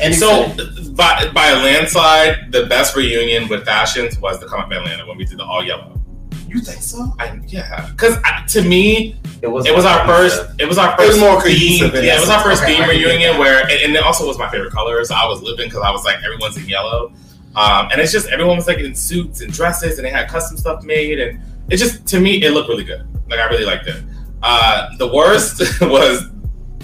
Any 0.00 0.14
So 0.14 0.48
by, 0.94 1.30
by 1.32 1.48
a 1.48 1.56
landslide, 1.56 2.50
the 2.50 2.66
best 2.66 2.96
reunion 2.96 3.48
with 3.48 3.64
fashions 3.64 4.18
was 4.18 4.40
the 4.40 4.46
Come 4.46 4.60
Up 4.60 4.72
Atlanta 4.72 5.06
when 5.06 5.16
we 5.16 5.24
did 5.24 5.38
the 5.38 5.44
all 5.44 5.62
yellow. 5.62 6.00
you 6.48 6.60
think 6.60 6.82
so? 6.82 7.14
I, 7.20 7.38
yeah, 7.46 7.88
because 7.92 8.16
to 8.54 8.62
me, 8.62 9.16
It 9.42 9.46
was. 9.46 9.66
it 9.66 9.74
was 9.74 9.84
our 9.84 10.04
first. 10.06 10.42
It 10.58 10.66
was 10.66 10.76
our 10.78 10.94
It 10.94 10.98
was 11.06 11.06
first 11.10 11.20
more 11.20 11.40
theme. 11.40 11.52
cohesive 11.80 11.94
in 11.94 12.04
Yeah, 12.04 12.16
it 12.16 12.20
was 12.20 12.30
our 12.30 12.42
first. 12.42 12.62
Okay, 12.64 12.74
theme 12.74 12.82
I 12.82 12.86
can 12.88 12.98
get 12.98 13.06
reunion 13.06 13.38
where, 13.38 13.62
and, 13.62 13.70
and 13.84 13.94
it 13.94 14.02
also 14.02 14.26
was 14.26 14.38
my 14.38 14.50
favorite 14.50 14.72
color. 14.72 15.04
So 15.04 15.14
I 15.14 15.26
was 15.28 15.40
living 15.42 15.68
because 15.68 15.82
I 15.82 15.90
was 15.92 16.04
like 16.04 16.16
everyone's 16.24 16.56
in 16.56 16.66
yellow, 16.68 17.12
um, 17.54 17.88
and 17.92 18.00
it's 18.00 18.10
just 18.12 18.26
everyone 18.28 18.56
was 18.56 18.66
like 18.66 18.78
in 18.78 18.94
suits 18.96 19.40
and 19.42 19.52
dresses, 19.52 19.98
and 19.98 20.04
they 20.06 20.10
had 20.10 20.28
custom 20.28 20.56
stuff 20.56 20.82
made, 20.82 21.20
and 21.20 21.40
it 21.70 21.76
just 21.76 22.06
to 22.08 22.18
me 22.18 22.42
it 22.42 22.50
looked 22.52 22.68
really 22.68 22.84
good. 22.84 23.06
Like 23.28 23.38
I 23.38 23.44
really 23.48 23.64
liked 23.66 23.86
it. 23.86 24.02
Uh, 24.42 24.88
the 24.98 25.06
worst 25.06 25.60
was 25.82 26.24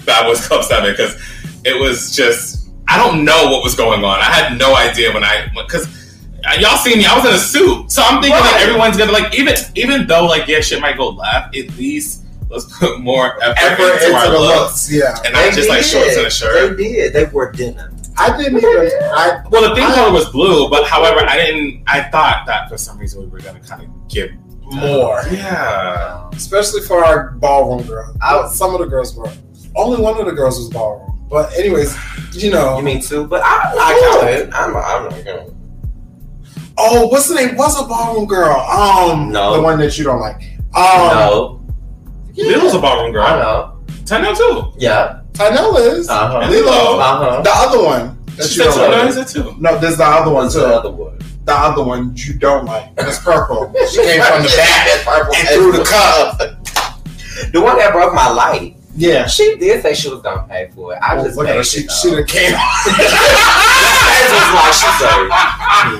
Bad 0.07 0.25
Boys 0.25 0.47
Club 0.47 0.63
Seven 0.63 0.91
because 0.91 1.13
it 1.65 1.79
was 1.79 2.15
just 2.15 2.69
I 2.87 2.97
don't 2.97 3.23
know 3.25 3.51
what 3.51 3.63
was 3.63 3.75
going 3.75 4.03
on. 4.03 4.19
I 4.19 4.23
had 4.31 4.57
no 4.57 4.75
idea 4.75 5.13
when 5.13 5.23
I 5.23 5.47
because 5.53 5.85
y'all 6.59 6.77
seen 6.77 6.97
me. 6.97 7.05
I 7.05 7.15
was 7.15 7.25
in 7.25 7.33
a 7.35 7.37
suit, 7.37 7.91
so 7.91 8.01
I'm 8.01 8.21
thinking 8.21 8.39
Right. 8.39 8.53
like 8.53 8.61
everyone's 8.61 8.97
gonna 8.97 9.11
like 9.11 9.37
even 9.37 9.53
even 9.75 10.07
though 10.07 10.25
like 10.25 10.47
yeah 10.47 10.61
shit 10.61 10.81
might 10.81 10.97
go 10.97 11.09
left. 11.09 11.55
At 11.55 11.69
least 11.77 12.23
let's 12.49 12.65
put 12.79 13.01
more 13.01 13.41
effort, 13.43 13.57
Effort 13.59 13.83
into, 13.83 14.05
into 14.05 14.15
our 14.17 14.31
the 14.31 14.39
looks 14.39 14.89
looks, 14.89 14.91
yeah. 14.93 15.17
and 15.25 15.33
not 15.33 15.53
just 15.53 15.67
like 15.69 15.83
shorts 15.83 16.15
and 16.17 16.25
a 16.27 16.29
shirt. 16.31 16.77
They 16.77 16.83
did. 16.83 17.13
They 17.13 17.25
wore 17.25 17.51
denim. 17.51 17.93
I 18.19 18.35
didn't 18.35 18.57
even. 18.57 18.89
I 19.13 19.43
Well, 19.51 19.67
the 19.69 19.75
thing 19.75 19.83
I- 19.83 19.93
color 19.93 20.11
was 20.13 20.29
blue, 20.29 20.69
but 20.69 20.87
however, 20.87 21.19
I 21.27 21.35
didn't. 21.37 21.83
I 21.87 22.03
thought 22.03 22.45
that 22.47 22.69
for 22.69 22.77
some 22.77 22.97
reason 22.97 23.21
we 23.21 23.27
were 23.27 23.39
gonna 23.39 23.59
kind 23.59 23.83
of 23.83 23.89
give 24.07 24.31
more, 24.63 25.21
yeah. 25.31 26.27
especially 26.33 26.81
for 26.81 27.03
our 27.05 27.31
ballroom 27.31 27.85
girls. 27.85 28.17
I- 28.21 28.47
Some 28.49 28.73
of 28.73 28.79
the 28.79 28.87
girls 28.87 29.13
were. 29.15 29.29
Only 29.77 30.01
one 30.01 30.19
of 30.19 30.25
the 30.25 30.31
girls 30.33 30.57
was 30.57 30.69
ballroom. 30.69 31.27
But 31.29 31.53
anyways, 31.57 31.95
you 32.33 32.51
know. 32.51 32.77
You 32.77 32.83
mean 32.83 33.01
two? 33.01 33.27
But 33.27 33.41
I, 33.43 33.73
I 33.77 34.19
counted. 34.19 34.53
I'm, 34.53 34.75
I'm 34.75 35.03
not 35.09 35.23
counting. 35.25 35.53
oh, 36.77 37.07
what's 37.07 37.27
the 37.29 37.35
name? 37.35 37.55
What's 37.55 37.79
a 37.79 37.83
ballroom 37.85 38.25
girl? 38.27 38.55
Um, 38.59 39.31
No. 39.31 39.55
the 39.55 39.61
one 39.61 39.77
that 39.79 39.97
you 39.97 40.03
don't 40.03 40.19
like. 40.21 40.41
Um, 40.75 41.07
no, 41.17 41.65
yeah. 42.33 42.55
Lilo's 42.57 42.73
a 42.75 42.79
ballroom 42.79 43.11
girl. 43.13 43.23
I 43.23 43.39
know. 43.41 43.83
Tano 44.03 44.35
too. 44.35 44.73
Yeah. 44.79 45.21
Tynell 45.33 45.79
is 45.79 46.07
Uh 46.09 46.27
huh. 46.27 46.49
Lilo. 46.49 46.71
Uh 46.99 47.17
huh. 47.19 47.41
the 47.41 47.51
other 47.53 47.83
one 47.83 48.23
that 48.37 48.47
She 48.47 48.61
you 48.63 48.71
said 48.71 48.75
don't 48.75 48.75
two. 48.75 48.91
No, 48.91 48.97
like. 48.97 49.05
he 49.07 49.11
said 49.13 49.27
two. 49.27 49.55
No, 49.59 49.77
there's 49.79 49.97
the 49.97 50.03
other 50.05 50.31
one 50.31 50.43
What's 50.43 50.55
too. 50.55 50.61
the 50.61 50.67
other 50.67 50.91
one? 50.91 51.17
The 51.45 51.53
other 51.53 51.83
one 51.83 52.13
you 52.15 52.33
don't 52.37 52.65
like. 52.65 52.89
It's 52.97 53.19
purple. 53.19 53.73
She 53.91 53.97
came 54.01 54.21
from 54.21 54.43
the 54.43 54.53
back 54.55 55.35
and 55.35 55.47
threw 55.49 55.71
the 55.73 55.83
cup. 55.83 56.37
The 57.53 57.61
one 57.61 57.77
that 57.77 57.91
broke 57.91 58.13
my 58.13 58.29
light. 58.29 58.76
Yeah. 58.97 59.27
She 59.27 59.55
did 59.57 59.81
say 59.83 59.93
she 59.93 60.09
was 60.09 60.21
gonna 60.21 60.45
pay 60.49 60.69
for 60.73 60.93
it. 60.93 60.99
I 61.01 61.17
Oh, 61.17 61.23
just 61.23 61.37
look 61.37 61.47
at 61.47 61.55
her. 61.55 61.63
She, 61.63 61.81
it, 61.81 61.91
she 61.91 62.09
done 62.09 62.25
came. 62.25 62.51
That's 62.51 62.85
just 64.33 64.51
like 64.57 64.73
she 64.73 64.89
said. 64.97 65.29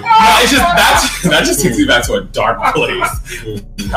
No, 0.01 0.41
it's 0.41 0.51
just 0.51 0.65
that's 0.75 1.21
that 1.23 1.43
just 1.45 1.61
takes 1.61 1.77
me 1.77 1.85
back 1.85 2.03
to 2.07 2.13
a 2.15 2.21
dark 2.21 2.57
place. 2.73 3.07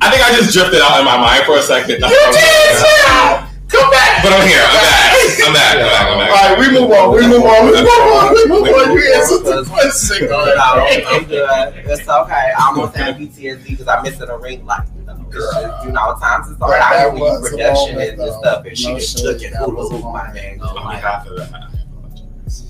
I 0.00 0.10
think 0.10 0.22
I 0.24 0.34
just 0.34 0.52
drifted 0.52 0.80
out 0.82 0.98
in 0.98 1.04
my 1.04 1.16
mind 1.18 1.44
for 1.44 1.56
a 1.58 1.62
second. 1.62 2.00
You 2.00 2.08
did 2.08 2.78
too. 2.80 3.45
Come 3.76 3.90
back. 3.90 4.22
But 4.24 4.32
I'm 4.32 4.46
here. 4.48 4.64
I'm 4.64 4.72
back. 4.72 5.12
I'm 5.46 5.52
back. 5.52 5.74
I'm 5.76 5.84
back. 5.84 6.06
I'm 6.08 6.18
back. 6.18 6.30
All 6.32 6.48
right, 6.48 6.58
we 6.58 6.66
move 6.72 6.90
on. 6.90 7.14
We 7.14 7.22
move 7.28 7.44
on. 7.44 7.66
We 7.66 7.72
move 7.76 7.88
on. 7.88 8.34
We 8.34 8.42
move 8.48 8.68
on. 8.68 8.92
You 8.96 9.14
answered 9.14 9.44
the 9.44 9.64
question. 9.68 10.28
No. 10.28 10.40
I'm 10.40 11.24
good. 11.24 11.74
It's 11.86 12.08
okay. 12.08 12.52
I 12.56 12.66
almost 12.66 12.96
had 12.96 13.16
PTSD 13.18 13.64
because 13.70 13.88
I 13.88 14.02
missed 14.02 14.20
it 14.20 14.28
a 14.30 14.36
ring 14.38 14.64
light. 14.64 14.86
You 14.98 15.04
know, 15.04 15.80
you 15.84 15.92
know, 15.92 16.16
times 16.20 16.50
it's 16.50 16.58
hard 16.58 16.72
That- 16.72 16.82
out 16.82 16.90
that 16.92 17.00
here 17.00 17.08
when 17.10 17.18
you 17.18 17.22
was 17.40 17.50
production 17.50 18.00
and 18.00 18.18
this 18.18 18.34
stuff, 18.36 18.64
and 18.64 18.78
she 18.78 18.92
No 18.92 18.98
just 18.98 19.18
shit, 19.18 19.22
took 19.26 19.42
it. 19.42 19.52
that 19.52 19.68
Ooh, 19.68 19.74
was 19.74 19.90
a 19.90 19.94
my 19.94 20.00
moment. 20.00 20.34
man. 20.34 20.60
On 20.62 20.74
behalf 20.94 21.26
of 21.26 21.36
that, 21.36 21.52
I 21.52 21.56
apologize. 21.92 22.64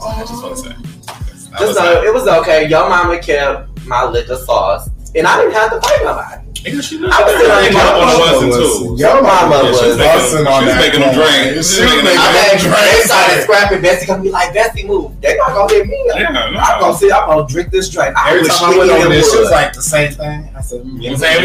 I 0.00 0.20
just 0.20 0.42
want 0.42 0.56
to 0.56 0.62
say. 0.62 0.76
Oh. 0.78 1.50
That 1.50 1.58
Just 1.58 1.78
know, 1.78 2.02
it 2.04 2.14
was 2.14 2.28
okay. 2.28 2.68
Your 2.68 2.88
mama 2.88 3.18
kept 3.18 3.84
my 3.86 4.04
liquor 4.04 4.36
sauce, 4.36 4.88
and 5.16 5.26
I 5.26 5.36
didn't 5.40 5.54
have 5.54 5.70
to 5.72 5.80
fight 5.80 6.00
nobody. 6.04 6.39
Yeah, 6.60 6.80
she 6.84 6.98
knew 7.00 7.08
I 7.08 7.24
was 7.24 7.32
she 7.40 7.48
like, 7.48 7.72
picked 7.72 7.80
up 7.80 7.96
on 7.96 8.08
the 8.12 8.18
ones 8.20 8.36
and 8.42 8.48
was- 8.52 8.78
twos. 8.84 9.00
Your 9.00 9.22
mama 9.24 9.56
Yeah, 9.56 9.70
was 9.70 9.80
was 9.80 9.96
making- 9.96 10.12
busting 10.12 10.46
on 10.46 10.60
she 10.60 10.66
was 10.66 10.74
that 10.74 10.80
making 10.84 11.00
them 11.00 11.12
drink. 11.16 11.40
She 11.40 11.48
She 11.48 11.56
was 11.56 11.68
was 11.80 11.80
making 11.80 12.04
making 12.04 12.20
I 12.20 12.28
them 12.28 12.68
mean, 12.68 12.84
they 12.84 13.00
started 13.08 13.38
scrapping. 13.42 13.80
Bessie 13.80 14.06
gonna 14.06 14.22
be 14.22 14.30
like, 14.30 14.52
Bessie, 14.52 14.84
move. 14.84 15.08
They 15.24 15.36
not 15.40 15.56
gonna 15.56 15.72
hit 15.72 15.86
me. 15.88 15.96
Yeah, 16.12 16.28
no. 16.36 16.40
I'm 16.52 16.52
no. 16.52 16.80
gonna 16.84 16.98
sit. 17.00 17.12
I'm 17.12 17.24
gonna 17.32 17.48
drink 17.48 17.70
this 17.72 17.88
drink. 17.88 18.12
I 18.12 18.36
Every 18.36 18.44
time 18.48 18.60
I 18.60 18.76
went 18.76 18.90
Nikki 18.92 19.00
over 19.00 19.08
there, 19.08 19.24
she 19.24 19.38
was 19.40 19.50
like 19.50 19.72
the 19.72 19.80
same 19.82 20.12
thing. 20.12 20.38
I 20.52 20.60
said, 20.60 20.84
mm, 20.84 21.00
You 21.00 21.16
know 21.16 21.16
what 21.16 21.24
I'm 21.24 21.44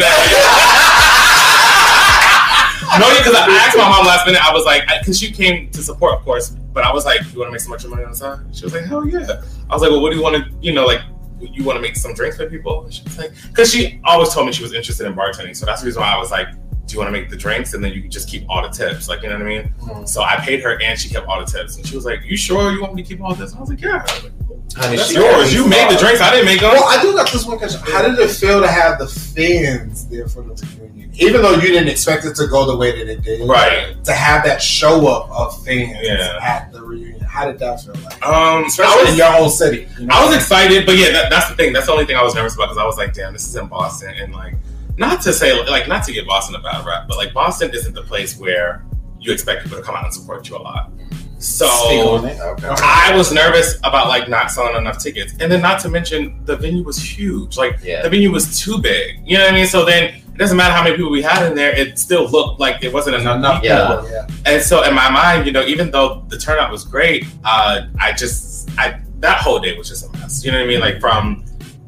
no, 3.00 3.06
because 3.18 3.34
I 3.34 3.44
asked 3.66 3.76
my 3.76 3.88
mom 3.88 4.06
last 4.06 4.26
minute. 4.26 4.40
I 4.44 4.52
was 4.52 4.64
like, 4.64 4.84
because 5.00 5.18
she 5.18 5.30
came 5.32 5.70
to 5.70 5.82
support, 5.82 6.14
of 6.14 6.24
course. 6.24 6.50
But 6.72 6.84
I 6.84 6.92
was 6.92 7.04
like, 7.04 7.20
"You 7.32 7.40
want 7.40 7.48
to 7.48 7.52
make 7.52 7.60
some 7.60 7.72
extra 7.72 7.90
money 7.90 8.04
on 8.04 8.10
the 8.10 8.16
side?" 8.16 8.38
She 8.52 8.64
was 8.64 8.74
like, 8.74 8.84
"Hell 8.84 9.06
yeah!" 9.06 9.40
I 9.70 9.74
was 9.74 9.82
like, 9.82 9.90
"Well, 9.90 10.00
what 10.02 10.10
do 10.12 10.16
you 10.18 10.22
want 10.22 10.36
to, 10.36 10.44
you 10.60 10.72
know, 10.72 10.84
like, 10.84 11.00
you 11.40 11.64
want 11.64 11.76
to 11.76 11.80
make 11.80 11.96
some 11.96 12.14
drinks 12.14 12.36
for 12.36 12.48
people?" 12.48 12.84
And 12.84 12.92
she 12.92 13.02
like, 13.18 13.32
"Because 13.48 13.72
she 13.72 14.00
always 14.04 14.32
told 14.32 14.46
me 14.46 14.52
she 14.52 14.62
was 14.62 14.72
interested 14.72 15.06
in 15.06 15.14
bartending, 15.14 15.56
so 15.56 15.66
that's 15.66 15.80
the 15.82 15.86
reason 15.86 16.02
why 16.02 16.12
I 16.12 16.18
was 16.18 16.30
like." 16.30 16.48
Do 16.86 16.92
you 16.94 16.98
want 17.00 17.08
to 17.08 17.12
make 17.20 17.30
the 17.30 17.36
drinks 17.36 17.74
and 17.74 17.82
then 17.82 17.92
you 17.92 18.00
can 18.00 18.10
just 18.10 18.28
keep 18.28 18.44
all 18.48 18.62
the 18.62 18.68
tips? 18.68 19.08
Like, 19.08 19.22
you 19.22 19.28
know 19.28 19.34
what 19.36 19.42
I 19.46 19.48
mean? 19.48 19.74
Mhm. 19.80 20.08
So 20.08 20.22
I 20.22 20.36
paid 20.36 20.62
her 20.62 20.80
and 20.80 20.98
she 20.98 21.08
kept 21.08 21.26
all 21.26 21.40
the 21.44 21.50
tips. 21.50 21.76
And 21.76 21.86
she 21.86 21.96
was 21.96 22.04
like, 22.04 22.20
You 22.24 22.36
sure 22.36 22.70
you 22.72 22.80
want 22.80 22.94
me 22.94 23.02
to 23.02 23.08
keep 23.08 23.20
all 23.20 23.34
this? 23.34 23.50
And 23.50 23.58
I 23.58 23.60
was 23.60 23.70
like, 23.70 23.80
Yeah. 23.80 23.96
I 23.96 24.02
was 24.02 24.22
like, 24.24 24.32
Honey, 24.76 24.96
That's 24.96 25.12
yours. 25.12 25.52
You 25.54 25.66
made 25.66 25.90
the 25.90 25.96
drinks. 25.98 26.20
I 26.20 26.30
didn't 26.30 26.44
make 26.46 26.60
them. 26.60 26.70
Well, 26.72 26.84
I 26.84 27.00
do 27.02 27.12
got 27.14 27.30
this 27.32 27.44
one 27.44 27.58
question. 27.58 27.80
How 27.84 28.02
did 28.02 28.18
it 28.18 28.30
feel 28.30 28.60
to 28.60 28.68
have 28.68 28.98
the 28.98 29.08
fans 29.08 30.06
there 30.06 30.28
for 30.28 30.42
the 30.42 30.54
reunion? 30.80 31.10
Even 31.14 31.42
though 31.42 31.54
you 31.54 31.62
didn't 31.62 31.88
expect 31.88 32.24
it 32.24 32.36
to 32.36 32.46
go 32.46 32.66
the 32.66 32.76
way 32.76 32.92
that 32.96 33.10
it 33.10 33.22
did. 33.22 33.48
Right. 33.48 34.02
To 34.04 34.12
have 34.12 34.44
that 34.44 34.62
show 34.62 35.06
up 35.08 35.30
of 35.30 35.64
fans 35.64 35.96
Yeah. 36.02 36.38
at 36.42 36.72
the 36.72 36.82
reunion. 36.82 37.20
How 37.22 37.46
did 37.46 37.58
that 37.58 37.82
feel 37.82 37.94
like? 38.04 38.24
Um, 38.26 38.64
Especially 38.66 39.02
was, 39.02 39.10
in 39.12 39.16
your 39.16 39.36
own 39.36 39.50
city. 39.50 39.88
you 39.98 40.06
know? 40.06 40.14
I 40.14 40.24
was 40.26 40.36
excited, 40.36 40.86
but 40.86 40.96
yeah, 40.96 41.10
that, 41.12 41.30
that's 41.30 41.48
the 41.48 41.54
thing. 41.56 41.72
That's 41.72 41.86
the 41.86 41.92
only 41.92 42.04
thing 42.06 42.16
I 42.16 42.22
was 42.22 42.34
nervous 42.34 42.54
about 42.54 42.66
because 42.66 42.78
I 42.78 42.84
was 42.86 42.96
like, 42.96 43.12
damn, 43.12 43.32
this 43.32 43.46
is 43.48 43.56
in 43.56 43.66
Boston, 43.66 44.14
and 44.20 44.32
like, 44.34 44.54
not 44.98 45.20
to 45.22 45.32
say 45.32 45.52
like 45.66 45.88
not 45.88 46.04
to 46.04 46.12
give 46.12 46.26
Boston 46.26 46.54
a 46.56 46.60
bad 46.60 46.84
rap, 46.86 47.06
but 47.08 47.16
like 47.16 47.32
Boston 47.34 47.70
isn't 47.74 47.94
the 47.94 48.02
place 48.02 48.38
where 48.38 48.84
you 49.20 49.32
expect 49.32 49.62
people 49.64 49.78
to 49.78 49.82
come 49.84 49.94
out 49.94 50.04
and 50.04 50.14
support 50.14 50.48
you 50.48 50.56
a 50.56 50.58
lot. 50.58 50.90
So 51.38 51.66
Speak 51.66 52.04
on 52.04 52.24
it. 52.24 52.40
Okay. 52.40 52.68
I 52.82 53.14
was 53.14 53.30
nervous 53.32 53.76
about 53.84 54.08
like 54.08 54.28
not 54.28 54.50
selling 54.50 54.76
enough 54.76 54.98
tickets, 54.98 55.34
and 55.38 55.52
then 55.52 55.60
not 55.60 55.80
to 55.80 55.88
mention 55.90 56.40
the 56.44 56.56
venue 56.56 56.82
was 56.82 56.98
huge. 56.98 57.56
Like 57.58 57.78
Yeah. 57.82 58.02
the 58.02 58.08
venue 58.10 58.30
was 58.32 58.58
too 58.58 58.78
big. 58.80 59.20
You 59.24 59.36
know 59.38 59.44
what 59.44 59.52
I 59.52 59.56
mean? 59.56 59.66
So 59.66 59.84
then 59.84 60.04
it 60.14 60.38
doesn't 60.38 60.56
matter 60.56 60.72
how 60.72 60.82
many 60.82 60.96
people 60.96 61.10
we 61.10 61.22
had 61.22 61.46
in 61.46 61.54
there; 61.54 61.72
it 61.76 61.98
still 61.98 62.26
looked 62.28 62.58
like 62.58 62.82
it 62.82 62.92
wasn't 62.92 63.16
enough. 63.16 63.36
Enough 63.38 63.62
people. 63.62 63.96
people, 64.02 64.10
yeah. 64.10 64.26
And 64.46 64.62
so 64.62 64.82
in 64.84 64.94
my 64.94 65.10
mind, 65.10 65.46
you 65.46 65.52
know, 65.52 65.62
even 65.64 65.90
though 65.90 66.24
the 66.28 66.38
turnout 66.38 66.70
was 66.70 66.84
great, 66.84 67.26
uh, 67.44 67.82
I 68.00 68.12
just 68.12 68.70
I 68.78 69.00
that 69.20 69.38
whole 69.40 69.58
day 69.58 69.76
was 69.76 69.88
just 69.88 70.06
a 70.06 70.12
mess. 70.18 70.42
You 70.44 70.52
know 70.52 70.58
what 70.58 70.64
I 70.64 70.68
mean? 70.68 70.80
Like 70.80 71.00
from 71.00 71.44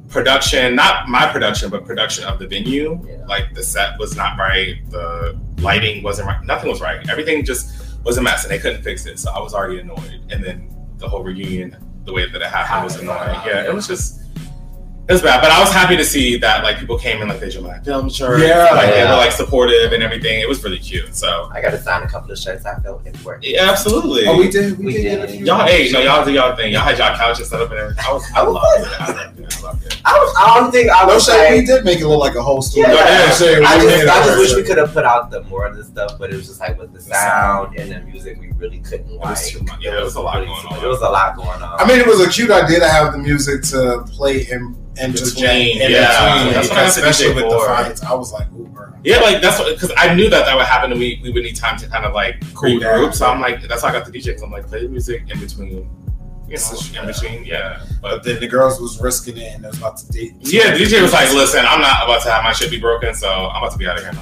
production, 0.08 0.74
not 0.74 1.08
my 1.08 1.30
production, 1.30 1.70
but 1.70 1.84
production 1.84 2.24
of 2.24 2.38
the 2.38 2.46
venue. 2.46 3.00
Yeah. 3.06 3.24
Like 3.26 3.54
the 3.54 3.62
set 3.62 3.98
was 3.98 4.16
not 4.16 4.38
right, 4.38 4.76
the 4.90 5.38
lighting 5.58 6.02
wasn't 6.02 6.28
right, 6.28 6.42
nothing 6.44 6.70
was 6.70 6.80
right. 6.80 7.08
Everything 7.08 7.44
just 7.44 8.02
was 8.04 8.16
a 8.16 8.22
mess, 8.22 8.44
and 8.44 8.50
they 8.50 8.58
couldn't 8.58 8.82
fix 8.82 9.06
it. 9.06 9.18
So 9.18 9.30
I 9.30 9.40
was 9.40 9.54
already 9.54 9.80
annoyed. 9.80 10.20
And 10.30 10.42
then 10.42 10.74
the 10.96 11.08
whole 11.08 11.22
reunion, 11.22 11.76
the 12.04 12.12
way 12.12 12.28
that 12.30 12.40
it 12.40 12.48
happened, 12.48 12.84
was 12.84 12.96
annoying. 12.96 13.40
Yeah, 13.46 13.64
it 13.64 13.74
was 13.74 13.86
just. 13.86 14.20
It 15.08 15.12
was 15.14 15.22
bad, 15.22 15.40
but 15.40 15.50
I 15.50 15.58
was 15.58 15.72
happy 15.72 15.96
to 15.96 16.04
see 16.04 16.36
that 16.36 16.62
like 16.62 16.78
people 16.78 16.98
came 16.98 17.22
in 17.22 17.28
like 17.28 17.40
they 17.40 17.48
July 17.48 17.78
film 17.80 18.10
shirts, 18.10 18.42
Yeah. 18.42 18.64
like 18.74 18.92
they 18.92 19.04
were 19.04 19.16
like 19.16 19.32
supportive 19.32 19.92
and 19.94 20.02
everything. 20.02 20.38
It 20.40 20.46
was 20.46 20.62
really 20.62 20.78
cute. 20.78 21.14
So 21.16 21.48
I 21.50 21.62
got 21.62 21.70
to 21.70 21.80
sign 21.80 22.02
a 22.02 22.08
couple 22.08 22.30
of 22.30 22.38
shirts. 22.38 22.66
I 22.66 22.78
felt 22.80 23.06
it 23.06 23.16
worked. 23.24 23.42
yeah, 23.46 23.70
absolutely. 23.70 24.26
Oh, 24.26 24.36
we 24.36 24.50
did. 24.50 24.78
We, 24.78 24.84
We 24.84 24.92
did. 24.92 25.02
did. 25.02 25.16
get 25.20 25.28
a 25.28 25.32
few. 25.32 25.46
Y'all, 25.46 25.66
hey, 25.66 25.90
no, 25.90 26.00
y'all 26.00 26.24
do 26.26 26.32
y'all 26.32 26.54
thing. 26.54 26.72
Y'all 26.74 26.82
had 26.82 26.98
y'all 26.98 27.16
couches 27.16 27.48
set 27.48 27.58
up 27.62 27.70
and 27.70 27.78
everything. 27.80 28.04
I 28.06 28.12
was, 28.12 28.24
I 28.36 28.40
I 28.40 28.42
loved 28.42 28.80
it. 28.86 29.00
I 29.00 29.06
loved 29.24 29.40
it. 29.40 29.56
I 29.58 29.62
loved 29.62 29.86
it. 29.86 30.02
I 30.04 30.12
was. 30.12 30.34
I 30.38 30.60
don't 30.60 30.70
think 30.72 30.90
I 30.90 31.06
No 31.06 31.14
was 31.14 31.24
shade. 31.24 31.60
We 31.60 31.64
did 31.64 31.84
make 31.86 32.00
it 32.00 32.06
look 32.06 32.20
like 32.20 32.34
a 32.34 32.42
whole 32.42 32.60
studio. 32.60 32.92
Yeah. 32.92 33.04
Yeah, 33.26 33.30
shade. 33.32 33.62
I 33.64 33.76
We 33.78 33.82
just, 33.84 33.98
made 34.04 34.08
I 34.08 34.24
just 34.26 34.38
wish 34.38 34.54
we 34.56 34.62
could 34.62 34.76
have 34.76 34.92
put 34.92 35.06
out 35.06 35.30
the 35.30 35.42
more 35.44 35.64
of 35.64 35.74
the 35.74 35.84
stuff, 35.84 36.18
but 36.18 36.30
it 36.30 36.36
was 36.36 36.48
just 36.48 36.60
like 36.60 36.78
with 36.78 36.92
the 36.92 36.98
The 36.98 37.04
sound. 37.14 37.74
sound 37.74 37.78
and 37.78 37.92
the 37.92 38.00
music, 38.10 38.38
we 38.38 38.52
really 38.58 38.80
couldn't. 38.80 39.10
It 39.10 39.18
was 39.18 39.42
Like, 39.42 39.52
too 39.58 39.64
much. 39.64 39.80
Yeah, 39.82 39.92
there 39.92 40.04
was 40.04 40.16
a 40.16 40.20
lot 40.20 40.34
really 40.34 40.48
going 40.48 40.66
on. 40.66 40.84
It 40.84 40.86
was 40.86 41.00
a 41.00 41.08
lot 41.08 41.34
going 41.34 41.62
on. 41.62 41.80
I 41.80 41.86
mean, 41.88 41.98
it 41.98 42.06
was 42.06 42.20
a 42.20 42.28
cute 42.28 42.50
idea 42.50 42.80
to 42.80 42.88
have 42.88 43.12
the 43.12 43.18
music 43.18 43.62
to 43.70 44.04
play 44.10 44.42
in, 44.50 44.76
in 45.00 45.12
Between, 45.12 45.80
in 45.82 45.90
yeah. 45.90 46.44
between, 46.44 46.54
That's 46.54 46.68
what 46.70 46.86
especially 46.86 47.34
with 47.34 47.50
the 47.50 47.58
fights. 47.66 48.02
I 48.02 48.14
was 48.14 48.32
like, 48.32 48.50
ooh, 48.52 48.66
bro. 48.66 48.92
Yeah, 49.04 49.18
like 49.20 49.40
that's 49.40 49.62
because 49.62 49.92
I 49.96 50.14
knew 50.14 50.28
that 50.30 50.44
that 50.44 50.56
would 50.56 50.66
happen, 50.66 50.90
and 50.90 51.00
we 51.00 51.20
we 51.22 51.30
would 51.30 51.42
need 51.42 51.56
time 51.56 51.78
to 51.78 51.88
kind 51.88 52.04
of 52.04 52.14
like 52.14 52.42
Cool 52.54 52.78
down. 52.80 53.12
So 53.12 53.26
I'm 53.26 53.40
like, 53.40 53.62
that's 53.62 53.82
how 53.82 53.88
I 53.88 53.92
got 53.92 54.04
the 54.04 54.12
DJ. 54.12 54.26
Because 54.26 54.42
I'm 54.42 54.50
like, 54.50 54.66
play 54.66 54.82
the 54.82 54.88
music 54.88 55.22
in 55.30 55.38
between, 55.40 55.68
you 56.48 56.56
know, 56.56 57.00
in 57.00 57.06
between. 57.06 57.44
Yeah, 57.44 57.80
But 58.02 58.10
but 58.10 58.24
then 58.24 58.40
the 58.40 58.48
girls 58.48 58.80
was 58.80 59.00
risking 59.00 59.36
it 59.36 59.54
and 59.54 59.64
it 59.64 59.68
was 59.68 59.78
about 59.78 59.96
to 59.98 60.12
date. 60.12 60.34
yeah, 60.40 60.72
the 60.76 60.84
DJ 60.84 61.00
was 61.02 61.12
like, 61.12 61.32
listen, 61.32 61.64
I'm 61.66 61.80
not 61.80 62.04
about 62.04 62.22
to 62.22 62.30
have 62.30 62.42
my 62.42 62.52
shit 62.52 62.70
be 62.70 62.80
broken, 62.80 63.14
so 63.14 63.28
I'm 63.28 63.62
about 63.62 63.72
to 63.72 63.78
be 63.78 63.86
out 63.86 63.98
of 63.98 64.02
here. 64.02 64.12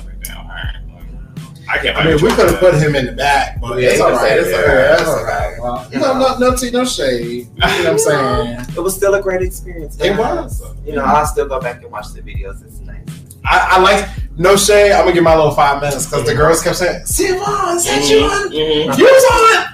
I 1.69 1.79
can't. 1.79 1.97
I 1.97 2.05
mean, 2.05 2.15
we 2.23 2.31
could 2.31 2.49
have 2.51 2.61
put 2.61 2.75
him 2.75 2.95
in 2.95 3.07
the 3.07 3.13
back, 3.13 3.61
but 3.61 3.81
Yeah, 3.81 3.89
it's 3.91 3.99
you 3.99 4.05
all 4.05 4.11
can 4.11 4.19
right. 4.19 4.29
say 4.29 4.39
It's 4.39 4.49
it's 4.49 4.57
all 4.57 4.63
all 4.63 4.67
right. 4.67 4.77
right. 4.77 4.93
It's 4.93 5.01
It's 5.01 5.09
all 5.09 5.17
all 5.19 5.25
right. 5.25 5.51
right. 5.51 5.61
Well, 5.61 5.89
you 5.93 5.99
know, 5.99 6.19
no, 6.19 6.39
no 6.51 6.57
tea, 6.57 6.71
no 6.71 6.85
shade. 6.85 7.23
You 7.31 7.45
know 7.61 7.67
what 7.67 7.87
I'm 7.87 7.99
saying? 8.67 8.67
It 8.77 8.81
was 8.81 8.95
still 8.95 9.15
a 9.15 9.23
great 9.23 9.43
experience. 9.43 9.99
It 10.01 10.17
was. 10.17 10.63
You 10.85 10.95
know, 10.97 11.05
I'll 11.05 11.27
still 11.27 11.49
go 11.49 11.61
back 11.61 11.83
and 11.83 11.91
watch 11.91 12.13
the 12.13 12.21
videos. 12.23 12.65
It's 12.65 12.79
nice. 12.81 12.99
I, 13.45 13.77
I 13.77 13.81
like 13.81 14.09
no 14.39 14.57
shade. 14.57 14.93
I'm 14.93 15.03
gonna 15.03 15.13
give 15.15 15.23
my 15.25 15.35
little 15.37 15.53
five 15.55 15.81
minutes 15.81 16.07
because 16.07 16.25
the 16.27 16.35
girls 16.35 16.63
kept 16.63 16.77
saying, 16.77 17.03
"Siobhan, 17.03 17.79
said 17.79 18.05
you 18.11 18.25
on, 18.25 18.51
Mhm. 18.51 18.99
you 18.99 19.05
was 19.05 19.25
on, 19.33 19.67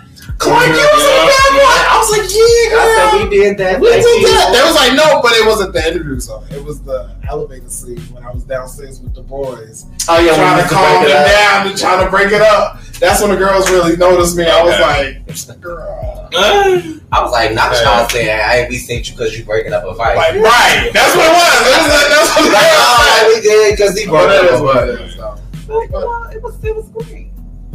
Clark, 0.42 0.66
you 0.66 0.74
was 0.90 1.04
on 1.06 1.24
that 1.30 1.50
one." 1.54 1.82
I 1.86 1.94
was 2.02 2.10
like, 2.10 2.26
"Yeah, 2.26 2.42
I 2.42 2.70
girl." 2.74 2.90
said 2.98 3.10
we 3.22 3.24
did 3.30 3.52
that. 3.58 3.74
We 3.80 3.88
Thank 3.90 4.02
did 4.02 4.20
you. 4.22 4.28
that. 4.28 4.46
They 4.52 4.62
was 4.66 4.74
like, 4.74 4.92
no, 4.94 5.22
but 5.22 5.32
it 5.32 5.46
wasn't 5.46 5.72
the 5.72 5.82
interview 5.86 6.18
song. 6.20 6.44
It 6.50 6.62
was 6.64 6.82
the 6.82 7.10
elevator 7.28 7.68
scene 7.70 8.00
when 8.12 8.24
I 8.24 8.30
was 8.30 8.44
downstairs 8.44 9.00
with 9.00 9.14
the 9.14 9.22
boys, 9.22 9.86
Oh 10.08 10.18
yeah, 10.18 10.34
trying 10.34 10.62
to 10.62 10.68
calm 10.68 11.00
break 11.02 11.12
them 11.14 11.28
down 11.30 11.66
and 11.68 11.78
trying 11.78 12.04
to 12.04 12.10
break 12.10 12.32
it 12.32 12.42
up. 12.42 12.80
That's 12.98 13.20
when 13.20 13.30
the 13.30 13.36
girls 13.36 13.70
really 13.70 13.96
noticed 13.96 14.36
me. 14.36 14.46
I 14.46 14.62
was 14.62 14.78
like, 14.78 15.60
girl. 15.60 16.28
I 16.34 17.20
was 17.22 17.30
like, 17.32 17.52
not 17.54 17.72
y'all 17.82 18.08
saying 18.08 18.30
I 18.40 18.58
ain't 18.60 18.70
be 18.70 18.78
seen 18.78 19.02
you 19.04 19.12
because 19.12 19.36
you 19.38 19.44
breaking 19.44 19.72
up 19.72 19.84
a 19.84 19.94
fight. 19.94 20.16
Like, 20.16 20.34
right. 20.40 20.90
That's 20.92 21.14
what 21.14 21.26
it 21.26 21.32
was. 21.32 21.60
It 21.60 21.76
was 21.82 22.08
that's 22.08 22.30
what 22.36 22.46
it 22.46 22.52
Like, 22.52 22.72
was. 22.72 22.88
oh, 22.88 23.32
we 23.34 23.40
did 23.42 23.76
because 23.76 23.98
he 23.98 24.06
broke 24.06 24.28
But 24.28 24.44
up 24.54 24.60
a 24.60 24.72
fight. 24.72 24.88
it 24.88 25.00
is, 25.02 25.16
though. 25.16 25.36
But, 25.68 26.34
it 26.34 26.42
was 26.42 26.64
it 26.64 26.74
was 26.76 26.88
great. 26.88 27.28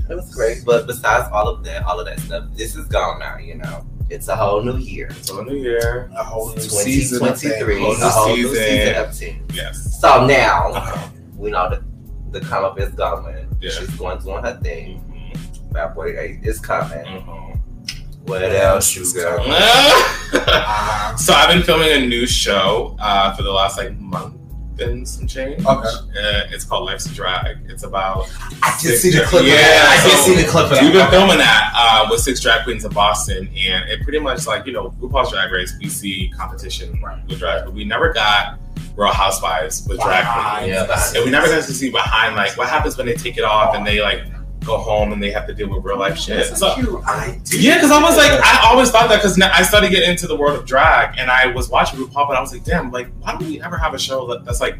It 0.09 0.15
was 0.15 0.33
great. 0.33 0.63
But 0.65 0.87
besides 0.87 1.29
all 1.31 1.47
of 1.47 1.63
that, 1.65 1.83
all 1.83 1.99
of 1.99 2.05
that 2.05 2.19
stuff, 2.19 2.45
this 2.55 2.75
is 2.75 2.85
gone 2.87 3.19
now. 3.19 3.37
You 3.37 3.55
know, 3.55 3.85
it's 4.09 4.27
a 4.29 4.35
whole 4.35 4.61
new 4.61 4.77
year. 4.77 5.09
So 5.21 5.41
New 5.41 5.55
Year, 5.57 6.09
A 6.17 6.23
whole 6.23 6.53
new 6.53 6.61
season. 6.61 7.17
of 7.27 7.39
2023, 7.39 7.75
things. 7.83 8.01
a 8.01 8.09
whole 8.09 8.35
new 8.35 8.47
season. 8.55 8.63
season 8.65 8.95
of 8.95 9.17
team. 9.17 9.47
yes. 9.53 9.99
So 9.99 10.25
now 10.25 10.69
Uh-huh. 10.71 11.07
we 11.35 11.51
know 11.51 11.69
that 11.69 11.81
the 12.31 12.39
come 12.41 12.63
up 12.63 12.79
is 12.79 12.89
going. 12.93 13.47
Yeah. 13.61 13.71
She's 13.71 13.89
going 13.95 14.19
doing 14.19 14.43
her 14.43 14.57
thing. 14.61 15.03
Mhm. 15.35 15.73
Bad 15.73 15.93
boy 15.95 16.17
eight 16.19 16.39
is 16.43 16.59
coming. 16.59 17.05
Mhm. 17.05 17.59
What 18.27 18.43
else 18.43 18.95
you 18.95 19.05
got? 19.13 19.39
So 21.17 21.33
I've 21.33 21.49
been 21.49 21.63
filming 21.63 21.89
a 21.89 22.05
new 22.05 22.27
show 22.27 22.95
uh, 22.99 23.33
for 23.33 23.41
the 23.43 23.51
last 23.51 23.77
like 23.77 23.97
month 23.97 24.35
and 24.81 25.07
some 25.07 25.27
change. 25.27 25.65
Okay. 25.65 25.87
Uh, 25.87 26.43
it's 26.51 26.63
called 26.63 26.85
Life's 26.85 27.05
a 27.05 27.13
Drag. 27.13 27.57
It's 27.69 27.83
about 27.83 28.27
I 28.63 28.77
did 28.81 28.97
see 28.97 29.11
the 29.11 29.23
clip. 29.25 29.41
of 29.41 29.47
Yeah. 29.47 29.85
I 29.87 30.01
did 30.03 30.11
so 30.17 30.17
see 30.33 30.41
the 30.41 30.47
clip 30.49 30.65
of 30.65 30.69
that. 30.71 30.83
We've 30.83 30.93
been 30.93 31.09
filming 31.09 31.37
that 31.37 31.71
uh, 31.75 32.07
with 32.09 32.21
six 32.21 32.39
drag 32.41 32.63
queens 32.63 32.85
in 32.85 32.91
Boston, 32.91 33.47
and 33.47 33.89
it 33.89 34.01
pretty 34.03 34.19
much 34.19 34.45
like 34.47 34.65
you 34.65 34.73
know 34.73 34.93
RuPaul's 34.99 35.31
Drag 35.31 35.51
Race, 35.51 35.73
we 35.81 35.89
see 35.89 36.31
competition 36.35 37.01
with 37.27 37.39
drag, 37.39 37.65
but 37.65 37.73
we 37.73 37.83
never 37.83 38.13
got 38.13 38.59
Real 38.95 39.11
Housewives 39.13 39.87
with 39.87 39.99
drag 40.01 40.25
queens, 40.59 40.69
Yeah, 40.69 41.13
and 41.15 41.25
we 41.25 41.31
never 41.31 41.47
got 41.47 41.63
to 41.63 41.73
see 41.73 41.89
behind 41.91 42.35
like 42.35 42.57
what 42.57 42.67
happens 42.69 42.97
when 42.97 43.05
they 43.07 43.13
take 43.15 43.37
it 43.37 43.43
off 43.43 43.75
and 43.75 43.85
they 43.85 44.01
like 44.01 44.23
go 44.67 44.77
home 44.77 45.13
and 45.13 45.23
they 45.23 45.31
have 45.31 45.47
to 45.47 45.53
deal 45.53 45.69
with 45.69 45.83
real 45.83 45.97
life 45.97 46.17
shit. 46.19 46.45
That's 46.47 46.59
So, 46.59 46.75
cute 46.75 47.03
idea. 47.05 47.59
yeah, 47.59 47.75
because 47.75 47.89
I 47.91 48.01
was 48.01 48.15
like, 48.17 48.31
I 48.43 48.69
always 48.69 48.91
thought 48.91 49.07
that 49.09 49.15
because 49.17 49.39
I 49.41 49.63
started 49.63 49.89
getting 49.89 50.09
into 50.11 50.27
the 50.27 50.35
world 50.35 50.59
of 50.59 50.65
drag, 50.65 51.17
and 51.17 51.31
I 51.31 51.47
was 51.47 51.69
watching 51.69 51.99
RuPaul, 51.99 52.27
but 52.27 52.37
I 52.37 52.41
was 52.41 52.51
like, 52.53 52.63
damn, 52.63 52.91
like, 52.91 53.07
why 53.21 53.31
don't 53.31 53.43
we 53.47 53.61
ever 53.63 53.77
have 53.77 53.93
a 53.95 53.99
show 53.99 54.27
that, 54.27 54.45
that's 54.45 54.61
like 54.61 54.77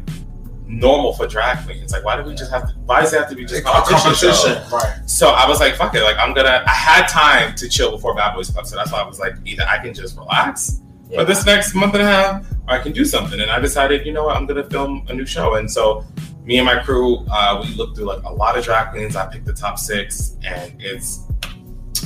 normal 0.66 1.12
for 1.14 1.26
drag 1.26 1.64
queens? 1.64 1.92
Like, 1.92 2.04
why 2.04 2.16
do 2.16 2.22
we 2.28 2.34
just 2.34 2.50
have 2.52 2.68
to? 2.68 2.74
Why 2.84 3.00
does 3.00 3.12
it 3.12 3.18
have 3.18 3.28
to 3.30 3.34
be 3.34 3.44
just 3.44 3.64
competition? 3.64 4.30
competition. 4.30 4.70
Right. 4.72 5.00
So 5.08 5.30
I 5.30 5.48
was 5.48 5.60
like, 5.60 5.74
fuck 5.76 5.94
it, 5.94 6.02
like 6.02 6.16
I'm 6.18 6.34
gonna. 6.34 6.62
I 6.66 6.70
had 6.72 7.06
time 7.08 7.54
to 7.56 7.68
chill 7.68 7.90
before 7.90 8.14
Bad 8.14 8.34
Boys 8.34 8.50
Club, 8.50 8.66
so 8.66 8.76
that's 8.76 8.92
why 8.92 9.00
I 9.00 9.06
was 9.06 9.18
like, 9.18 9.34
either 9.44 9.64
I 9.66 9.78
can 9.82 9.94
just 9.94 10.16
relax 10.16 10.80
Yeah. 11.08 11.20
for 11.20 11.24
this 11.24 11.46
next 11.46 11.74
month 11.74 11.94
and 11.94 12.02
a 12.02 12.06
half, 12.06 12.46
or 12.68 12.74
I 12.74 12.78
can 12.82 12.92
do 12.92 13.04
something. 13.04 13.40
And 13.40 13.50
I 13.50 13.58
decided, 13.58 14.04
you 14.06 14.12
know 14.12 14.24
what, 14.24 14.36
I'm 14.36 14.46
gonna 14.46 14.64
film 14.64 15.04
a 15.08 15.14
new 15.14 15.26
show, 15.26 15.54
and 15.54 15.70
so. 15.70 16.04
Me 16.48 16.56
and 16.56 16.64
my 16.64 16.78
crew, 16.82 17.26
uh, 17.30 17.62
we 17.62 17.74
looked 17.74 17.94
through 17.94 18.06
like 18.06 18.22
a 18.24 18.32
lot 18.32 18.56
of 18.56 18.64
drag 18.64 18.90
queens. 18.90 19.14
I 19.16 19.26
picked 19.26 19.44
the 19.44 19.52
top 19.52 19.78
six, 19.78 20.38
and 20.42 20.72
it's 20.78 21.24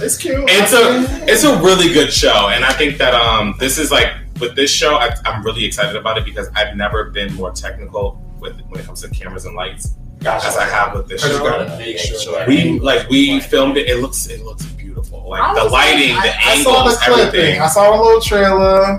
It's 0.00 0.16
cute. 0.16 0.44
It's 0.48 0.72
a 0.72 1.30
it's 1.30 1.44
a 1.44 1.56
really 1.62 1.92
good 1.94 2.12
show, 2.12 2.48
and 2.48 2.64
I 2.64 2.72
think 2.72 2.98
that 2.98 3.14
um 3.14 3.54
this 3.60 3.78
is 3.78 3.92
like 3.92 4.08
with 4.40 4.56
this 4.56 4.68
show, 4.68 4.96
I, 4.96 5.14
I'm 5.26 5.44
really 5.44 5.64
excited 5.64 5.94
about 5.94 6.18
it 6.18 6.24
because 6.24 6.48
I've 6.56 6.76
never 6.76 7.10
been 7.10 7.32
more 7.34 7.52
technical 7.52 8.20
with 8.40 8.60
when 8.62 8.80
it 8.80 8.84
comes 8.86 9.02
to 9.02 9.10
cameras 9.10 9.44
and 9.44 9.54
lights 9.54 9.94
as 10.24 10.56
I 10.56 10.64
have 10.64 10.94
with 10.96 11.06
this 11.06 11.22
show. 11.22 11.76
make 11.78 11.98
sure. 11.98 12.44
We 12.48 12.80
like 12.80 13.08
we 13.08 13.38
filmed 13.38 13.76
it. 13.76 13.88
It 13.88 13.98
looks 14.00 14.26
it 14.26 14.42
looks 14.42 14.66
beautiful. 14.66 15.28
Like 15.30 15.54
the 15.54 15.62
was 15.62 15.72
lighting, 15.72 16.16
like- 16.16 16.24
the 16.32 16.48
I, 16.48 16.52
I 16.54 16.62
saw 16.64 16.78
angles, 16.78 16.98
the 16.98 17.04
clipping. 17.04 17.26
everything. 17.28 17.60
I 17.60 17.68
saw 17.68 17.94
a 17.94 17.96
little 18.02 18.20
trailer. 18.20 18.98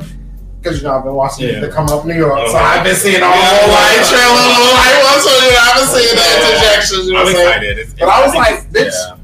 Because 0.64 0.82
you 0.82 0.88
know 0.88 0.96
I've 0.98 1.04
been 1.04 1.14
watching 1.14 1.50
Yeah. 1.50 1.60
the 1.60 1.68
Come 1.68 1.90
Up 1.90 2.06
New 2.06 2.16
York, 2.16 2.48
so. 2.48 2.56
I've 2.56 2.86
been 2.86 2.96
seeing 2.96 3.22
all 3.22 3.36
Yeah. 3.36 3.50
the 3.52 3.68
little 3.68 3.74
light 3.76 4.06
trailer, 4.08 4.44
little 4.48 4.72
light 4.72 4.98
one, 5.04 5.20
so 5.20 5.30
you 5.36 5.52
know, 5.52 5.60
I've 5.60 5.76
been 5.76 5.90
seeing 5.92 6.16
the 6.16 6.24
interjections. 6.40 7.06
You 7.08 7.14
know 7.14 7.20
I'm 7.20 7.26
what 7.26 7.30
I'm 7.30 7.36
saying? 7.36 7.48
excited. 7.50 7.78
It's, 7.80 7.94
But 8.00 8.08
I 8.10 8.26
was 8.26 8.34
like, 8.36 8.72
bitch, 8.72 8.94
yeah. 8.96 9.18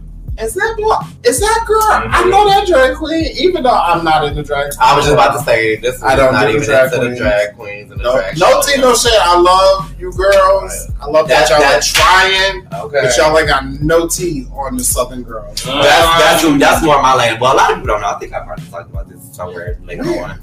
Is 0.46 0.54
that 0.54 0.74
blo- 0.78 1.00
is 1.26 1.40
that 1.42 1.64
girl? 1.68 1.82
I 1.84 2.24
Mhm. 2.24 2.30
know 2.32 2.48
that 2.48 2.66
drag 2.66 2.96
queen, 2.96 3.26
even 3.38 3.64
though 3.64 3.72
I'm 3.72 4.06
not 4.06 4.24
in 4.24 4.36
the 4.36 4.44
drag. 4.44 4.72
I 4.80 4.96
was 4.96 5.04
just 5.06 5.14
about 5.14 5.34
to 5.38 5.44
say 5.44 5.76
this. 5.76 5.96
Is 5.96 6.04
I 6.04 6.16
don't 6.16 6.32
not 6.34 6.48
do 6.48 6.54
the 6.54 6.56
even 6.56 6.66
drag 6.70 6.84
into 6.86 6.96
the 6.98 7.06
queens. 7.08 7.20
drag 7.20 7.58
queens 7.58 7.92
and 7.92 8.00
the 8.00 8.04
No, 8.06 8.14
drag 8.16 8.38
no 8.40 8.62
tea, 8.62 8.80
no 8.82 8.96
shit. 8.96 9.12
I 9.22 9.38
love 9.38 9.92
you 10.00 10.12
girls. 10.14 10.88
I 11.02 11.08
love 11.08 11.28
that, 11.28 11.48
That- 11.48 11.50
y'all 11.50 11.60
that- 11.60 11.80
are 11.80 11.82
trying, 11.82 12.68
Okay. 12.74 13.00
but 13.04 13.18
y'all 13.18 13.38
ain't 13.38 13.48
got 13.50 13.64
no 13.82 14.08
tea 14.08 14.48
on 14.58 14.78
the 14.78 14.84
Southern 14.84 15.24
girls. 15.24 15.66
Uh, 15.68 15.82
That's 15.84 16.42
that's 16.44 16.60
that's 16.60 16.82
more 16.84 17.02
my 17.02 17.16
lane. 17.16 17.38
Well, 17.40 17.54
a 17.54 17.56
lot 17.58 17.70
of 17.72 17.76
people 17.78 17.88
don't 17.88 18.02
know. 18.02 18.08
I 18.08 18.20
think 18.20 18.34
I've 18.34 18.48
already 18.48 18.64
talked 18.72 18.90
about 18.92 19.10
this 19.10 19.20
somewhere 19.34 19.78
later 19.86 20.04
on. 20.24 20.40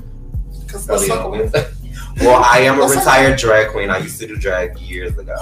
Because 0.67 0.89
Early 0.89 1.09
that's 1.09 1.55
on. 1.55 2.17
well, 2.21 2.43
I 2.45 2.59
am 2.61 2.79
a 2.79 2.83
Let's 2.83 2.95
talk 2.95 3.05
retired 3.05 3.39
drag 3.39 3.71
queen. 3.71 3.91
I 3.91 3.99
used 3.99 4.19
to 4.21 4.27
do 4.27 4.37
drag 4.37 4.79
years 4.79 5.17
ago. 5.19 5.37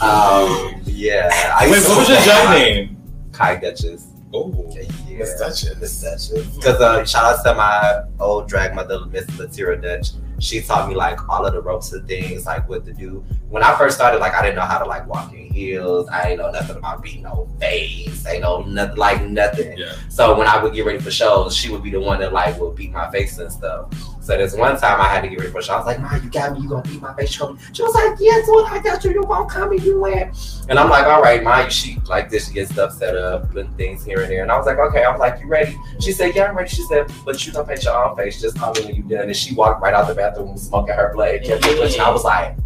Um, 0.00 0.80
yeah. 0.84 1.30
I 1.58 1.68
Wait, 1.70 1.82
what 1.84 1.98
was 1.98 2.08
your 2.08 2.20
drag 2.22 2.58
name? 2.58 3.02
Kai 3.32 3.56
Duchess. 3.56 4.08
Oh, 4.32 4.70
Yeah. 4.74 5.18
Miss 5.18 5.38
Duchess. 5.38 5.80
Miss 5.80 6.00
Duchess. 6.00 6.56
Because 6.56 6.80
uh, 6.80 7.04
shout 7.04 7.24
out 7.24 7.44
to 7.44 7.54
my 7.54 8.02
old 8.18 8.48
drag 8.48 8.74
mother, 8.74 9.06
Miss 9.06 9.26
Latira 9.26 9.80
Dutch. 9.80 10.08
She 10.40 10.60
taught 10.60 10.88
me 10.88 10.96
like 10.96 11.28
all 11.28 11.46
of 11.46 11.54
the 11.54 11.62
ropes 11.62 11.92
and 11.92 12.06
things, 12.08 12.44
like 12.44 12.68
what 12.68 12.84
to 12.86 12.92
do. 12.92 13.24
When 13.48 13.62
I 13.62 13.76
first 13.78 13.96
started, 13.96 14.18
like 14.18 14.34
I 14.34 14.42
didn't 14.42 14.56
know 14.56 14.62
how 14.62 14.78
to 14.78 14.84
like 14.84 15.06
walk 15.06 15.32
in 15.32 15.46
heels. 15.46 16.08
I 16.08 16.30
ain't 16.30 16.38
know 16.40 16.50
nothing 16.50 16.76
about 16.76 17.02
being 17.02 17.22
no 17.22 17.48
face. 17.60 18.26
I 18.26 18.38
know 18.38 18.62
nothing 18.62 18.96
like 18.96 19.24
nothing. 19.24 19.78
Yeah. 19.78 19.92
So 20.08 20.36
when 20.36 20.48
I 20.48 20.60
would 20.62 20.74
get 20.74 20.84
ready 20.84 20.98
for 20.98 21.12
shows, 21.12 21.56
she 21.56 21.70
would 21.70 21.82
be 21.84 21.90
the 21.90 22.00
one 22.00 22.18
that 22.20 22.32
like 22.32 22.58
would 22.58 22.74
beat 22.74 22.90
my 22.90 23.10
face 23.12 23.38
and 23.38 23.50
stuff. 23.50 23.92
So 24.24 24.38
this 24.38 24.54
one 24.56 24.80
time 24.80 24.98
I 25.02 25.08
had 25.08 25.20
to 25.20 25.28
get 25.28 25.38
ready 25.38 25.52
for 25.52 25.58
a 25.58 25.62
show. 25.62 25.74
I 25.74 25.76
was 25.76 25.84
like, 25.86 26.00
Ma, 26.00 26.14
you 26.16 26.30
got 26.30 26.54
me, 26.54 26.60
you 26.60 26.68
gonna 26.70 26.80
beat 26.80 26.98
my 27.02 27.12
face. 27.14 27.28
She 27.32 27.40
gonna- 27.40 27.58
She 27.74 27.82
was 27.82 27.94
like, 27.94 28.16
Yeah, 28.18 28.40
what 28.46 28.72
I 28.72 28.78
got 28.82 29.04
you, 29.04 29.12
you 29.12 29.20
won't 29.20 29.50
come 29.50 29.70
and 29.72 29.82
you 29.82 30.00
win. 30.00 30.32
And 30.70 30.78
I'm 30.78 30.88
like, 30.88 31.04
all 31.06 31.20
right, 31.20 31.42
Ma, 31.44 31.68
she 31.68 31.98
like 32.08 32.30
this, 32.30 32.48
she 32.48 32.54
gets 32.54 32.72
stuff 32.72 32.92
set 32.94 33.14
up 33.16 33.54
and 33.54 33.76
things 33.76 34.02
here 34.02 34.22
and 34.22 34.30
there. 34.30 34.42
And 34.42 34.50
I 34.50 34.56
was 34.56 34.64
like, 34.64 34.78
okay, 34.78 35.04
I 35.04 35.10
was 35.10 35.20
like, 35.20 35.40
you 35.40 35.46
ready? 35.46 35.76
She 36.00 36.10
said, 36.12 36.34
Yeah, 36.34 36.44
I'm 36.44 36.56
ready. 36.56 36.70
She 36.70 36.82
said, 36.84 37.12
but 37.26 37.44
you 37.46 37.52
gonna 37.52 37.66
paint 37.68 37.84
your 37.84 38.02
own 38.02 38.16
face, 38.16 38.40
just 38.40 38.58
call 38.58 38.72
me 38.72 38.86
when 38.86 38.94
you 38.94 39.02
done. 39.02 39.26
And 39.26 39.36
she 39.36 39.54
walked 39.54 39.82
right 39.82 39.92
out 39.92 40.08
the 40.08 40.14
bathroom 40.14 40.56
smoking 40.56 40.94
her 40.94 41.12
blade, 41.14 41.44
kept 41.44 41.62
pushing. 41.62 42.00
I 42.00 42.08
was 42.10 42.24
like, 42.24 42.56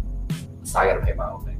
so 0.63 0.79
I 0.79 0.85
gotta 0.87 1.05
paint 1.05 1.17
my 1.17 1.29
own 1.29 1.43
face. 1.45 1.55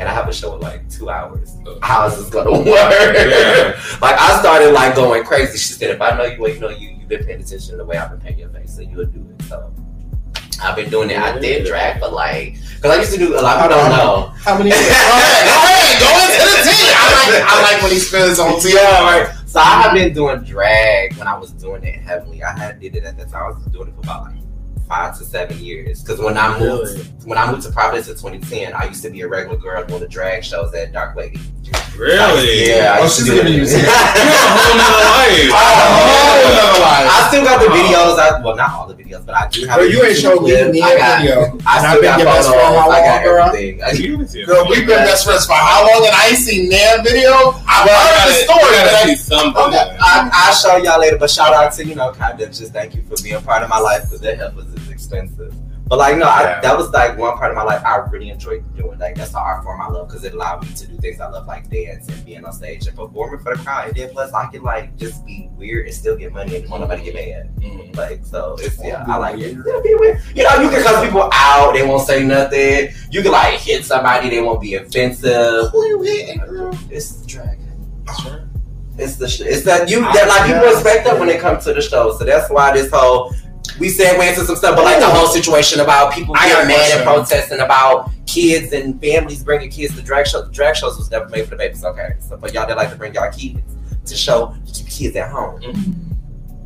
And 0.00 0.08
I 0.08 0.12
have 0.12 0.26
a 0.28 0.32
show 0.32 0.54
in 0.56 0.60
like 0.60 0.88
two 0.90 1.08
hours. 1.08 1.56
How 1.82 2.06
is 2.08 2.16
this 2.16 2.30
gonna 2.30 2.50
work? 2.58 2.66
Yeah. 2.66 3.80
like 4.02 4.16
I 4.18 4.38
started 4.40 4.72
like 4.72 4.96
going 4.96 5.22
crazy. 5.22 5.56
She 5.56 5.74
said, 5.74 5.90
if 5.90 6.00
I 6.00 6.16
know 6.16 6.24
you, 6.24 6.46
you 6.54 6.58
know 6.60 6.70
you 6.70 6.97
been 7.08 7.24
paying 7.24 7.40
attention 7.40 7.70
to 7.72 7.76
the 7.76 7.84
way 7.84 7.96
I've 7.96 8.10
been 8.10 8.20
painting 8.20 8.40
your 8.40 8.50
face, 8.50 8.74
so 8.74 8.82
you'll 8.82 9.06
do 9.06 9.26
it. 9.38 9.42
So 9.44 9.72
I've 10.62 10.76
been 10.76 10.90
doing 10.90 11.10
it. 11.10 11.18
I 11.18 11.38
did 11.38 11.66
drag 11.66 12.00
for 12.00 12.08
like 12.08 12.54
because 12.76 12.96
I 12.96 13.00
used 13.00 13.12
to 13.12 13.18
do 13.18 13.38
a 13.38 13.40
lot 13.40 13.56
of 13.56 13.62
people 13.62 13.78
don't 13.78 13.90
know. 13.90 14.32
How 14.44 14.58
many? 14.58 14.70
Go 14.70 14.76
ahead, 14.76 16.00
go 16.00 16.10
into 16.24 16.38
the 16.44 16.62
tea. 16.62 16.92
I 16.94 17.30
like, 17.30 17.42
I 17.42 17.62
like 17.62 17.82
when 17.82 17.92
he 17.92 17.98
spills 17.98 18.38
on 18.38 18.60
tea. 18.60 18.74
Yeah, 18.74 19.02
right. 19.02 19.34
So 19.46 19.60
I 19.60 19.82
have 19.82 19.94
been 19.94 20.12
doing 20.12 20.40
drag 20.42 21.16
when 21.16 21.26
I 21.26 21.36
was 21.36 21.52
doing 21.52 21.82
it 21.84 21.96
heavily. 21.96 22.42
I 22.42 22.56
had 22.56 22.80
did 22.80 22.94
it 22.96 23.04
at 23.04 23.16
the 23.16 23.24
time. 23.24 23.44
I 23.44 23.58
was 23.58 23.64
doing 23.66 23.88
it 23.88 23.94
for 23.94 24.00
about 24.00 24.24
like 24.24 24.47
five 24.88 25.16
to 25.18 25.24
seven 25.24 25.58
years. 25.58 26.02
Because 26.02 26.18
when 26.20 26.36
I 26.38 26.58
moved 26.58 27.26
when 27.26 27.36
I 27.38 27.50
moved 27.50 27.64
to 27.66 27.72
Providence 27.72 28.08
in 28.08 28.14
2010, 28.14 28.72
I 28.72 28.84
used 28.86 29.02
to 29.02 29.10
be 29.10 29.20
a 29.20 29.28
regular 29.28 29.58
girl 29.58 29.84
doing 29.84 30.00
the 30.00 30.08
drag 30.08 30.42
shows 30.42 30.72
at 30.74 30.92
Dark 30.92 31.14
Lady. 31.16 31.38
really? 31.96 32.68
Yeah. 32.70 32.94
I 32.96 33.00
Oh, 33.00 33.02
used 33.04 33.16
she's 33.16 33.26
do 33.26 33.34
giving 33.34 33.52
it. 33.52 33.56
you 33.58 33.66
some- 33.68 33.80
You 33.80 33.86
have 33.86 33.92
a 33.92 34.58
whole 34.58 34.76
nother 34.78 35.04
life. 35.04 35.52
I 37.10 37.26
still 37.28 37.44
got 37.44 37.60
the 37.60 37.68
videos. 37.68 38.16
I, 38.18 38.40
well, 38.42 38.56
not 38.56 38.70
all 38.72 38.86
the 38.88 38.94
videos, 38.94 39.26
but 39.26 39.34
I 39.34 39.48
do 39.48 39.66
have. 39.66 39.76
Bro, 39.76 39.84
you 39.86 40.02
ain't 40.02 40.16
YouTube 40.16 40.20
showed 40.22 40.42
me 40.42 40.50
clip. 40.50 40.66
the 40.66 40.72
video. 40.72 41.58
I 41.66 41.78
still 41.84 42.00
been 42.00 42.08
got 42.08 42.18
your 42.18 42.26
best 42.26 42.48
photos. 42.48 42.64
friend 42.64 42.76
I 42.78 43.00
got 43.00 43.04
long, 43.04 43.24
girl? 43.24 43.46
everything. 43.48 43.82
I- 43.82 43.92
Give 43.92 44.20
it 44.20 44.28
to 44.30 44.38
you. 44.38 44.46
Girl, 44.46 44.64
we've 44.70 44.86
been 44.86 45.04
best 45.04 45.24
friends 45.26 45.44
for 45.46 45.52
how 45.52 45.84
long? 45.84 46.06
And 46.06 46.14
I 46.16 46.28
ain't 46.32 46.38
seen 46.38 46.68
that 46.70 47.04
video. 47.04 47.52
I've 47.68 47.84
heard 47.90 48.28
the 48.32 48.34
story, 48.48 48.62
I 48.62 48.80
but 48.80 48.88
gotta 48.88 48.96
I, 48.96 49.06
see 49.06 49.16
something. 49.16 49.62
Okay. 49.68 49.96
I, 50.00 50.30
I'll 50.32 50.54
show 50.54 50.76
y'all 50.80 51.00
later, 51.00 51.18
but 51.18 51.28
shout 51.30 51.52
out 51.52 51.72
to 51.74 51.84
you 51.84 51.94
know 51.94 52.12
Kai 52.12 52.32
Just 52.38 52.72
thank 52.72 52.94
you 52.94 53.02
for 53.02 53.20
being 53.22 53.40
part 53.42 53.62
of 53.62 53.68
my 53.68 53.78
life 53.78 54.04
because 54.04 54.20
that 54.22 54.38
help 54.38 54.54
was 54.56 54.66
is 54.67 54.67
expensive. 55.12 55.54
But 55.88 55.98
like 56.00 56.18
no, 56.18 56.26
Yeah. 56.26 56.58
I, 56.58 56.60
that 56.60 56.76
was 56.76 56.90
like 56.90 57.16
one 57.16 57.38
part 57.38 57.50
of 57.50 57.56
my 57.56 57.62
life 57.62 57.82
I 57.82 57.96
really 58.10 58.28
enjoyed 58.28 58.62
doing. 58.76 58.98
Like 58.98 59.14
that's 59.16 59.32
the 59.32 59.38
art 59.38 59.62
form 59.64 59.80
I 59.80 59.88
love 59.88 60.08
because 60.08 60.22
it 60.22 60.34
allowed 60.34 60.62
me 60.68 60.74
to 60.74 60.86
do 60.86 60.96
things 60.98 61.18
I 61.18 61.28
love, 61.30 61.46
like 61.46 61.70
dance 61.70 62.06
and 62.08 62.24
being 62.26 62.44
on 62.44 62.52
stage 62.52 62.86
and 62.86 62.94
performing 62.94 63.40
for 63.40 63.56
the 63.56 63.62
crowd. 63.62 63.88
And 63.88 63.96
then 63.96 64.10
plus 64.10 64.30
I 64.34 64.48
can 64.48 64.62
like 64.62 64.94
just 64.98 65.24
be 65.24 65.48
weird 65.56 65.86
and 65.86 65.94
still 65.94 66.14
get 66.14 66.32
money 66.34 66.56
and 66.56 66.68
want 66.68 66.82
nobody 66.82 67.04
get 67.04 67.14
mad. 67.14 67.56
Mhm. 67.56 67.96
Like 67.96 68.22
so, 68.26 68.56
it's 68.58 68.78
yeah, 68.84 69.02
I 69.08 69.16
like 69.16 69.38
it. 69.38 69.52
Yeah, 69.66 69.80
be 69.82 69.94
weird. 69.94 70.20
You 70.34 70.42
know, 70.44 70.60
you 70.60 70.68
can 70.68 70.82
cuss 70.82 71.02
people 71.02 71.30
out, 71.32 71.72
they 71.72 71.86
won't 71.86 72.06
say 72.06 72.22
nothing. 72.22 72.90
You 73.10 73.22
can 73.22 73.32
like 73.32 73.58
hit 73.58 73.86
somebody, 73.86 74.28
they 74.28 74.42
won't 74.42 74.60
be 74.60 74.74
offensive. 74.74 75.70
who 75.72 75.86
you 75.86 76.02
hitting, 76.02 76.38
girl? 76.40 76.78
It's 76.90 77.12
the 77.12 77.26
drag. 77.26 77.58
It's 78.98 79.14
the 79.16 79.28
sh- 79.28 79.42
it's 79.42 79.62
that 79.64 79.88
you 79.88 80.00
that 80.00 80.26
like 80.28 80.46
people 80.46 80.66
respect 80.74 81.04
that 81.06 81.18
when 81.20 81.28
it 81.28 81.40
comes 81.40 81.64
to 81.64 81.72
the 81.72 81.80
show. 81.80 82.14
So 82.18 82.24
that's 82.24 82.50
why 82.50 82.72
this 82.72 82.90
whole 82.92 83.32
we 83.78 83.88
segue 83.88 84.28
into 84.28 84.44
some 84.44 84.56
stuff, 84.56 84.74
but 84.76 84.84
like 84.84 84.98
the 84.98 85.06
whole 85.06 85.26
situation 85.26 85.80
about 85.80 86.12
people 86.12 86.34
getting 86.34 86.68
mad 86.68 86.96
and 86.96 87.04
protesting 87.04 87.60
about 87.60 88.10
kids 88.26 88.72
and 88.72 89.00
families 89.00 89.42
bringing 89.42 89.70
kids 89.70 89.94
to 89.96 90.02
drag 90.02 90.26
shows. 90.26 90.50
Drag 90.50 90.76
shows 90.76 90.96
was 90.96 91.10
never 91.10 91.28
made 91.28 91.44
for 91.44 91.50
the 91.50 91.56
babies, 91.56 91.84
okay? 91.84 92.16
So 92.20 92.36
but 92.36 92.52
y'all 92.52 92.66
that 92.66 92.76
like 92.76 92.90
to 92.90 92.96
bring 92.96 93.14
y'all 93.14 93.30
kids 93.30 93.76
to 94.06 94.16
show 94.16 94.54
to 94.66 94.72
keep 94.72 94.88
kids 94.88 95.16
at 95.16 95.30
home. 95.30 95.60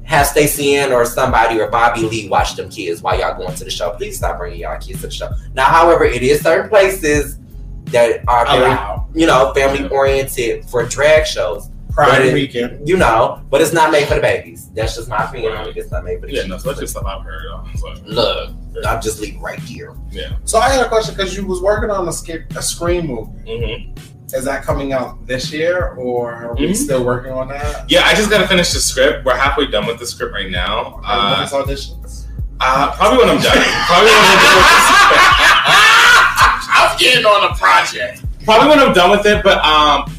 Have 0.04 0.26
Stacey 0.26 0.74
Ann 0.74 0.92
or 0.92 1.04
somebody 1.04 1.60
or 1.60 1.68
Bobby 1.68 2.02
Lee 2.02 2.28
watch 2.28 2.56
them 2.56 2.68
kids 2.68 3.02
while 3.02 3.18
y'all 3.18 3.36
going 3.36 3.54
to 3.54 3.64
the 3.64 3.70
show. 3.70 3.90
Please 3.92 4.16
stop 4.16 4.38
bringing 4.38 4.60
y'all 4.60 4.78
kids 4.78 5.00
to 5.00 5.06
the 5.06 5.12
show. 5.12 5.30
Now, 5.54 5.64
however, 5.64 6.04
it 6.04 6.22
is 6.22 6.40
certain 6.40 6.68
places 6.68 7.38
that 7.86 8.26
are 8.28 8.46
very, 8.46 9.20
you 9.20 9.26
know, 9.26 9.52
family 9.54 9.88
oriented 9.88 10.64
for 10.66 10.84
drag 10.84 11.26
shows 11.26 11.70
Pride 11.92 12.22
it- 12.26 12.34
weekend. 12.34 12.88
you 12.88 12.96
know, 12.96 13.42
but 13.50 13.60
it's 13.60 13.72
not 13.72 13.90
made 13.92 14.06
for 14.08 14.14
the 14.14 14.20
babies. 14.20 14.68
That's 14.74 14.96
just 14.96 15.08
my 15.08 15.24
opinion 15.28 15.52
on 15.52 15.68
it. 15.68 15.76
It's 15.76 15.90
not 15.90 16.04
made 16.04 16.20
for 16.20 16.26
the 16.26 16.32
Yeah, 16.32 16.40
kids. 16.42 16.48
no, 16.50 16.58
so 16.58 16.68
that's 16.70 16.80
just 16.80 16.92
stuff 16.94 17.04
I've 17.06 17.22
heard. 17.22 17.42
So, 17.78 17.94
Look, 18.06 18.50
I'm 18.86 19.02
just 19.02 19.20
leaving 19.20 19.40
right 19.42 19.58
here. 19.58 19.94
yeah. 20.10 20.30
So 20.44 20.58
I 20.58 20.70
had 20.70 20.84
a 20.84 20.88
question 20.88 21.14
because 21.14 21.36
you 21.36 21.46
was 21.46 21.60
working 21.60 21.90
on 21.90 22.08
a, 22.08 22.12
skip, 22.12 22.54
a 22.56 22.62
screen 22.62 23.06
movie. 23.06 23.30
hmm 23.46 23.92
Is 24.34 24.46
that 24.46 24.62
coming 24.64 24.94
out 24.94 25.26
this 25.26 25.52
year, 25.52 25.88
or 25.98 26.32
are 26.32 26.54
we 26.54 26.68
Mhm. 26.70 26.76
still 26.76 27.04
working 27.04 27.32
on 27.32 27.48
that? 27.48 27.84
Yeah, 27.90 28.06
I 28.06 28.14
just 28.14 28.30
gotta 28.30 28.48
finish 28.48 28.72
the 28.72 28.80
script. 28.80 29.26
We're 29.26 29.36
halfway 29.36 29.66
done 29.66 29.84
with 29.86 29.98
the 29.98 30.06
script 30.06 30.32
right 30.32 30.50
now. 30.50 30.94
Okay, 31.00 31.06
Uh, 31.12 31.34
when 31.36 31.44
is 31.44 31.52
auditions? 31.52 32.24
uh, 32.58 32.92
probably 32.92 33.18
when 33.18 33.28
I'm 33.28 33.42
done. 33.42 33.52
Probably 33.86 34.06
when 34.10 34.24
I'm 34.24 34.38
done 34.40 34.56
with 34.56 34.68
the 34.72 34.80
script. 34.88 35.22
I'm 36.74 36.96
getting 36.98 37.26
on 37.26 37.50
a 37.52 37.54
project. 37.56 38.22
Probably 38.46 38.68
when 38.70 38.78
I'm 38.78 38.94
done 38.94 39.10
with 39.10 39.26
it. 39.26 39.42
But 39.44 39.58
um, 39.64 40.10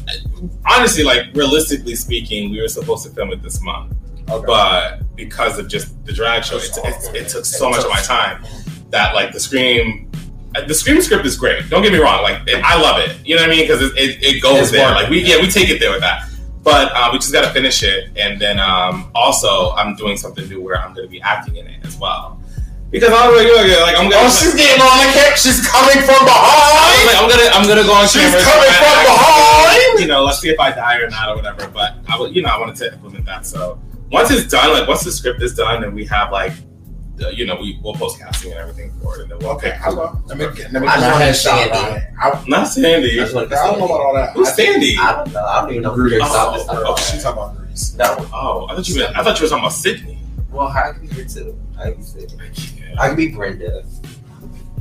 honestly, 0.66 1.04
like 1.04 1.26
realistically 1.34 1.94
speaking, 1.94 2.50
we 2.50 2.60
were 2.60 2.68
supposed 2.68 3.04
to 3.06 3.10
film 3.10 3.32
it 3.32 3.42
this 3.42 3.60
month. 3.60 3.94
Okay. 4.30 4.44
but 4.46 5.16
because 5.16 5.58
of 5.58 5.68
just 5.68 6.02
the 6.06 6.12
drag 6.12 6.44
show, 6.44 6.56
it, 6.56 6.70
it, 6.78 7.14
it 7.14 7.28
took 7.28 7.44
so 7.44 7.68
much 7.68 7.84
of 7.84 7.90
my 7.90 8.00
time 8.00 8.42
that 8.88 9.14
like 9.14 9.32
the 9.32 9.40
scream, 9.40 10.10
the 10.66 10.72
scream 10.72 11.00
script 11.02 11.26
is 11.26 11.36
great. 11.36 11.68
Don't 11.68 11.82
get 11.82 11.92
me 11.92 11.98
wrong, 11.98 12.22
like 12.22 12.40
it, 12.46 12.62
I 12.64 12.80
love 12.80 13.00
it. 13.00 13.18
You 13.26 13.36
know 13.36 13.42
what 13.42 13.50
I 13.50 13.54
mean? 13.54 13.64
Because 13.66 13.82
it, 13.82 13.92
it, 13.98 14.22
it 14.22 14.42
goes 14.42 14.70
there. 14.70 14.90
Like 14.92 15.10
we 15.10 15.22
yeah 15.22 15.40
we 15.40 15.48
take 15.48 15.68
it 15.68 15.78
there 15.78 15.90
with 15.90 16.00
that. 16.00 16.30
But 16.62 16.92
uh, 16.94 17.10
we 17.12 17.18
just 17.18 17.32
got 17.32 17.44
to 17.44 17.52
finish 17.52 17.82
it, 17.82 18.08
and 18.16 18.40
then 18.40 18.58
um, 18.58 19.10
also 19.14 19.72
I'm 19.72 19.94
doing 19.96 20.16
something 20.16 20.48
new 20.48 20.62
where 20.62 20.78
I'm 20.78 20.94
going 20.94 21.06
to 21.06 21.10
be 21.10 21.20
acting 21.20 21.56
in 21.56 21.66
it 21.66 21.84
as 21.84 21.98
well. 21.98 22.40
Because 22.94 23.10
I'm 23.10 23.34
like, 23.34 23.50
like 23.50 23.98
I'm 23.98 24.06
gonna. 24.06 24.22
Oh, 24.22 24.30
she's 24.30 24.54
getting 24.54 24.78
on 24.78 24.94
the 25.02 25.10
camp. 25.18 25.34
She's 25.34 25.58
coming 25.66 25.98
from 26.06 26.22
behind. 26.22 27.02
like, 27.10 27.18
I'm 27.18 27.26
gonna 27.28 27.50
I'm 27.50 27.66
gonna 27.66 27.82
go 27.82 27.90
on 27.92 28.06
She's 28.06 28.22
coming 28.22 28.38
from 28.38 28.94
act- 28.94 29.10
behind. 29.10 29.98
You 29.98 30.06
know, 30.06 30.22
let's 30.22 30.38
see 30.38 30.50
if 30.50 30.60
I 30.60 30.70
die 30.70 30.98
or 31.02 31.10
not 31.10 31.30
or 31.30 31.36
whatever. 31.36 31.66
But 31.68 31.96
I 32.06 32.16
will, 32.16 32.30
you 32.30 32.42
know, 32.42 32.50
I 32.50 32.58
wanted 32.60 32.76
to 32.76 32.92
implement 32.94 33.26
that. 33.26 33.46
So 33.46 33.80
once 34.12 34.30
it's 34.30 34.46
done, 34.46 34.70
like 34.72 34.86
once 34.86 35.02
the 35.02 35.10
script 35.10 35.42
is 35.42 35.54
done 35.54 35.82
and 35.82 35.92
we 35.92 36.04
have 36.06 36.30
like, 36.30 36.52
the, 37.16 37.34
you 37.34 37.46
know, 37.46 37.56
we 37.56 37.80
will 37.82 37.94
post 37.94 38.20
casting 38.20 38.52
and 38.52 38.60
everything 38.60 38.92
for 39.02 39.16
it, 39.18 39.22
and 39.22 39.30
then 39.32 39.38
we'll 39.40 39.50
Okay, 39.56 39.70
pick. 39.72 39.80
how 39.80 39.92
about 39.92 40.24
let 40.28 40.38
me 40.38 40.46
get, 40.54 40.70
let 40.72 40.80
me 40.82 40.86
I 40.88 40.94
get 40.94 41.00
just 41.00 41.00
my 41.00 41.12
wanna 41.12 41.24
head 41.24 41.36
shot 41.36 41.66
it. 41.66 41.72
on 41.72 41.96
it. 41.96 42.04
I, 42.20 42.44
Not 42.48 42.68
Sandy. 42.68 43.12
I 43.20 43.22
just 43.24 43.34
want 43.34 43.50
to 43.50 43.56
I 43.56 43.66
don't 43.66 43.78
know 43.80 43.84
about 43.86 44.00
all 44.00 44.14
that. 44.14 44.32
Who's 44.34 44.54
Sandy? 44.54 44.96
I 45.00 45.12
don't 45.16 45.32
know. 45.32 45.44
I 45.44 45.60
don't 45.62 45.70
even 45.70 45.82
know 45.82 45.90
who 45.94 46.02
Grease. 46.02 46.12
you're 46.14 46.22
Oh, 46.22 46.64
talking 46.64 46.64
oh. 46.70 46.96
She's 46.96 47.22
talking 47.24 47.42
about 47.42 47.56
Grease. 47.56 47.94
No. 47.94 48.16
Oh, 48.32 48.66
I 48.70 48.76
thought 48.76 48.88
you. 48.88 48.98
Meant, 49.00 49.16
I 49.16 49.24
thought 49.24 49.38
you 49.40 49.44
were 49.46 49.48
talking 49.50 49.64
about 49.64 49.72
Sydney. 49.72 50.18
Well, 50.52 50.68
I 50.68 50.92
can 50.92 51.00
be 51.06 51.12
here 51.12 51.24
too. 51.24 51.58
I 51.78 51.90
can 51.90 51.94
be 51.94 52.02
Sydney. 52.02 52.38
I 52.98 53.08
can 53.08 53.16
be 53.16 53.28
Brenda. 53.28 53.84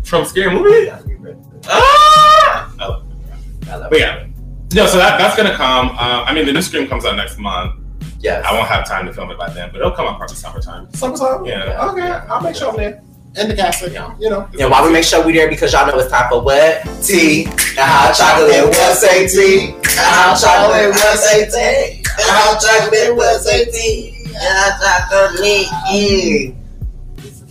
From 0.03 0.25
Scary 0.25 0.53
Movie. 0.53 0.91
I 0.91 0.97
can 0.97 1.07
be 1.07 1.15
Brenda. 1.15 1.59
Ah! 1.65 2.73
I 2.79 2.87
love 2.87 3.05
it. 3.05 3.69
I 3.69 3.75
love 3.75 3.89
But 3.89 3.99
yeah, 3.99 4.27
no. 4.73 4.85
So 4.87 4.97
that 4.97 5.17
that's 5.17 5.35
gonna 5.35 5.55
come. 5.55 5.89
Uh, 5.89 6.23
I 6.25 6.33
mean, 6.33 6.45
the 6.45 6.53
new 6.53 6.61
Scream 6.61 6.87
comes 6.87 7.05
out 7.05 7.15
next 7.15 7.39
month. 7.39 7.79
Yes. 8.19 8.45
I 8.47 8.53
won't 8.53 8.67
have 8.67 8.87
time 8.87 9.05
to 9.05 9.13
film 9.13 9.31
it 9.31 9.37
by 9.37 9.49
then, 9.49 9.69
but 9.71 9.81
it'll 9.81 9.91
come 9.91 10.07
out 10.07 10.17
probably 10.17 10.35
summertime. 10.35 10.93
Summertime. 10.93 11.45
Yeah. 11.45 11.89
Okay, 11.91 12.09
I'll 12.29 12.41
make 12.41 12.55
sure 12.55 12.69
I'm 12.69 12.77
there. 12.77 13.01
And 13.35 13.49
the 13.49 13.55
casting. 13.55 13.93
Yeah. 13.93 14.15
You 14.19 14.29
know. 14.29 14.47
And 14.59 14.69
why 14.69 14.85
we 14.85 14.93
make 14.93 15.03
sure 15.03 15.25
we 15.25 15.33
there 15.33 15.49
because 15.49 15.73
y'all 15.73 15.87
know 15.87 15.97
it's 15.97 16.11
time 16.11 16.29
for 16.29 16.41
what? 16.41 16.83
Tea. 17.03 17.45
And 17.45 17.79
hot 17.79 18.15
chocolate, 18.15 18.69
what 18.69 18.97
say 18.97 19.27
tea? 19.27 19.73
And 19.73 19.83
hot 19.89 20.39
chocolate, 20.39 20.91
what 20.91 21.19
say 21.19 21.49
tea? 21.49 21.97
And 21.97 22.29
hot 22.29 22.61
chocolate, 22.61 23.15
what 23.15 23.41
say 23.41 23.65
tea? 23.71 24.25
And 24.27 24.35
hot 24.37 25.09
chocolate, 25.09 26.62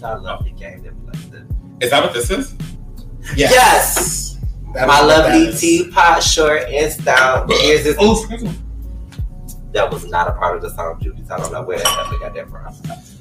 This 0.02 0.08
is 0.08 0.14
our 0.16 0.20
lovely 0.20 0.50
game 0.50 0.82
that 0.82 1.06
plays 1.06 1.32
it. 1.32 1.44
Is 1.80 1.90
that 1.90 2.02
what 2.02 2.12
this 2.12 2.28
is? 2.28 2.56
Yes. 3.36 3.52
Yes. 3.52 4.36
That 4.74 4.88
My 4.88 5.00
lovely 5.00 5.56
teapot, 5.56 6.20
short 6.24 6.62
and 6.62 6.92
stout. 6.92 7.48
Here's 7.48 7.84
this. 7.84 7.96
Oh, 8.00 8.18
excuse 8.18 8.42
me. 8.42 8.52
That 9.70 9.92
was 9.92 10.10
not 10.10 10.26
a 10.26 10.32
part 10.32 10.56
of 10.56 10.62
the 10.62 10.70
song, 10.70 10.98
Judy. 11.00 11.22
So 11.24 11.34
I 11.34 11.38
don't 11.38 11.52
know 11.52 11.62
where 11.62 11.78
the 11.78 11.86
hell 11.88 12.10
they 12.10 12.18
got 12.18 12.34
that 12.34 12.50
from. 12.50 12.74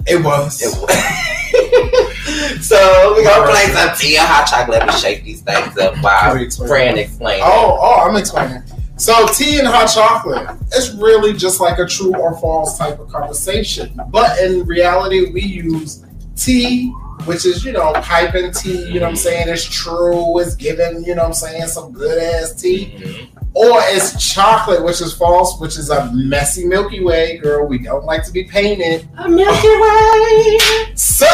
It 0.07 0.25
was. 0.25 0.59
It 0.59 0.75
was. 0.81 2.67
so 2.67 3.13
we're 3.15 3.25
gonna 3.25 3.51
play 3.51 3.67
some 3.67 3.95
tea 3.95 4.17
and 4.17 4.25
hot 4.27 4.47
chocolate. 4.47 4.79
Let 4.79 4.87
me 4.87 4.93
shake 4.93 5.23
these 5.23 5.41
things 5.41 5.77
up 5.77 6.01
while 6.03 6.35
explain 6.37 6.67
Fran 6.67 6.95
that? 6.95 7.01
explains. 7.01 7.43
Oh, 7.45 7.77
oh, 7.79 8.09
I'm 8.09 8.15
explaining. 8.15 8.63
So 8.97 9.27
tea 9.27 9.59
and 9.59 9.67
hot 9.67 9.85
chocolate, 9.85 10.57
it's 10.71 10.95
really 10.95 11.33
just 11.33 11.61
like 11.61 11.77
a 11.77 11.85
true 11.85 12.15
or 12.15 12.35
false 12.39 12.79
type 12.79 12.99
of 12.99 13.07
conversation. 13.09 13.99
But 14.09 14.39
in 14.39 14.65
reality, 14.65 15.29
we 15.31 15.41
use 15.41 16.03
tea, 16.43 16.89
which 17.25 17.45
is, 17.45 17.63
you 17.63 17.71
know, 17.71 17.91
piping 17.95 18.51
tea, 18.51 18.85
you 18.87 18.95
know 18.99 19.01
what 19.05 19.09
I'm 19.11 19.15
saying? 19.15 19.47
It's 19.49 19.63
true, 19.63 20.39
it's 20.39 20.55
giving, 20.55 21.03
you 21.05 21.13
know 21.15 21.21
what 21.23 21.27
I'm 21.29 21.33
saying, 21.33 21.67
some 21.67 21.91
good 21.91 22.17
ass 22.21 22.53
tea. 22.53 22.95
Mhm. 22.97 23.27
Or 23.53 23.81
it's 23.83 24.33
chocolate, 24.33 24.81
which 24.83 25.01
is 25.01 25.11
false, 25.13 25.59
which 25.59 25.77
is 25.77 25.89
a 25.89 26.09
messy 26.13 26.65
Milky 26.65 27.03
Way, 27.03 27.37
girl. 27.39 27.67
We 27.67 27.79
don't 27.79 28.05
like 28.05 28.23
to 28.25 28.31
be 28.31 28.45
painted. 28.45 29.05
A 29.17 29.27
Milky 29.27 29.67
Way. 29.67 30.57
So, 30.95 31.27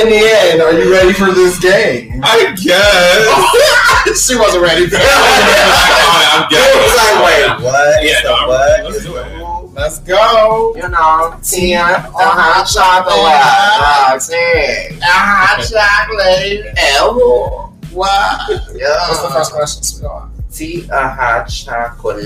in 0.00 0.08
the 0.08 0.20
end, 0.50 0.62
are 0.62 0.72
you 0.72 0.90
ready 0.90 1.12
for 1.12 1.32
this 1.32 1.58
game? 1.60 2.20
I 2.24 2.56
guess. 2.62 4.26
she 4.26 4.36
wasn't 4.36 4.62
ready 4.62 4.86
for 4.88 4.96
it. 4.96 5.02
I'm 5.02 6.46
It 6.50 6.76
was 6.76 6.96
like, 6.96 7.24
wait, 7.24 7.64
what? 7.64 8.04
Yeah, 8.04 8.22
So 8.22 8.28
no, 8.28 8.48
what? 8.48 8.84
let's 8.84 9.04
do 9.04 9.16
it. 9.16 9.37
Let's 9.78 10.00
go. 10.00 10.74
You 10.74 10.88
know, 10.88 11.38
tea 11.40 11.74
and 11.74 12.04
hot 12.12 12.64
chocolate. 12.66 13.14
A 14.90 15.06
hot 15.06 15.62
chocolate. 15.70 16.74
Ew. 16.98 17.96
What? 17.96 18.74
Yeah. 18.74 19.08
What's 19.08 19.22
the 19.22 19.30
first 19.30 19.52
question, 19.52 19.82
sweetheart? 19.84 20.30
Tea 20.52 20.80
and 20.80 20.90
hot 20.90 21.44
chocolate. 21.48 22.24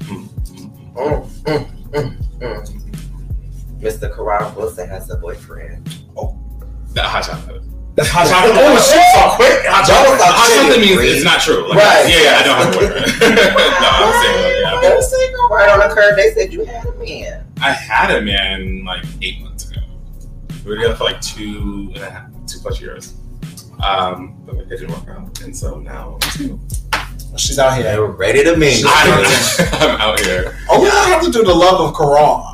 Mm, 0.00 0.28
mm, 0.94 1.28
mm, 1.44 2.16
mm. 2.38 3.80
Mr. 3.82 4.16
Karan 4.16 4.54
Wilson 4.54 4.88
has 4.88 5.10
a 5.10 5.16
boyfriend. 5.16 5.94
Oh, 6.16 6.38
the 6.94 7.02
hot 7.02 7.24
chocolate. 7.24 7.62
That's 7.94 8.08
hot 8.10 8.26
chocolate. 8.26 8.58
Oh, 8.58 8.74
shit, 8.74 8.98
so 9.14 9.36
quick. 9.38 9.62
Hot 9.70 9.86
chocolate. 9.86 10.18
was 10.18 10.20
a 10.20 10.26
Hot 10.26 10.50
shit 10.50 10.58
chocolate 10.66 10.80
means 10.82 10.96
breed. 10.98 11.14
it's 11.14 11.24
not 11.24 11.38
true. 11.40 11.62
Like, 11.70 11.78
Right. 11.78 12.10
Yeah, 12.10 12.22
yeah, 12.26 12.38
I 12.38 12.42
don't 12.42 12.58
have 12.58 12.68
a 12.68 12.78
boyfriend. 12.78 13.06
no, 13.22 13.88
I'm 13.94 14.14
saying, 14.22 14.40
like, 14.42 14.56
yeah. 14.66 14.80
They 14.82 14.94
was 14.96 15.06
single 15.10 15.48
right 15.48 15.70
on 15.70 15.78
the 15.78 15.94
curve. 15.94 16.16
They 16.16 16.34
said 16.34 16.52
you 16.52 16.64
had 16.64 16.86
a 16.86 16.94
man. 16.98 17.46
I 17.62 17.70
had 17.70 18.10
a 18.10 18.20
man 18.20 18.84
like 18.84 19.04
eight 19.22 19.40
months 19.42 19.70
ago. 19.70 19.80
We 20.64 20.70
were 20.70 20.76
together 20.76 20.96
for 20.96 21.04
like 21.04 21.20
two 21.20 21.92
and 21.94 22.02
a 22.02 22.10
half, 22.10 22.26
two 22.46 22.58
plus 22.58 22.80
years. 22.80 23.14
Um, 23.84 24.34
but 24.44 24.56
it 24.56 24.68
didn't 24.68 24.90
work 24.90 25.08
out, 25.14 25.40
and 25.42 25.56
so 25.56 25.78
now 25.78 26.18
I'm 26.20 26.30
single. 26.30 26.60
She's 27.36 27.58
out 27.58 27.76
They 27.76 27.82
here. 27.90 28.06
ready 28.06 28.44
to 28.44 28.56
mingle. 28.56 28.90
I'm, 28.92 29.24
I'm 29.72 30.00
out 30.00 30.20
here. 30.20 30.56
Oh, 30.70 30.80
we 30.82 30.86
don't 30.88 31.08
have 31.08 31.22
to 31.24 31.30
do 31.30 31.42
the 31.42 31.54
love 31.54 31.80
of 31.80 31.94
Quran, 31.94 32.53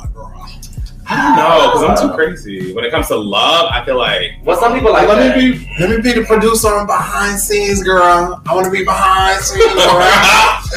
I 1.13 1.35
don't 1.35 1.35
know 1.37 1.71
because 1.73 2.01
I'm 2.01 2.09
too 2.09 2.13
crazy. 2.15 2.73
When 2.73 2.85
it 2.85 2.91
comes 2.91 3.07
to 3.09 3.17
love, 3.17 3.69
I 3.71 3.83
feel 3.83 3.97
like 3.97 4.31
Well, 4.43 4.57
some 4.59 4.73
people 4.73 4.91
like 4.93 5.07
let 5.09 5.15
that. 5.19 5.35
me 5.37 5.51
be 5.53 5.67
let 5.79 5.89
me 5.89 5.97
be 6.01 6.13
the 6.19 6.25
producer 6.25 6.69
on 6.69 6.85
behind 6.87 7.39
scenes, 7.39 7.83
girl. 7.83 8.41
I 8.47 8.53
want 8.55 8.65
to 8.65 8.71
be 8.71 8.83
behind 8.85 9.41
scenes, 9.43 9.63
girl. 9.73 9.75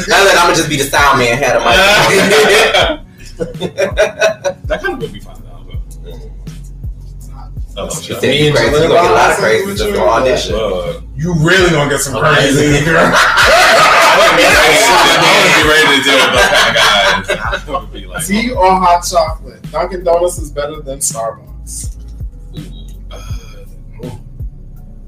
Now 0.09 0.25
that 0.25 0.37
I'm 0.39 0.47
gonna 0.47 0.57
just 0.57 0.69
be 0.69 0.77
the 0.77 0.85
sound 0.85 1.19
man, 1.21 1.39
had 1.39 1.57
a 1.57 1.61
mic. 1.61 1.77
that 4.69 4.81
kind 4.83 4.95
of 4.95 5.01
would 5.01 5.13
be 5.13 5.21
fun 5.21 5.43
though. 5.45 5.65
But... 5.67 5.79
Oh, 7.77 7.89
She 8.01 8.13
shit. 8.13 8.21
said 8.21 8.35
you 8.35 8.53
crazy. 8.53 8.67
You 8.67 8.73
gonna 8.73 8.89
get 8.89 9.11
a 9.11 9.15
lot 9.15 9.31
of 9.33 9.37
crazy 9.39 9.75
just 9.77 9.91
for 9.95 10.09
audition. 10.09 10.55
You 11.17 11.35
really 11.35 11.71
gonna 11.71 11.91
get 11.91 12.01
some 12.01 12.19
crazy, 12.21 12.85
girl. 12.85 13.13
I 14.65 15.25
wouldn't 15.35 15.55
be 15.57 15.65
ready 15.71 16.03
to- 16.05 16.15
I 16.15 16.25
wouldn't 16.25 16.25
be 16.25 16.25
ready 16.25 16.25
deal 16.25 16.25
with 16.25 16.33
those 16.35 16.51
kind 16.51 17.21
of 17.21 17.27
guys. 17.27 17.69
I 17.69 17.81
would 17.81 17.93
be 17.93 18.07
like, 18.07 18.25
Tea 18.27 18.51
or 18.53 18.71
hot 18.81 19.01
chocolate? 19.05 19.71
Dunkin' 19.71 20.05
Donuts 20.05 20.39
is 20.39 20.51
better 20.51 20.81
than 20.81 20.99
Starbucks. 20.99 21.97
uh, 23.11 23.21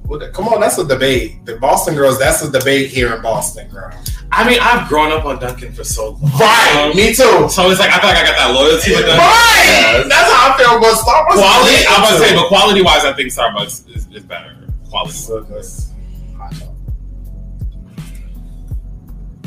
Well, 0.06 0.30
Come 0.32 0.48
on, 0.48 0.60
that's 0.60 0.78
a 0.78 0.86
debate. 0.86 1.44
The 1.46 1.56
Boston 1.56 1.94
girls, 1.94 2.18
that's 2.18 2.42
a 2.42 2.50
debate 2.50 2.90
here 2.90 3.14
in 3.14 3.22
Boston, 3.22 3.68
girl. 3.68 3.92
I 4.32 4.48
mean, 4.48 4.58
I've 4.60 4.88
grown 4.88 5.12
up 5.12 5.24
on 5.24 5.38
Dunkin' 5.38 5.72
for 5.72 5.84
so 5.84 6.10
long. 6.20 6.32
Right, 6.38 6.92
me 6.94 7.08
too. 7.14 7.48
So 7.48 7.70
it's 7.70 7.78
like 7.80 7.90
I 7.90 8.00
feel 8.00 8.10
like 8.10 8.18
I 8.18 8.24
got 8.26 8.36
that 8.36 8.52
loyalty 8.54 8.90
with 8.90 9.06
Dunkin'. 9.06 9.18
Right, 9.18 10.04
that's 10.08 10.30
how 10.32 10.52
I 10.52 10.56
feel 10.58 10.76
about 10.78 10.96
Starbucks. 10.98 11.38
Quality, 11.38 11.86
I'm 11.88 12.02
about 12.02 12.10
to 12.10 12.24
say, 12.24 12.34
but 12.34 12.48
quality 12.48 12.82
wise, 12.82 13.04
I 13.04 13.12
think 13.14 13.30
Starbucks 13.32 13.94
is, 13.96 14.06
is 14.12 14.24
better. 14.24 14.54
Quality. 14.90 15.18
Goodness. 15.28 15.92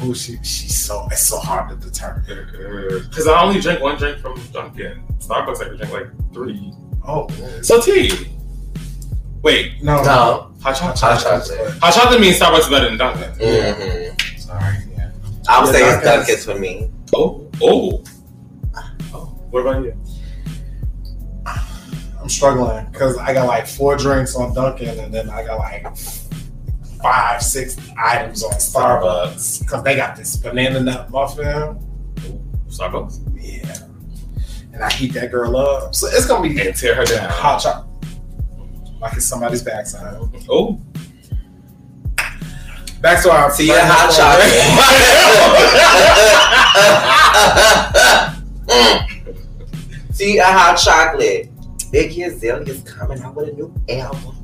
Oh, 0.01 0.13
she, 0.13 0.37
she's 0.43 0.77
so 0.77 1.07
it's 1.11 1.21
so 1.27 1.37
hard 1.39 1.69
to 1.69 1.75
determine. 1.87 2.23
Because 3.09 3.27
I 3.27 3.41
only 3.43 3.59
drink 3.59 3.81
one 3.81 3.97
drink 3.97 4.19
from 4.19 4.39
Dunkin'. 4.51 5.03
Starbucks, 5.19 5.61
I 5.61 5.65
can 5.65 5.77
drink 5.77 5.91
like 5.93 6.33
three. 6.33 6.71
Oh, 7.05 7.27
So 7.61 7.81
tea. 7.81 8.11
Wait, 9.41 9.81
no, 9.83 10.01
No. 10.03 10.51
hot 10.61 10.75
chocolate. 10.75 10.99
Hot 10.99 11.21
chocolate. 11.21 11.71
Hot 11.79 11.93
chocolate 11.93 12.21
means 12.21 12.39
Starbucks 12.39 12.59
is 12.59 12.67
better 12.69 12.89
than 12.89 12.97
Dunkin'. 12.97 13.31
Mm-hmm. 13.33 14.37
Sorry, 14.37 14.75
yeah. 14.95 15.11
I 15.47 15.63
would 15.63 15.73
say 15.73 15.81
it's 15.83 16.03
Dunkin's- 16.03 16.27
Dunkin's 16.27 16.45
for 16.45 16.59
me. 16.59 16.89
Oh, 17.13 17.49
oh. 17.61 18.03
Oh, 19.13 19.25
what 19.49 19.61
about 19.61 19.83
you? 19.83 19.95
I'm 22.21 22.29
struggling 22.29 22.85
because 22.91 23.17
I 23.17 23.33
got 23.33 23.47
like 23.47 23.65
four 23.65 23.95
drinks 23.95 24.35
on 24.35 24.53
Dunkin' 24.53 24.99
and 24.99 25.13
then 25.13 25.29
I 25.29 25.43
got 25.45 25.57
like 25.57 25.87
five, 27.01 27.41
six 27.41 27.77
items 27.97 28.43
on 28.43 28.51
Starbucks 28.53 29.59
because 29.61 29.83
they 29.83 29.95
got 29.95 30.15
this 30.15 30.35
banana 30.37 30.79
nut 30.81 31.09
muffin. 31.09 31.77
Starbucks. 32.67 33.19
Yeah, 33.41 33.77
and 34.73 34.83
I 34.83 34.91
heat 34.91 35.13
that 35.13 35.31
girl 35.31 35.55
up, 35.57 35.95
so 35.95 36.07
it's 36.07 36.25
gonna 36.25 36.47
be 36.47 36.59
And 36.59 36.75
tear 36.75 36.95
her 36.95 37.05
down. 37.05 37.29
hot 37.29 37.59
chocolate. 37.61 37.87
Like 38.99 39.13
it's 39.15 39.25
somebody's 39.25 39.63
backside. 39.63 40.17
Oh, 40.49 40.79
Back 43.01 43.23
to 43.23 43.31
our 43.31 43.49
See 43.51 43.67
your 43.67 43.79
hot 43.79 44.11
chocolate. 44.11 44.51
See 50.13 50.37
a 50.39 50.43
hot 50.43 50.75
chocolate. 50.77 51.49
Iggy 51.93 52.27
Azalea 52.27 52.63
is 52.73 52.81
coming 52.83 53.21
out 53.21 53.35
with 53.35 53.49
a 53.49 53.53
new 53.53 53.73
album. 53.89 54.35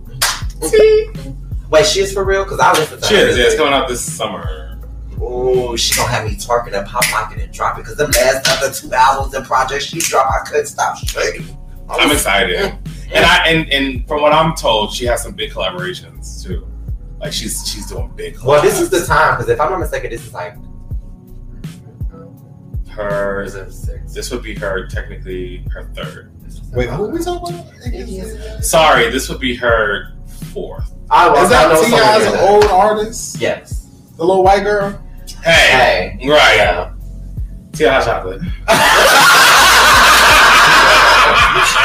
Wait, 1.75 1.85
she 1.85 1.99
is 1.99 2.13
for 2.13 2.23
real? 2.23 2.45
Cause 2.45 2.61
I 2.61 2.71
listen 2.71 3.01
to 3.01 3.05
her. 3.05 3.09
cheers! 3.09 3.37
Yeah, 3.37 3.43
it's 3.47 3.55
coming 3.55 3.73
out 3.73 3.89
this 3.89 3.99
summer. 3.99 4.79
Ooh, 5.21 5.75
she 5.75 5.93
gonna 5.93 6.09
have 6.09 6.25
me 6.25 6.35
twerking 6.37 6.71
and 6.71 6.87
pop 6.87 7.03
locking 7.11 7.41
and 7.41 7.51
dropping. 7.51 7.83
Cause 7.83 7.97
them 7.97 8.11
last 8.11 8.47
other 8.47 8.73
two 8.73 8.93
albums 8.93 9.33
and 9.33 9.45
projects 9.45 9.83
she 9.83 9.99
dropped, 9.99 10.31
I 10.31 10.49
couldn't 10.49 10.67
stop 10.67 10.97
shaking. 10.97 11.45
I'm 11.89 12.11
excited, 12.11 12.57
and 13.11 13.25
I 13.25 13.47
and, 13.47 13.69
and 13.71 14.07
from 14.07 14.21
what 14.21 14.31
I'm 14.31 14.55
told, 14.55 14.93
she 14.93 15.03
has 15.07 15.21
some 15.21 15.33
big 15.33 15.51
collaborations 15.51 16.41
too. 16.41 16.65
Like 17.19 17.33
she's 17.33 17.67
she's 17.67 17.87
doing 17.87 18.09
big. 18.15 18.41
Well, 18.41 18.61
this 18.61 18.79
is 18.79 18.89
the 18.89 19.05
time. 19.05 19.35
Cause 19.35 19.49
if 19.49 19.59
I'm 19.59 19.69
not 19.69 19.81
mistaken, 19.81 20.11
this 20.11 20.25
is 20.25 20.33
like. 20.33 20.55
her. 22.89 23.43
Is 23.43 23.55
it 23.55 23.73
six? 23.73 24.13
This 24.13 24.31
would 24.31 24.43
be 24.43 24.55
her 24.55 24.87
technically 24.87 25.65
her 25.73 25.83
third. 25.93 26.31
Wait, 26.71 26.89
who 26.89 27.03
are 27.03 27.09
we 27.09 27.21
talking 27.21 27.53
about? 27.53 28.63
Sorry, 28.63 29.09
this 29.09 29.27
would 29.27 29.41
be 29.41 29.55
her 29.55 30.14
fourth. 30.53 30.91
I 31.09 31.29
was. 31.29 31.43
Is 31.43 31.49
that 31.49 31.67
I 31.69 31.73
know 31.73 31.81
someone 31.81 32.01
T.I.'s 32.01 32.23
did 32.23 32.33
that. 32.33 32.49
old 32.49 32.65
artist? 32.65 33.37
Yes. 33.39 33.85
The 34.17 34.23
little 34.25 34.43
white 34.43 34.63
girl? 34.63 35.01
Hey, 35.43 36.15
Hey. 36.19 36.29
right? 36.29 36.55
Yeah. 36.57 36.91
Tia 37.73 37.91
Hot 37.91 38.03
Chocolate. 38.05 38.41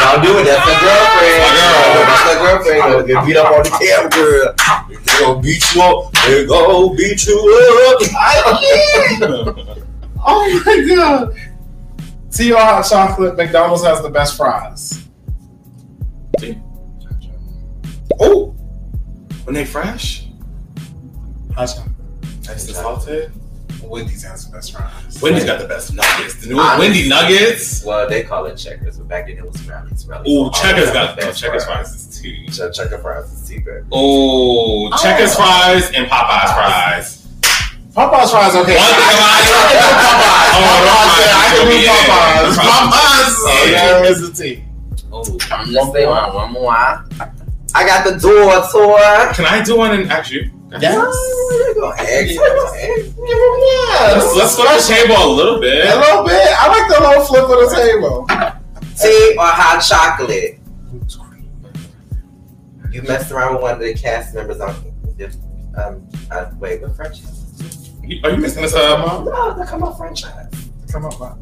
Don't 0.00 0.22
do 0.22 0.38
it. 0.38 0.44
That's 0.44 0.66
a 0.66 0.76
girlfriend. 0.80 1.40
My 1.40 1.50
girl. 1.56 2.04
That's 2.06 2.26
a 2.30 2.36
girlfriend. 2.38 2.80
Gonna 2.80 3.06
get 3.06 3.26
beat 3.26 3.36
up 3.36 3.52
on 3.52 3.62
the 3.62 3.70
camera, 3.70 4.10
girl. 4.10 4.54
They 4.88 5.20
gonna 5.20 5.40
beat 5.40 5.62
you 5.74 5.82
up. 5.82 6.12
They 6.12 6.46
gonna 6.46 6.94
beat 6.96 7.26
you 7.26 7.36
up. 7.90 7.98
Oh 10.22 10.62
my 10.66 10.76
god. 10.96 11.34
Tea 12.32 12.50
hot 12.52 12.82
chocolate, 12.88 13.36
McDonald's 13.36 13.82
has 13.84 14.00
the 14.02 14.10
best 14.10 14.36
fries. 14.36 15.08
Oh, 18.20 18.48
when 19.44 19.54
they 19.54 19.64
fresh, 19.64 20.26
Hot 21.54 21.66
chocolate. 21.66 21.86
nice 22.46 22.66
and 22.66 22.76
salted. 22.76 23.32
Wendy's 23.82 24.22
has 24.22 24.46
the 24.46 24.52
best 24.52 24.72
fries. 24.72 25.20
Wendy's 25.22 25.44
got 25.44 25.58
the 25.58 25.66
best 25.66 25.92
nuggets. 25.94 26.36
The 26.36 26.48
new 26.50 26.60
Honestly. 26.60 26.86
Wendy 26.86 27.08
nuggets. 27.08 27.82
Well, 27.84 28.08
they 28.08 28.22
call 28.22 28.44
it 28.46 28.56
checkers, 28.56 28.98
but 28.98 29.08
back 29.08 29.26
then 29.26 29.38
it 29.38 29.44
was 29.44 29.66
Rally's. 29.66 30.06
Rally's 30.06 30.28
Ooh, 30.30 30.50
Checkers 30.52 30.90
oh, 30.90 30.92
got 30.92 31.16
the 31.16 31.22
no, 31.22 31.26
best 31.28 31.40
Checkers 31.40 31.64
fries 31.64 31.94
is 31.94 32.20
tea. 32.20 32.46
Che- 32.48 32.70
Checker 32.72 32.98
fries 32.98 33.32
is 33.32 33.48
cheaper. 33.48 33.84
Oh, 33.90 34.90
Checkers 35.02 35.34
fries 35.34 35.90
and 35.92 36.06
Popeyes 36.06 36.54
fries. 36.54 37.26
Popeyes 37.90 38.30
fries, 38.30 38.54
okay. 38.54 38.76
One 38.76 38.94
thing 38.94 39.08
about 39.10 39.40
it- 39.40 39.50
Popeyes. 39.50 40.26
Oh, 40.52 40.66
Popeyes, 40.86 41.32
I 41.32 41.46
can 41.56 41.66
do. 41.66 41.74
Popeyes. 41.88 42.54
Popeyes. 42.54 42.90
Popeyes 42.90 43.34
oh, 43.46 43.68
Yeah. 43.72 44.10
is 44.10 44.20
the 44.20 44.42
tea. 44.44 44.64
Oh, 45.12 45.24
I'm 45.50 45.72
just 45.72 45.92
saying 45.92 46.08
one, 46.08 46.34
one 46.34 46.52
more. 46.52 47.04
I 47.74 47.86
got 47.86 48.04
the 48.04 48.18
door 48.18 48.50
tour. 48.70 49.32
Can 49.34 49.44
I 49.46 49.62
do 49.62 49.76
one 49.76 49.92
and 49.98 50.10
ask 50.10 50.30
you? 50.30 50.50
Yes. 50.80 50.94
Oh, 50.96 51.76
gonna 51.80 52.00
ask? 52.00 52.36
Let's, 54.16 54.36
let's 54.36 54.54
flip 54.56 54.68
the 54.68 54.82
table 54.86 55.16
a 55.16 55.30
little 55.32 55.60
bit. 55.60 55.86
A 55.86 55.98
little 55.98 56.24
bit. 56.24 56.48
I 56.58 56.68
like 56.68 56.88
the 56.88 57.00
little 57.00 57.24
flip 57.24 57.44
of 57.44 57.50
the 57.50 57.70
table. 57.74 58.26
Tea 59.00 59.36
or 59.38 59.46
hot 59.46 59.80
chocolate? 59.80 60.58
You 62.92 63.02
messed 63.02 63.30
around 63.30 63.54
with 63.54 63.62
one 63.62 63.74
of 63.74 63.80
the 63.80 63.94
cast 63.94 64.34
members 64.34 64.60
on. 64.60 64.74
Um, 65.76 66.08
uh, 66.32 66.50
wait, 66.58 66.82
what 66.82 66.96
franchise? 66.96 67.92
Are 68.24 68.30
you 68.30 68.36
missing 68.38 68.62
this 68.62 68.74
up? 68.74 69.24
No, 69.24 69.54
the 69.56 69.64
Come 69.64 69.84
On 69.84 69.96
franchise. 69.96 70.70
Come 70.90 71.04
on, 71.04 71.20
man. 71.20 71.38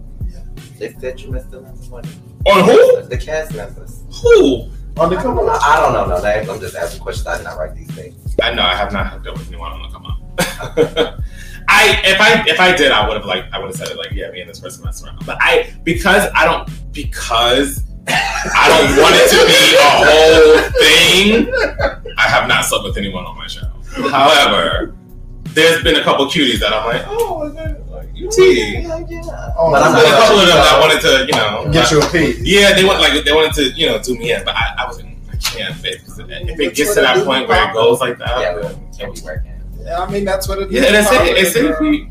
They 0.78 0.92
said 1.00 1.20
you 1.20 1.30
messed 1.30 1.52
around 1.54 1.78
with 1.78 1.90
one. 1.90 2.04
On 2.46 2.64
who? 2.64 3.02
The 3.08 3.16
cast 3.16 3.54
members. 3.54 4.04
Who? 4.22 4.70
On 4.98 5.08
the 5.08 5.16
come 5.16 5.36
know. 5.36 5.48
I 5.48 5.80
don't 5.80 5.92
know 5.92 6.06
no. 6.06 6.52
I'm 6.52 6.60
just 6.60 6.74
asking 6.74 7.00
questions. 7.00 7.26
I 7.26 7.36
did 7.36 7.44
not 7.44 7.56
write 7.56 7.74
these 7.74 7.90
things. 7.92 8.36
I 8.42 8.52
know 8.52 8.62
I 8.62 8.74
have 8.74 8.92
not 8.92 9.06
hooked 9.12 9.26
up 9.28 9.38
with 9.38 9.48
anyone 9.48 9.72
on 9.72 9.82
the 9.82 9.88
come 9.88 10.04
on. 10.06 11.24
I 11.68 12.00
if 12.04 12.20
I 12.20 12.44
if 12.48 12.58
I 12.58 12.74
did 12.74 12.90
I 12.90 13.06
would 13.06 13.16
have 13.16 13.26
like 13.26 13.44
I 13.52 13.58
would 13.58 13.68
have 13.68 13.76
said 13.76 13.88
it 13.88 13.98
like 13.98 14.10
yeah 14.12 14.30
me 14.30 14.40
and 14.40 14.50
this 14.50 14.58
person 14.58 14.84
messed 14.84 15.04
around 15.04 15.24
but 15.26 15.36
I 15.40 15.74
because 15.84 16.28
I 16.34 16.44
don't 16.46 16.68
because 16.92 17.84
I 18.08 18.68
don't 18.68 19.02
want 19.02 19.14
it 19.18 19.28
to 19.34 19.40
be 19.46 19.76
a 19.76 19.90
whole 20.00 20.56
thing 20.80 22.14
I 22.16 22.22
have 22.22 22.48
not 22.48 22.64
slept 22.64 22.84
with 22.84 22.96
anyone 22.96 23.24
on 23.24 23.36
my 23.36 23.46
show 23.46 23.68
however 24.10 24.96
there's 25.50 25.82
been 25.82 25.96
a 25.96 26.02
couple 26.02 26.26
cuties 26.26 26.58
that 26.60 26.72
I'm 26.72 26.86
like 26.86 27.04
oh 27.06 27.50
is 28.26 28.38
you 28.38 28.44
T 28.44 28.72
Yeah, 28.82 28.98
yeah. 29.08 29.54
Oh, 29.58 29.70
But 29.70 29.82
I'm 29.82 29.94
a 29.94 30.02
not- 30.02 30.18
couple 30.18 30.40
of 30.40 30.46
them 30.46 30.56
that 30.56 30.76
wanted 30.80 31.00
to 31.02 31.12
you 31.26 31.32
know 31.38 31.72
Get 31.72 31.90
you 31.90 32.00
a 32.00 32.06
piece. 32.10 32.38
yeah 32.40 32.72
they 32.74 32.84
want 32.84 33.00
like 33.00 33.24
they 33.24 33.32
wanted 33.32 33.54
to 33.54 33.70
you 33.78 33.86
know 33.86 33.98
do 33.98 34.14
me 34.16 34.32
in 34.32 34.44
but 34.44 34.54
I, 34.56 34.74
I 34.78 34.86
wasn't 34.86 35.16
I 35.30 35.36
can't 35.36 35.82
babe, 35.82 35.98
'cause 36.06 36.18
if 36.18 36.60
it 36.60 36.74
gets 36.74 36.94
to 36.94 37.00
that 37.00 37.24
point 37.24 37.48
where 37.48 37.68
it 37.68 37.72
goes 37.74 38.00
like 38.00 38.18
that 38.18 38.40
Yeah, 38.40 38.54
then 38.54 38.74
we 38.90 38.96
can't 38.98 39.14
be 39.14 39.20
working. 39.22 39.52
Yeah, 39.80 40.00
I 40.00 40.10
mean 40.10 40.24
that's 40.24 40.48
what 40.48 40.58
it 40.58 40.68
is. 40.68 40.74
yeah 40.74 40.90
that's 40.92 41.10
it 41.12 41.36
it's 41.38 41.54
it 41.56 42.08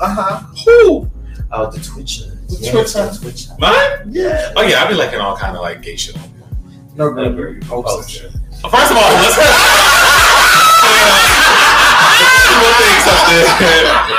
Uh 0.00 0.14
huh. 0.14 0.40
who 0.64 1.10
Oh, 1.52 1.70
the 1.70 1.78
Twitcher. 1.78 2.24
The 2.48 2.56
Yeah, 2.60 2.72
Twitcher. 2.72 3.06
the 3.06 3.18
Twitcher. 3.20 3.50
mine 3.60 4.10
Yeah. 4.10 4.52
Oh 4.56 4.62
yeah, 4.62 4.82
I've 4.82 4.88
been 4.88 4.98
liking 4.98 5.20
all 5.20 5.36
kind 5.36 5.54
of 5.56 5.62
like 5.62 5.80
gay 5.80 5.94
shit. 5.96 6.16
No 6.96 7.10
Whatever 7.10 7.52
good. 7.52 7.62
you 7.62 7.68
Hopes 7.68 7.92
and 7.92 7.98
post. 8.02 8.10
shit. 8.10 8.32
First 8.70 8.90
of 8.90 8.96
all, 8.98 9.12
let's 9.14 9.36
One 12.56 12.74
thing, 12.80 12.98
something. 13.06 14.15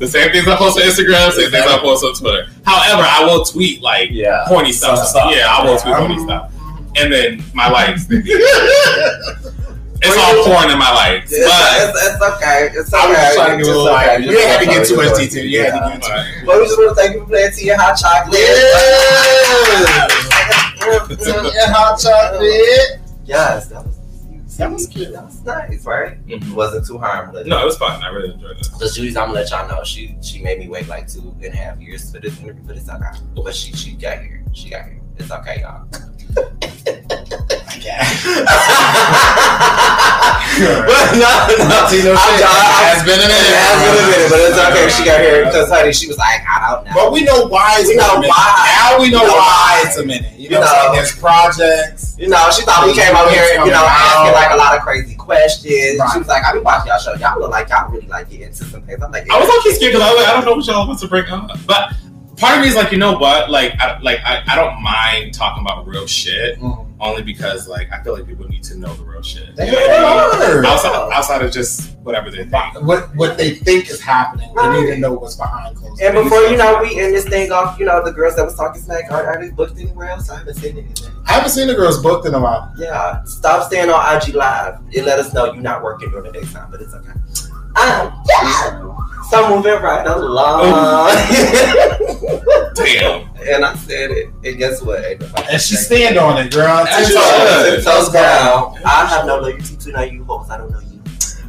The 0.00 0.08
same 0.08 0.32
things 0.32 0.48
I 0.48 0.56
post 0.56 0.76
on 0.78 0.82
Instagram, 0.84 1.30
same 1.30 1.50
things 1.50 1.64
I 1.66 1.78
post 1.78 2.02
on 2.04 2.14
Twitter. 2.14 2.48
However, 2.64 3.02
I 3.06 3.22
will 3.24 3.44
tweet 3.44 3.82
like 3.82 4.08
Yeah. 4.10 4.44
horny 4.46 4.72
stuff. 4.72 4.96
Some 4.98 5.06
stuff. 5.06 5.30
Yeah, 5.36 5.46
I 5.46 5.62
will 5.62 5.78
tweet 5.78 5.94
horny 5.94 6.14
Um, 6.16 6.24
stuff. 6.24 6.50
And 6.96 7.12
then 7.12 7.44
my 7.54 7.68
likes. 7.68 8.06
it's 8.10 10.16
all 10.16 10.44
porn 10.44 10.70
in 10.70 10.78
my 10.78 10.90
likes. 10.92 11.30
It's, 11.30 11.46
But 11.46 11.94
it's, 11.94 12.02
it's 12.14 12.22
okay. 12.34 12.70
It's 12.74 12.92
I 12.94 12.96
was 13.06 13.16
okay. 13.16 13.24
just 13.26 13.34
trying 13.36 13.58
to 13.58 13.64
give 13.64 13.74
a 13.74 13.76
little 13.76 13.94
okay. 13.94 14.06
like, 14.16 14.24
you 14.24 14.30
Just 14.32 14.46
had 14.48 14.58
to 14.60 14.66
get 14.66 14.86
too 14.88 14.96
much 14.96 15.06
Just 15.08 15.20
detail. 15.20 15.44
You 15.44 15.60
had 15.64 15.70
to 15.70 15.78
get 15.78 16.02
too 16.02 16.08
much. 16.08 16.26
Well, 16.46 16.56
we 16.60 16.64
just 16.66 16.78
want 16.78 16.88
to 16.90 16.94
thank 16.96 17.12
you 17.14 17.20
for 17.20 17.26
playing 17.28 17.52
tea 17.52 17.68
and 17.70 17.80
hot 17.80 17.94
chocolate. 18.00 18.40
And 20.80 21.70
hot 21.76 22.00
chocolate. 22.00 23.00
Yes, 23.26 23.70
that 24.56 24.70
was 24.70 24.86
cute. 24.86 25.12
That 25.12 25.24
was 25.24 25.42
nice, 25.44 25.84
right? 25.84 26.18
It 26.26 26.44
wasn't 26.52 26.86
too 26.86 26.98
harmless. 26.98 27.46
no, 27.46 27.62
it 27.62 27.64
was 27.64 27.78
fun. 27.78 28.02
I 28.02 28.08
really 28.08 28.34
enjoyed 28.34 28.58
it. 28.58 28.68
But 28.78 28.92
Judy's, 28.92 29.16
I'm 29.16 29.28
gonna 29.28 29.40
let 29.40 29.50
y'all 29.50 29.68
know. 29.68 29.82
She 29.84 30.16
she 30.22 30.42
made 30.42 30.58
me 30.58 30.68
wait 30.68 30.88
like 30.88 31.08
two 31.08 31.34
and 31.42 31.54
a 31.54 31.56
half 31.56 31.80
years 31.80 32.10
for 32.10 32.20
this 32.20 32.38
interview, 32.40 32.62
but 32.66 32.76
it's 32.76 32.88
okay. 32.88 33.18
But 33.34 33.54
she 33.54 33.72
she 33.72 33.92
got 33.92 34.20
here. 34.20 34.44
She 34.52 34.70
got 34.70 34.86
here. 34.86 35.00
It's 35.16 35.30
okay, 35.30 35.60
y'all. 35.60 35.86
but 40.58 41.14
no, 41.14 41.30
no. 41.30 41.64
Latino 41.70 42.12
I'm 42.16 42.18
shit 42.18 42.42
done. 42.42 42.82
has 42.82 43.00
been 43.06 43.20
a 43.22 43.28
minute. 43.30 43.50
It 43.50 43.60
has 43.60 43.76
been 43.78 43.94
a 43.94 44.06
minute, 44.10 44.28
but 44.30 44.38
it's 44.42 44.58
okay. 44.58 44.86
She 44.90 45.02
got 45.06 45.20
here 45.22 45.44
because 45.46 45.68
honey, 45.70 45.92
she 45.92 46.08
was 46.08 46.18
like, 46.18 46.42
I 46.48 46.56
don't 46.74 46.84
know. 46.86 46.92
But 46.94 47.12
we 47.12 47.22
know 47.22 47.46
why 47.46 47.78
it's 47.78 47.88
We 47.88 47.96
know 47.96 48.18
a 48.18 48.20
minute. 48.20 48.34
why. 48.34 48.50
Now 48.66 48.98
we 48.98 49.10
know 49.10 49.22
We 49.22 49.28
know 49.30 49.38
why 49.38 49.78
why. 49.78 49.82
it's 49.86 49.96
a 49.98 50.04
minute. 50.04 50.32
You 50.36 50.50
You 50.50 50.58
know, 50.58 50.66
know. 50.66 50.90
there's 50.92 51.14
projects. 51.16 52.16
You 52.18 52.28
know, 52.28 52.50
she 52.50 52.62
thought 52.66 52.84
we 52.86 52.92
came 52.94 53.14
over 53.14 53.30
here, 53.30 53.44
you 53.62 53.70
know, 53.70 53.80
Coming 53.86 54.02
asking 54.10 54.34
out. 54.34 54.34
like 54.34 54.50
a 54.52 54.56
lot 54.58 54.76
of 54.76 54.82
crazy 54.82 55.14
questions. 55.14 55.98
Right. 56.00 56.10
She 56.12 56.18
was 56.18 56.28
like, 56.28 56.44
I've 56.44 56.54
been 56.54 56.64
watching 56.64 56.88
y'all 56.90 56.98
show. 56.98 57.14
Y'all 57.14 57.38
look 57.40 57.50
like 57.50 57.68
y'all 57.70 57.90
really 57.90 58.06
like 58.08 58.28
get 58.28 58.40
into 58.42 58.64
some 58.64 58.82
things. 58.82 59.00
I'm 59.02 59.12
like, 59.12 59.30
I 59.30 59.38
was 59.38 59.48
okay 59.60 59.74
scared 59.76 59.92
because 59.94 60.02
I 60.02 60.10
was 60.12 60.18
like, 60.20 60.28
I 60.28 60.32
don't 60.34 60.44
know 60.44 60.54
what 60.56 60.66
y'all 60.66 60.86
want 60.88 60.98
to 61.00 61.08
bring 61.08 61.26
up. 61.30 61.50
But 61.66 61.94
part 62.36 62.56
of 62.58 62.62
me 62.62 62.68
is 62.68 62.74
like, 62.74 62.90
you 62.92 62.98
know 62.98 63.16
what? 63.16 63.50
Like, 63.50 63.72
I, 63.78 63.98
like 64.00 64.18
I, 64.24 64.42
I 64.48 64.56
don't 64.56 64.82
mind 64.82 65.32
talking 65.34 65.62
about 65.64 65.86
real 65.86 66.06
shit 66.06 66.58
mm-hmm. 66.58 66.89
Only 67.00 67.22
because 67.22 67.66
like 67.68 67.90
I 67.92 68.02
feel 68.02 68.14
like 68.14 68.26
people 68.26 68.46
need 68.48 68.62
to 68.64 68.76
know 68.76 68.92
the 68.94 69.02
real 69.04 69.22
shit. 69.22 69.56
They 69.56 69.66
You 69.66 69.72
know 69.72 69.78
I 69.78 70.38
mean? 70.48 70.58
are. 70.58 70.64
Outside, 70.66 71.12
outside 71.12 71.42
of 71.42 71.50
just 71.52 71.96
whatever 71.98 72.30
they 72.30 72.44
think. 72.44 72.82
What 72.82 73.14
what 73.16 73.36
they 73.38 73.54
think 73.54 73.90
is 73.90 74.00
happening, 74.00 74.52
they 74.54 74.68
need 74.80 74.86
to 74.94 74.98
know 74.98 75.12
what's 75.14 75.36
behind 75.36 75.76
closed 75.76 76.00
And 76.02 76.14
doors. 76.14 76.24
before 76.24 76.40
you 76.42 76.56
know, 76.56 76.80
we 76.82 77.00
end 77.00 77.14
this 77.14 77.28
thing 77.28 77.52
off. 77.52 77.78
You 77.78 77.86
know, 77.86 78.04
the 78.04 78.12
girls 78.12 78.36
that 78.36 78.44
was 78.44 78.54
talking 78.56 78.80
smack 78.82 79.10
are, 79.10 79.24
are 79.26 79.40
they 79.42 79.50
booked 79.50 79.78
anywhere 79.78 80.10
else? 80.10 80.28
I 80.30 80.38
haven't 80.38 80.54
seen 80.54 80.78
anything. 80.78 81.08
I 81.26 81.32
haven't 81.34 81.50
seen 81.50 81.68
the 81.68 81.74
girls 81.74 82.02
booked 82.02 82.26
in 82.26 82.34
a 82.34 82.40
while. 82.40 82.72
Yeah, 82.76 83.22
stop 83.24 83.66
staying 83.66 83.90
on 83.90 84.16
IG 84.16 84.34
Live. 84.34 84.78
It 84.92 85.04
let 85.04 85.18
us 85.18 85.32
know 85.32 85.46
you're 85.52 85.62
not 85.62 85.82
working 85.82 86.10
during 86.10 86.32
the 86.32 86.40
daytime, 86.40 86.70
but 86.70 86.80
it's 86.80 86.92
okay. 86.94 87.12
Yeah. 87.84 88.86
So 89.30 89.48
moving 89.56 89.80
right 89.80 90.04
along. 90.06 90.64
Damn. 92.74 93.28
and 93.46 93.64
I 93.64 93.74
said 93.76 94.10
it. 94.10 94.28
And 94.44 94.58
guess 94.58 94.82
what? 94.82 95.02
And 95.04 95.60
she 95.60 95.74
checked. 95.76 95.86
stand 95.86 96.18
on 96.18 96.38
it, 96.44 96.52
girl. 96.52 96.68
As 96.86 97.06
Ten 97.06 97.14
toes. 97.14 97.24
should. 97.24 97.84
Ten 97.84 97.94
toes 97.94 98.08
down. 98.12 98.74
I 98.84 99.06
have 99.06 99.26
no 99.26 99.38
loyalty 99.40 99.76
to 99.76 99.92
no 99.92 100.02
you 100.02 100.24
hoes. 100.24 100.50
I 100.50 100.58
don't 100.58 100.70
know 100.70 100.80
you. 100.80 100.86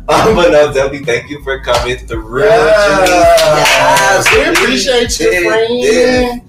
Um, 0.10 0.36
but 0.36 0.52
no, 0.52 0.72
Debbie, 0.74 1.04
thank 1.04 1.30
you 1.30 1.44
for 1.44 1.60
coming 1.62 1.98
through. 1.98 2.44
Yes, 2.44 4.28
we 4.34 4.44
appreciate 4.46 5.20
you, 5.20 5.50
friend. 5.50 6.42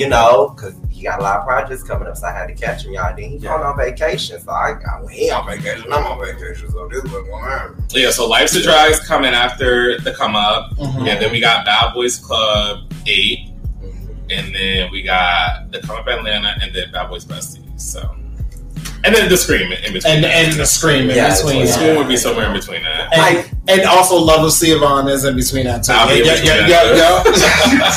You 0.00 0.08
know, 0.08 0.54
because 0.56 0.74
he 0.96 1.02
got 1.02 1.20
a 1.20 1.22
lot 1.22 1.40
of 1.40 1.44
projects 1.44 1.82
coming 1.82 2.08
up, 2.08 2.16
so 2.16 2.26
I 2.26 2.32
had 2.32 2.46
to 2.46 2.54
catch 2.54 2.84
him, 2.86 2.92
y'all. 2.92 3.14
Then 3.14 3.30
he 3.30 3.38
going 3.38 3.62
on 3.62 3.76
vacation, 3.76 4.40
so 4.40 4.50
I 4.50 4.72
got 4.72 5.00
well, 5.00 5.08
he 5.08 5.30
on 5.30 5.46
vacation. 5.46 5.92
I'm 5.92 6.04
on 6.06 6.18
vacation, 6.24 6.70
so 6.70 6.88
this 6.88 7.02
was 7.02 7.12
going 7.12 7.26
to 7.44 7.50
happen. 7.50 7.84
Yeah, 7.90 8.10
so 8.10 8.26
Life's 8.26 8.54
a 8.54 8.62
Drag 8.62 8.90
is 8.92 9.00
coming 9.00 9.34
after 9.34 9.98
the 10.00 10.14
come 10.14 10.34
up. 10.34 10.72
Mhm. 10.76 11.06
And 11.06 11.20
then 11.22 11.30
we 11.32 11.38
got 11.40 11.66
Bad 11.66 11.92
Boys 11.92 12.18
Club 12.18 12.90
8. 13.06 13.38
And 14.30 14.54
then 14.54 14.90
we 14.90 15.02
got 15.02 15.70
the 15.70 15.80
come 15.82 15.96
up 15.98 16.06
Atlanta 16.08 16.56
and 16.60 16.74
then 16.74 16.90
Bad 16.92 17.08
Boys 17.10 17.24
Besties. 17.26 17.78
So 17.80 18.16
and 19.04 19.14
then 19.14 19.28
the 19.28 19.36
scream 19.36 19.70
in 19.70 19.92
between. 19.92 20.16
And 20.16 20.24
and 20.24 20.52
the 20.54 20.64
scream 20.66 21.10
in 21.10 21.16
Yeah, 21.16 21.32
between. 21.36 21.60
the 21.60 21.66
yeah. 21.66 21.72
scream 21.72 21.96
would 21.96 22.08
be 22.08 22.16
somewhere 22.16 22.46
in 22.46 22.52
between 22.54 22.82
that. 22.82 23.14
And, 23.14 23.50
and 23.68 23.82
also 23.82 24.16
Love 24.16 24.44
of 24.44 24.50
Siobhan 24.50 25.08
is 25.10 25.24
in 25.24 25.36
between 25.36 25.66
that 25.66 25.84
too. 25.84 25.92
I'll 25.92 26.08
Yeah, 26.16 26.34
yeah, 26.42 26.66
yeah, 26.66 26.94
yeah, 26.96 27.22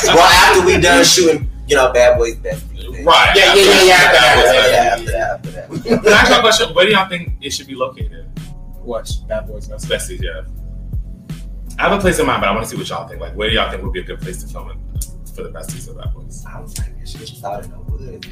Well, 0.14 0.18
after 0.18 0.64
we 0.66 0.78
done 0.80 1.02
shooting, 1.04 1.50
you 1.66 1.74
know, 1.76 1.92
Bad 1.92 2.16
Boys 2.18 2.36
Besties. 2.36 2.69
Right. 3.04 3.36
Yeah, 3.36 3.54
yeah, 3.54 3.62
yeah, 3.64 3.82
yeah, 3.82 4.12
Bad 4.12 4.36
Boys 4.36 4.52
yeah, 4.52 4.70
Yeah, 4.70 4.94
after 4.94 5.10
that, 5.10 5.30
after 5.30 5.50
that. 5.50 6.02
Can 6.02 6.12
I 6.12 6.16
ask 6.16 6.30
you 6.30 6.36
a 6.36 6.40
question? 6.40 6.74
Where 6.74 6.86
do 6.86 6.92
y'all 6.92 7.08
think 7.08 7.32
it 7.40 7.50
should 7.50 7.66
be 7.66 7.74
located? 7.74 8.26
What? 8.82 9.10
Bad 9.28 9.46
Boys 9.46 9.68
Best. 9.68 9.88
Besties, 9.88 10.22
yeah. 10.22 10.42
I 11.78 11.88
have 11.88 11.98
a 11.98 12.00
place 12.00 12.18
in 12.18 12.26
mind, 12.26 12.42
but 12.42 12.48
I 12.48 12.52
want 12.52 12.64
to 12.64 12.70
see 12.70 12.76
what 12.76 12.88
y'all 12.88 13.08
think. 13.08 13.20
Like, 13.20 13.34
where 13.34 13.48
do 13.48 13.54
y'all 13.54 13.70
think 13.70 13.82
would 13.82 13.92
be 13.92 14.00
a 14.00 14.04
good 14.04 14.20
place 14.20 14.42
to 14.42 14.48
film 14.52 14.70
it 14.70 15.04
for 15.34 15.42
the 15.42 15.50
Besties 15.50 15.88
of 15.88 15.98
Bad 15.98 16.12
Boys? 16.14 16.44
I 16.46 16.60
was 16.60 16.78
like, 16.78 16.92
she 17.04 17.18
just 17.18 17.40
thought 17.40 17.64
in 17.64 17.70
the 17.70 17.78
woods. 17.78 18.26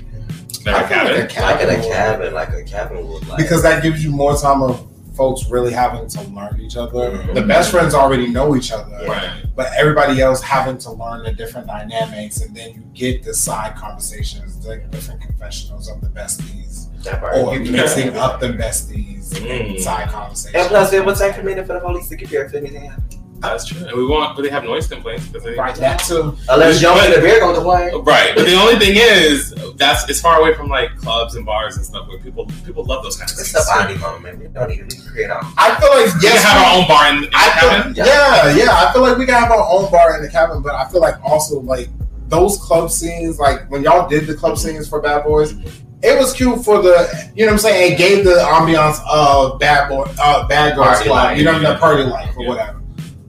Like 0.67 0.85
a 0.85 0.89
cabin? 0.89 1.21
Like 1.21 1.25
a 1.25 1.83
cabin, 1.83 2.35
like 2.35 2.49
a 2.51 2.63
cabin 2.65 3.09
would 3.09 3.27
like. 3.29 3.39
Because 3.39 3.63
that 3.63 3.83
gives 3.83 4.05
you 4.05 4.11
more 4.11 4.37
time 4.37 4.63
of 4.63 4.87
folks 5.19 5.51
really 5.51 5.73
having 5.73 6.09
to 6.09 6.21
learn 6.31 6.59
each 6.61 6.77
other. 6.77 7.11
Mhm. 7.11 7.35
The 7.35 7.43
best 7.43 7.71
friends 7.73 7.93
already 7.93 8.29
know 8.29 8.55
each 8.57 8.71
other. 8.73 8.97
Right. 9.07 9.31
But 9.57 9.73
everybody 9.77 10.21
else 10.23 10.41
having 10.41 10.79
to 10.79 10.93
learn 10.93 11.25
the 11.25 11.33
different 11.33 11.67
dynamics, 11.67 12.41
and 12.41 12.57
then 12.57 12.71
you 12.75 12.83
get 12.95 13.25
the 13.25 13.35
side 13.35 13.75
conversations, 13.75 14.59
the 14.65 14.77
different 14.91 15.21
confessionals 15.21 15.91
of 15.91 16.01
the 16.01 16.09
besties, 16.09 16.87
that 17.03 17.21
part. 17.21 17.37
or 17.37 17.57
You- 17.57 17.73
mixing 17.73 18.17
up 18.17 18.39
the 18.41 18.49
besties 18.51 19.31
Mm. 19.31 19.71
and 19.71 19.81
side 19.81 20.09
conversations. 20.09 20.55
And 20.55 20.69
plus, 20.69 20.93
it 20.93 21.05
would 21.05 21.17
take 21.17 21.37
a 21.37 21.43
minute 21.43 21.67
for 21.67 21.73
the 21.75 21.81
police 21.81 22.09
to 22.09 22.17
get 22.17 22.31
there 22.31 22.45
if 22.45 22.55
anything 22.55 22.85
happened. 22.89 23.17
That's 23.41 23.65
true. 23.67 23.87
And 23.87 23.97
we 23.97 24.05
won't 24.05 24.37
really 24.37 24.51
have 24.51 24.65
noise 24.65 24.89
complaints 24.89 25.27
because 25.29 25.45
they 25.45 25.55
Right, 25.55 25.75
that 25.77 26.01
too. 26.01 26.37
Unless 26.49 26.83
you 26.83 26.89
don't 26.89 26.99
think 27.01 27.15
the 27.15 27.21
beer 27.21 27.39
gonna 27.41 27.55
complain. 27.55 28.03
Right, 28.05 28.33
but 28.35 28.47
the 28.47 28.55
only 28.55 28.77
thing 28.79 28.97
is 28.97 29.55
that's 29.77 30.09
it's 30.09 30.21
far 30.21 30.41
away 30.41 30.55
from 30.55 30.69
like 30.69 30.97
clubs 30.97 31.37
and 31.37 31.47
bars 31.47 31.77
and 31.77 31.87
stuff 31.87 32.09
where 32.09 32.19
people 32.19 32.47
people 32.67 32.85
love 32.85 33.05
those 33.05 33.17
kind 33.17 33.31
of 33.31 33.39
It's 33.39 33.53
things. 33.53 33.65
the 33.67 33.73
body 33.73 33.97
moment. 33.99 34.41
We 34.41 34.49
don't 34.49 34.71
even 34.73 34.89
need 34.89 34.91
to 35.03 35.11
create 35.11 35.31
our 35.31 35.39
own. 35.45 35.53
I 35.57 35.79
feel 35.81 35.91
like 35.91 36.15
We 36.15 36.21
yes, 36.29 36.43
can 36.43 36.53
have 36.53 36.67
our 36.67 36.81
own 36.81 36.89
bar 36.89 37.09
in, 37.11 37.17
in 37.17 37.23
the 37.23 37.37
I 37.37 37.49
cabin. 37.51 37.95
feel, 37.95 38.07
yeah, 38.07 38.55
yeah. 38.57 38.89
I 38.89 38.93
feel 38.93 39.03
like 39.03 39.19
we 39.19 39.25
can 39.27 39.35
have 39.37 39.53
our 39.53 39.69
own 39.71 39.91
bar 39.91 40.17
in 40.17 40.23
the 40.23 40.31
cabin, 40.31 40.61
but 40.61 40.75
I 40.75 40.89
feel 40.89 41.01
like 41.01 41.15
also 41.25 41.61
like 41.61 41.89
those 42.29 42.57
club 42.59 42.91
scenes, 42.91 43.39
like 43.39 43.71
when 43.71 43.83
y'all 43.85 44.09
did 44.09 44.27
the 44.27 44.35
club 44.35 44.59
scenes 44.59 44.89
for 44.89 45.01
Bad 45.01 45.23
Boys, 45.25 45.55
it 46.03 46.19
was 46.19 46.33
cute 46.33 46.65
for 46.65 46.83
the, 46.83 47.31
you 47.35 47.47
know 47.47 47.53
what 47.53 47.55
I'm 47.55 47.59
saying. 47.61 47.93
It 47.95 47.99
gave 47.99 48.25
the 48.25 48.35
ambiance 48.35 49.01
of 49.09 49.59
Bad 49.61 49.89
Boy, 49.89 50.05
uh, 50.21 50.47
Bad 50.49 50.75
Girls 50.77 50.89
Party 50.89 51.09
Club, 51.09 51.37
you 51.39 51.45
know, 51.45 51.59
the 51.61 51.77
party 51.79 52.03
life 52.03 52.37
or 52.37 52.43
Yeah. 52.43 52.49
whatever. 52.49 52.78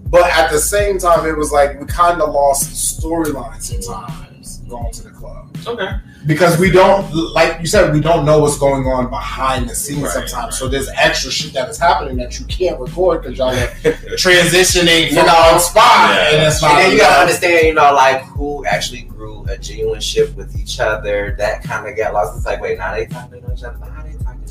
But 0.10 0.30
at 0.32 0.50
the 0.52 0.60
same 0.60 0.98
time, 0.98 1.26
it 1.28 1.38
was 1.38 1.52
like 1.52 1.80
we 1.80 1.86
kind 1.86 2.22
of 2.22 2.34
lost 2.34 3.00
storylines 3.02 3.62
sometimes 3.64 4.58
going 4.68 4.92
to 4.94 5.04
the 5.04 5.10
club 5.12 5.56
Okay. 5.68 5.90
because 6.26 6.58
we 6.60 6.72
don't, 6.72 7.12
like 7.34 7.60
you 7.60 7.68
said, 7.68 7.94
we 7.94 8.00
don't 8.00 8.26
know 8.26 8.40
what's 8.40 8.58
going 8.58 8.86
on 8.88 9.10
behind 9.10 9.70
the 9.70 9.76
scenes 9.76 10.04
Right, 10.04 10.12
sometimes. 10.14 10.34
right. 10.34 10.54
So 10.54 10.68
there's 10.68 10.90
extra 10.96 11.30
shit 11.32 11.54
that 11.54 11.70
is 11.70 11.78
happening 11.78 12.18
that 12.18 12.40
you 12.40 12.46
can't 12.46 12.80
record 12.80 13.22
because 13.22 13.38
y'all 13.38 13.50
are 13.50 13.68
transitioning 14.18 15.10
You 15.10 15.16
from 15.18 15.26
know, 15.28 15.50
one 15.52 15.60
spot, 15.60 16.10
yeah. 16.16 16.30
and 16.34 16.44
it's 16.48 16.64
And 16.64 16.78
then 16.78 16.92
you 16.92 16.98
gotta 16.98 17.22
understand, 17.22 17.68
you 17.68 17.74
know, 17.74 17.94
like 17.94 18.22
who 18.24 18.66
actually 18.66 19.02
grew 19.04 19.46
a 19.50 19.58
genuine 19.58 20.00
ship 20.02 20.36
with 20.36 20.56
each 20.60 20.80
other. 20.80 21.36
That 21.38 21.64
kind 21.64 21.88
of 21.88 21.96
got 21.98 22.14
lost. 22.14 22.38
It's 22.38 22.46
like, 22.46 22.62
wait, 22.62 22.78
now 22.78 22.94
they 22.96 23.06
talking 23.08 23.42
to 23.42 23.54
each 23.54 23.64
other. 23.64 23.78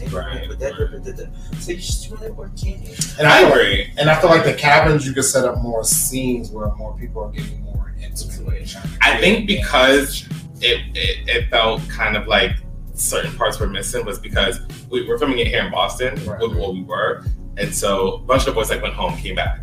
That, 0.06 0.58
that, 1.04 1.16
that. 1.16 1.28
So 1.60 1.72
you 1.72 1.76
just 1.78 2.10
organic. 2.12 3.18
And 3.18 3.26
I 3.26 3.38
I 3.38 3.40
feel 3.40 3.50
like, 3.50 3.60
agree. 3.60 3.92
and 3.98 4.10
I 4.10 4.20
feel 4.20 4.30
like 4.30 4.44
the 4.44 4.54
cabins 4.54 5.06
you 5.06 5.12
could 5.12 5.24
set 5.24 5.44
up 5.44 5.58
more 5.58 5.84
scenes 5.84 6.50
where 6.50 6.72
more 6.76 6.96
people 6.96 7.22
are 7.24 7.30
getting 7.30 7.62
more 7.62 7.94
into 8.00 8.46
it. 8.50 8.74
I 9.00 9.18
think 9.20 9.46
because 9.46 10.26
it, 10.60 10.80
it 10.96 11.28
it 11.28 11.50
felt 11.50 11.86
kind 11.88 12.16
of 12.16 12.26
like 12.26 12.52
certain 12.94 13.32
parts 13.36 13.60
were 13.60 13.66
missing 13.68 14.04
was 14.04 14.18
because 14.18 14.60
we 14.90 15.06
were 15.06 15.18
filming 15.18 15.38
it 15.38 15.46
here 15.48 15.62
in 15.64 15.70
Boston, 15.70 16.14
Right. 16.24 16.40
where 16.40 16.48
where 16.48 16.70
we 16.70 16.82
were, 16.82 17.24
and 17.56 17.74
so 17.74 18.14
a 18.14 18.18
bunch 18.18 18.42
of 18.42 18.46
the 18.46 18.52
boys 18.52 18.70
like 18.70 18.82
went 18.82 18.94
home, 18.94 19.16
came 19.16 19.34
back, 19.36 19.60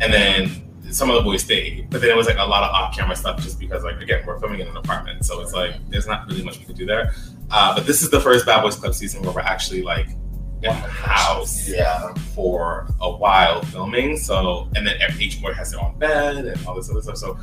and 0.00 0.12
then 0.12 0.64
some 0.90 1.10
of 1.10 1.16
the 1.16 1.22
boys 1.22 1.42
stayed, 1.42 1.90
but 1.90 2.00
then 2.00 2.08
it 2.08 2.16
was 2.16 2.26
like 2.26 2.38
a 2.38 2.44
lot 2.44 2.62
of 2.64 2.70
off-camera 2.70 3.14
stuff 3.14 3.42
just 3.42 3.60
because 3.60 3.84
like 3.84 4.00
again 4.00 4.24
we're 4.26 4.38
filming 4.38 4.60
in 4.60 4.68
an 4.68 4.76
apartment, 4.78 5.22
so 5.24 5.40
it's 5.42 5.52
like 5.52 5.74
there's 5.90 6.06
not 6.06 6.26
really 6.28 6.42
much 6.42 6.58
we 6.58 6.64
could 6.64 6.76
do 6.76 6.86
there. 6.86 7.12
Uh, 7.50 7.74
but 7.74 7.86
this 7.86 8.02
is 8.02 8.10
the 8.10 8.20
first 8.20 8.44
Bad 8.46 8.62
Boys 8.62 8.76
Club 8.76 8.94
season 8.94 9.22
where 9.22 9.32
we're 9.32 9.40
actually 9.40 9.82
like 9.82 10.08
in 10.08 10.62
the 10.62 10.72
house 10.72 11.68
Yeah. 11.68 12.12
for 12.34 12.88
a 13.00 13.10
while 13.10 13.62
filming. 13.62 14.16
So, 14.16 14.68
and 14.76 14.86
then 14.86 14.96
each 15.20 15.40
boy 15.40 15.52
has 15.54 15.70
their 15.70 15.80
own 15.82 15.98
bed 15.98 16.44
and 16.46 16.66
all 16.66 16.74
this 16.74 16.90
other 16.90 17.00
stuff. 17.02 17.16
So, 17.16 17.38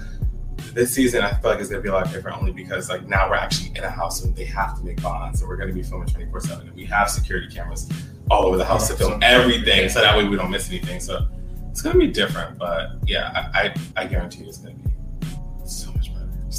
this 0.73 0.93
season 0.93 1.21
I 1.21 1.33
feel 1.35 1.51
like 1.51 1.59
it's 1.61 1.69
gonna 1.69 1.81
be 1.81 1.87
a 1.89 1.93
lot 1.93 2.11
different, 2.11 2.37
only 2.37 2.51
because 2.51 2.89
like 2.89 3.07
now 3.07 3.29
we're 3.29 3.35
actually 3.35 3.69
in 3.77 3.83
a 3.85 3.89
house 3.89 4.23
and 4.23 4.35
they 4.35 4.43
have 4.45 4.77
to 4.77 4.83
make 4.83 5.01
bonds, 5.01 5.39
so 5.39 5.47
we're 5.47 5.55
gonna 5.55 5.71
be 5.73 5.81
filming 5.83 6.07
twenty 6.09 6.29
four 6.29 6.41
seven, 6.41 6.67
and 6.67 6.75
we 6.75 6.83
have 6.85 7.09
security 7.09 7.47
cameras 7.53 7.89
all 8.29 8.45
over 8.45 8.57
the 8.57 8.65
house 8.65 8.89
to 8.89 8.95
film 8.95 9.19
everything, 9.23 9.87
so 9.89 10.01
that 10.01 10.17
way 10.17 10.27
we 10.27 10.35
don't 10.35 10.51
miss 10.51 10.67
anything. 10.69 10.99
So, 10.99 11.27
it's 11.71 11.81
gonna 11.81 11.97
be 11.97 12.07
different, 12.07 12.57
but 12.57 12.91
yeah, 13.05 13.49
I 13.53 13.73
I, 13.95 14.01
I 14.03 14.05
guarantee 14.07 14.43
it's 14.43 14.57
gonna 14.57 14.75
be 14.75 14.83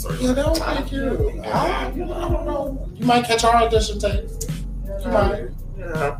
much 0.04 0.12
better. 0.12 0.16
Story. 0.16 0.28
Yeah, 0.28 0.32
that 0.32 0.46
would 0.50 0.82
make 0.82 0.92
you. 0.92 1.40
I, 1.44 1.92
you 1.94 2.04
know, 2.04 2.14
I 2.14 2.28
don't 2.28 2.46
know. 2.46 2.88
You 2.94 3.06
might 3.06 3.24
catch 3.24 3.44
our 3.44 3.56
audition 3.56 3.98
tape. 3.98 4.28
You 5.04 5.08
might. 5.10 5.48
Yeah. 5.78 6.18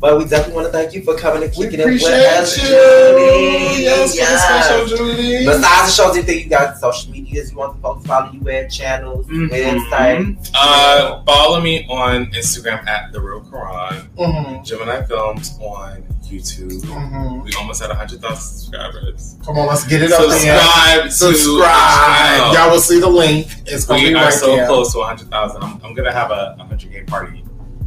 But 0.00 0.16
we 0.16 0.26
definitely 0.26 0.54
want 0.54 0.66
to 0.68 0.72
thank 0.72 0.94
you 0.94 1.02
for 1.02 1.16
coming 1.16 1.42
and 1.42 1.52
We 1.56 1.64
kicking 1.64 1.80
it 1.80 1.86
with 1.86 2.02
appreciate 2.02 2.26
us, 2.38 2.56
you. 2.56 2.68
Judy. 2.68 3.82
Yes, 3.82 4.10
for 4.10 4.16
the 4.16 4.22
Yes. 4.22 4.44
special 4.44 4.96
Judy. 4.96 5.44
Besides 5.44 5.96
the 5.96 6.02
shows, 6.04 6.16
anything 6.16 6.38
you 6.44 6.48
got 6.48 6.78
social 6.78 7.10
medias, 7.12 7.50
you 7.50 7.56
want 7.58 7.74
the 7.74 7.82
folks 7.82 8.02
to 8.02 8.08
follow 8.08 8.30
you 8.32 8.48
at 8.50 8.70
channels, 8.70 9.26
Mhm. 9.26 9.50
website. 9.50 10.50
Uh, 10.54 11.22
follow 11.24 11.60
me 11.60 11.84
on 11.88 12.26
Instagram 12.26 12.86
at 12.86 13.12
the 13.12 13.20
real 13.20 13.40
Quran, 13.40 14.06
Mhm, 14.16 14.64
Gemini 14.64 15.02
Films 15.02 15.58
on 15.60 16.04
YouTube. 16.28 16.80
mhm. 16.82 17.44
We 17.44 17.52
almost 17.54 17.80
had 17.82 17.90
hundred 17.90 18.20
thousand 18.20 18.36
subscribers. 18.58 19.36
Come 19.44 19.58
on, 19.58 19.66
let's 19.66 19.86
get 19.86 20.02
it 20.02 20.12
up 20.12 20.20
there. 20.28 20.30
Subscribe, 20.38 21.04
to 21.04 21.10
Subscribe. 21.10 22.54
Y'all 22.54 22.70
will 22.70 22.80
see 22.80 23.00
the 23.00 23.08
link. 23.08 23.48
It's 23.66 23.84
gonna 23.84 24.00
be 24.02 24.14
are 24.14 24.24
right 24.24 24.32
so 24.32 24.56
there. 24.56 24.66
close 24.66 24.92
to 24.92 25.02
hundred 25.02 25.30
thousand. 25.30 25.62
I'm, 25.62 25.80
I'm 25.84 25.94
gonna 25.94 26.12
have 26.12 26.30
a 26.30 26.56
hundred 26.58 26.90
k 26.92 27.02
party 27.04 27.44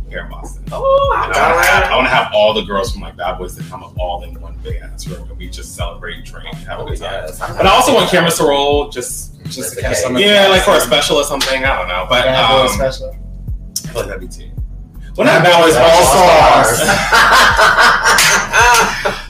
here 0.09 0.21
in 0.23 0.29
Boston. 0.29 0.65
Oh, 0.71 1.13
I 1.15 1.23
I 1.23 1.25
want 1.25 1.33
to 1.33 1.39
have, 1.39 1.83
I 1.83 1.87
got 1.89 1.95
want 1.95 2.07
to 2.07 2.13
have 2.13 2.31
all 2.33 2.53
the 2.53 2.63
girls 2.63 2.91
from 2.91 3.01
like 3.01 3.15
Bad 3.15 3.37
Boys 3.37 3.55
to 3.55 3.63
come 3.63 3.83
up 3.83 3.97
all 3.97 4.23
in 4.23 4.39
one 4.41 4.57
big 4.63 4.81
ass 4.81 5.07
room, 5.07 5.29
and 5.29 5.37
we 5.37 5.47
just 5.49 5.75
celebrate, 5.75 6.25
drink, 6.25 6.53
have 6.55 6.79
a 6.79 6.81
Oh, 6.83 6.87
good 6.87 6.97
time. 6.99 7.11
yes. 7.27 7.39
But 7.39 7.65
I 7.65 7.69
also 7.69 7.93
want 7.93 8.09
cameras 8.09 8.37
to 8.37 8.43
roll, 8.43 8.89
just 8.89 9.41
Just 9.45 9.75
to 9.75 9.81
catch 9.81 9.97
some 9.97 10.17
yeah, 10.17 10.43
the- 10.45 10.49
like 10.49 10.63
for 10.63 10.75
a 10.75 10.81
special 10.81 11.17
or 11.17 11.23
something. 11.23 11.63
I 11.63 11.77
don't 11.77 11.87
know, 11.87 12.05
but 12.09 12.23
Bad 12.25 12.49
Boy 12.49 12.61
um, 12.63 12.69
special. 12.69 13.15
I 13.85 13.87
feel 13.93 14.01
like 14.01 14.05
that'd 14.07 14.21
be 14.21 14.27
tea. 14.27 14.51
Well, 15.18 15.28
Bad 15.28 15.43
not 15.43 15.43
Bad 15.43 15.62
Boys 15.62 15.74
Boys, 15.74 15.78
All 15.78 15.89
All 15.89 16.64
Stars. 16.64 16.80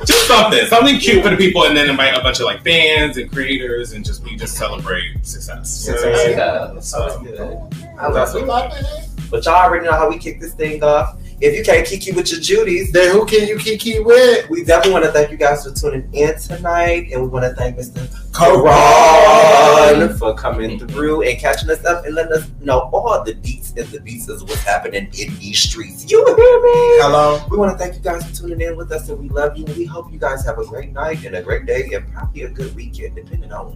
just 0.05 0.27
something, 0.27 0.65
something 0.67 0.99
cute 0.99 1.23
for 1.23 1.29
the 1.29 1.37
people, 1.37 1.65
and 1.65 1.75
then 1.75 1.89
invite 1.89 2.15
a 2.15 2.21
bunch 2.21 2.39
of 2.39 2.45
like 2.45 2.61
fans 2.63 3.17
and 3.17 3.31
creators, 3.31 3.93
and 3.93 4.05
just 4.05 4.23
we 4.23 4.35
just 4.35 4.55
celebrate 4.55 5.25
success. 5.25 5.87
You 5.87 5.95
know 5.95 6.11
what 6.11 6.29
Yeah, 6.29 6.35
that 6.35 6.71
um, 6.71 6.81
sounds 6.81 7.27
good. 7.27 7.57
I 7.99 8.07
love 8.07 8.33
We 8.35 8.41
love 8.43 8.71
it. 8.75 9.09
But 9.29 9.45
y'all 9.45 9.55
already 9.55 9.85
know 9.85 9.93
how 9.93 10.09
we 10.09 10.17
kick 10.17 10.39
this 10.39 10.53
thing 10.53 10.83
off. 10.83 11.17
If 11.43 11.55
you 11.57 11.63
can't 11.63 11.85
kiki 11.87 12.11
with 12.11 12.31
your 12.31 12.39
Judies, 12.39 12.91
Then 12.91 13.11
who 13.11 13.25
can 13.25 13.47
you 13.47 13.57
kiki 13.57 13.99
with? 13.99 14.47
we 14.49 14.63
definitely 14.63 14.93
want 14.93 15.05
to 15.05 15.11
thank 15.11 15.31
you 15.31 15.37
guys 15.37 15.63
for 15.65 15.71
tuning 15.73 16.07
in 16.13 16.37
tonight, 16.39 17.09
and 17.11 17.19
we 17.23 17.27
want 17.29 17.45
to 17.45 17.55
thank 17.55 17.77
Mr. 17.77 17.97
Karan. 18.31 20.17
For 20.17 20.35
coming 20.35 20.77
through 20.87 21.23
and 21.23 21.39
catching 21.39 21.69
us 21.71 21.83
up 21.83 22.05
and 22.05 22.13
letting 22.13 22.33
us 22.33 22.47
know 22.61 22.89
all 22.93 23.23
the 23.23 23.33
beats 23.33 23.73
and 23.75 23.87
the 23.87 23.99
beats 24.01 24.29
of 24.29 24.41
what's 24.43 24.61
happening 24.63 25.05
in 25.19 25.35
these 25.39 25.57
streets. 25.57 26.09
You 26.11 26.23
hear 26.25 26.35
me? 26.35 26.71
Hello. 27.01 27.43
We 27.49 27.57
want 27.57 27.71
to 27.71 27.77
thank 27.83 27.95
you 27.95 28.01
guys 28.01 28.23
for 28.29 28.35
tuning 28.35 28.61
in 28.61 28.77
with 28.77 28.91
us, 28.91 29.09
and 29.09 29.17
we 29.19 29.29
love 29.29 29.57
you. 29.57 29.65
And 29.65 29.75
we 29.77 29.85
hope 29.85 30.11
you 30.11 30.19
guys 30.19 30.45
have 30.45 30.59
a 30.59 30.65
great 30.65 30.91
night 30.93 31.25
and 31.25 31.35
a 31.35 31.41
great 31.41 31.65
day, 31.65 31.89
and 31.93 32.07
probably 32.13 32.43
a 32.43 32.49
good 32.49 32.75
weekend, 32.75 33.15
depending 33.15 33.51
on 33.51 33.71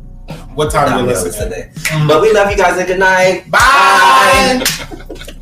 What 0.53 0.70
time 0.70 0.91
you 0.91 0.97
you're 1.05 1.16
listening? 1.16 1.49
listening. 1.49 2.07
But 2.07 2.22
we 2.22 2.32
love 2.32 2.51
you 2.51 2.57
guys, 2.57 2.78
and 2.78 2.88
good 2.88 2.99
night. 2.99 3.49
Bye. 3.49 4.63